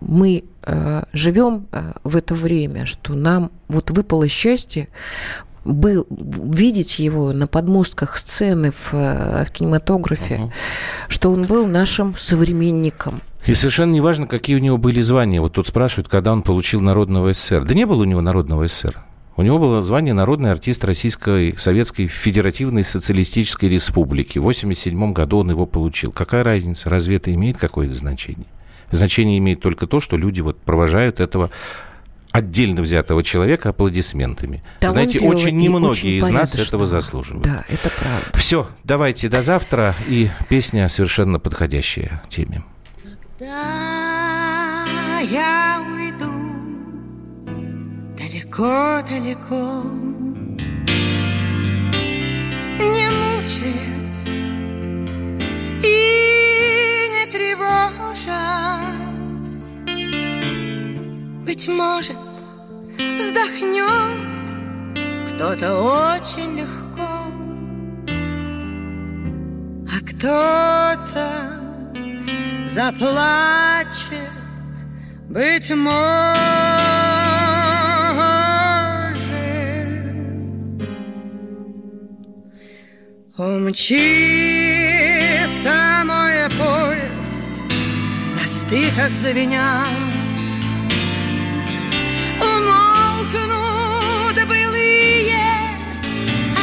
мы 0.00 0.44
э, 0.62 1.02
живем 1.12 1.66
э, 1.72 1.92
в 2.04 2.16
это 2.16 2.34
время, 2.34 2.86
что 2.86 3.14
нам 3.14 3.50
вот 3.68 3.90
выпало 3.90 4.28
счастье 4.28 4.88
был, 5.64 6.06
видеть 6.08 6.98
его 6.98 7.32
на 7.32 7.46
подмостках 7.46 8.16
сцены 8.16 8.70
в, 8.70 8.94
э, 8.94 9.44
в 9.44 9.50
кинематографе, 9.50 10.34
uh-huh. 10.34 10.50
что 11.08 11.32
он 11.32 11.42
был 11.42 11.66
нашим 11.66 12.14
современником. 12.16 13.22
И 13.46 13.54
совершенно 13.54 13.92
неважно, 13.92 14.26
какие 14.26 14.56
у 14.56 14.60
него 14.60 14.78
были 14.78 15.00
звания. 15.00 15.40
Вот 15.40 15.54
тут 15.54 15.66
спрашивают, 15.66 16.08
когда 16.08 16.32
он 16.32 16.42
получил 16.42 16.80
народного 16.80 17.32
СССР. 17.32 17.64
Да 17.64 17.74
не 17.74 17.86
было 17.86 18.02
у 18.02 18.04
него 18.04 18.20
народного 18.20 18.66
СССР. 18.66 19.02
У 19.38 19.42
него 19.42 19.60
было 19.60 19.80
звание 19.80 20.14
«Народный 20.14 20.50
артист 20.50 20.84
Российской 20.84 21.56
Советской 21.56 22.08
Федеративной 22.08 22.82
Социалистической 22.82 23.68
Республики». 23.68 24.38
В 24.38 24.42
1987 24.42 25.12
году 25.12 25.38
он 25.38 25.50
его 25.50 25.64
получил. 25.64 26.10
Какая 26.10 26.42
разница? 26.42 26.90
Разве 26.90 27.16
это 27.18 27.32
имеет 27.32 27.56
какое-то 27.56 27.94
значение? 27.94 28.48
Значение 28.90 29.38
имеет 29.38 29.60
только 29.60 29.86
то, 29.86 30.00
что 30.00 30.16
люди 30.16 30.40
вот 30.40 30.60
провожают 30.60 31.20
этого 31.20 31.52
отдельно 32.32 32.82
взятого 32.82 33.22
человека 33.22 33.68
аплодисментами. 33.68 34.64
Знаете, 34.80 35.20
очень 35.20 35.56
немногие 35.56 35.90
очень 35.90 36.08
из 36.26 36.30
нас 36.30 36.56
этого 36.56 36.84
заслуживают. 36.84 37.44
Да, 37.44 37.64
это 37.68 37.90
правда. 37.90 38.36
Все, 38.36 38.66
давайте 38.82 39.28
до 39.28 39.42
завтра. 39.42 39.94
И 40.08 40.30
песня 40.48 40.88
совершенно 40.88 41.38
подходящая 41.38 42.24
теме. 42.28 42.64
Когда 43.38 45.20
я 45.20 45.97
далеко-далеко, 48.58 49.84
не 52.80 53.08
мучаясь 53.10 54.42
и 55.84 55.86
не 57.14 57.24
тревожась. 57.30 58.36
Быть 61.46 61.68
может, 61.68 62.16
вздохнет 63.18 63.88
кто-то 65.34 65.68
очень 66.16 66.58
легко, 66.58 67.10
а 69.86 70.00
кто-то 70.04 71.28
заплачет, 72.66 74.32
быть 75.28 75.70
может. 75.70 76.67
Умчится 83.38 83.78
мой 86.04 86.50
поезд 86.58 87.46
на 88.34 88.44
стыках 88.44 89.12
завиня. 89.12 89.84
Умолкнут 92.40 94.34
былые 94.48 95.38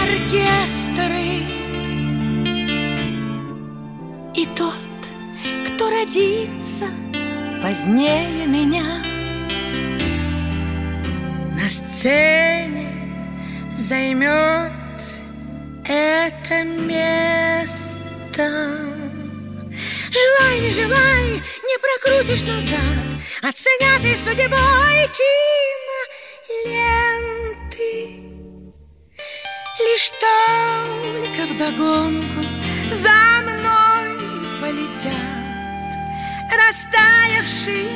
оркестры. 0.04 1.48
И 4.36 4.46
тот, 4.58 4.74
кто 5.68 5.90
родится 5.90 6.88
позднее 7.64 8.46
меня, 8.48 9.02
на 11.54 11.70
сцене 11.70 12.92
займет 13.78 14.85
это 15.88 16.64
место. 16.64 17.98
Желай, 20.12 20.60
не 20.62 20.74
желай, 20.74 21.42
не 21.64 21.78
прокрутишь 21.80 22.44
назад. 22.44 23.06
Оценятой 23.42 24.16
судьбой 24.18 25.10
киноленты. 26.66 28.20
Лишь 29.80 30.12
только 30.12 31.46
вдогонку 31.54 32.42
за 32.92 33.42
мной 33.44 34.18
полетят 34.62 35.14
Растаявшие 36.50 37.90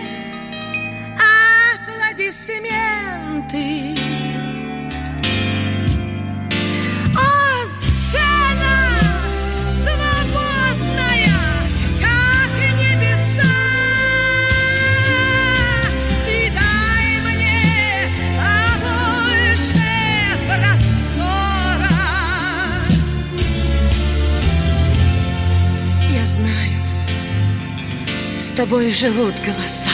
аплодисменты 1.77 3.95
тобой 28.59 28.91
живут 28.91 29.35
голоса. 29.45 29.89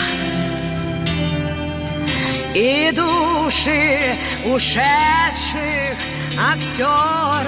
И 2.56 2.92
души 2.92 4.18
ушедших 4.44 5.98
актеров 6.52 7.46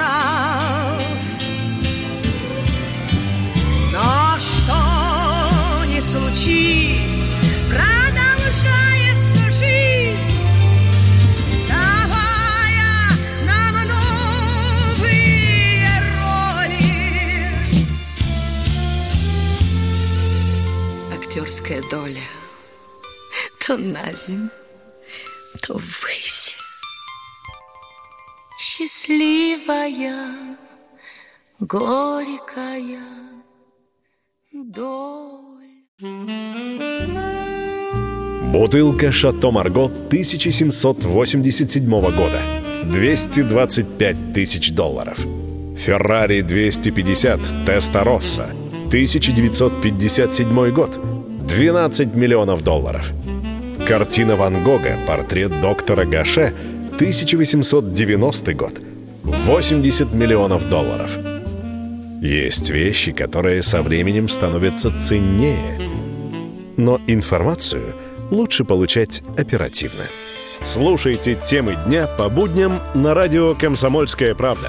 Актерская 21.58 21.82
доля 21.90 22.22
То 23.66 23.78
на 23.78 24.14
земь, 24.14 24.50
то 25.66 25.74
ввысь 25.74 26.56
Счастливая, 28.60 30.58
горькая 31.60 33.00
доля. 34.52 35.48
Бутылка 38.52 39.12
«Шато 39.12 39.52
Марго» 39.52 39.86
1787 39.86 41.90
года. 41.90 42.42
225 42.84 44.34
тысяч 44.34 44.72
долларов. 44.72 45.18
«Феррари 45.78 46.42
250 46.42 47.66
Теста 47.66 48.04
Росса» 48.04 48.50
1957 48.90 50.72
год. 50.72 51.17
12 51.48 52.14
миллионов 52.14 52.62
долларов. 52.64 53.12
Картина 53.88 54.36
Ван 54.36 54.64
Гога 54.64 54.98
«Портрет 55.08 55.62
доктора 55.62 56.06
Гаше» 56.06 56.54
1890 56.96 58.54
год. 58.54 58.74
80 59.24 60.14
миллионов 60.14 60.70
долларов. 60.70 61.18
Есть 62.22 62.70
вещи, 62.70 63.12
которые 63.14 63.64
со 63.64 63.82
временем 63.82 64.28
становятся 64.28 64.92
ценнее. 65.00 65.80
Но 66.76 67.00
информацию 67.08 67.96
лучше 68.30 68.66
получать 68.66 69.24
оперативно. 69.38 70.04
Слушайте 70.64 71.38
темы 71.46 71.78
дня 71.88 72.08
по 72.08 72.30
будням 72.30 72.82
на 72.94 73.14
радио 73.14 73.56
«Комсомольская 73.56 74.36
правда». 74.36 74.68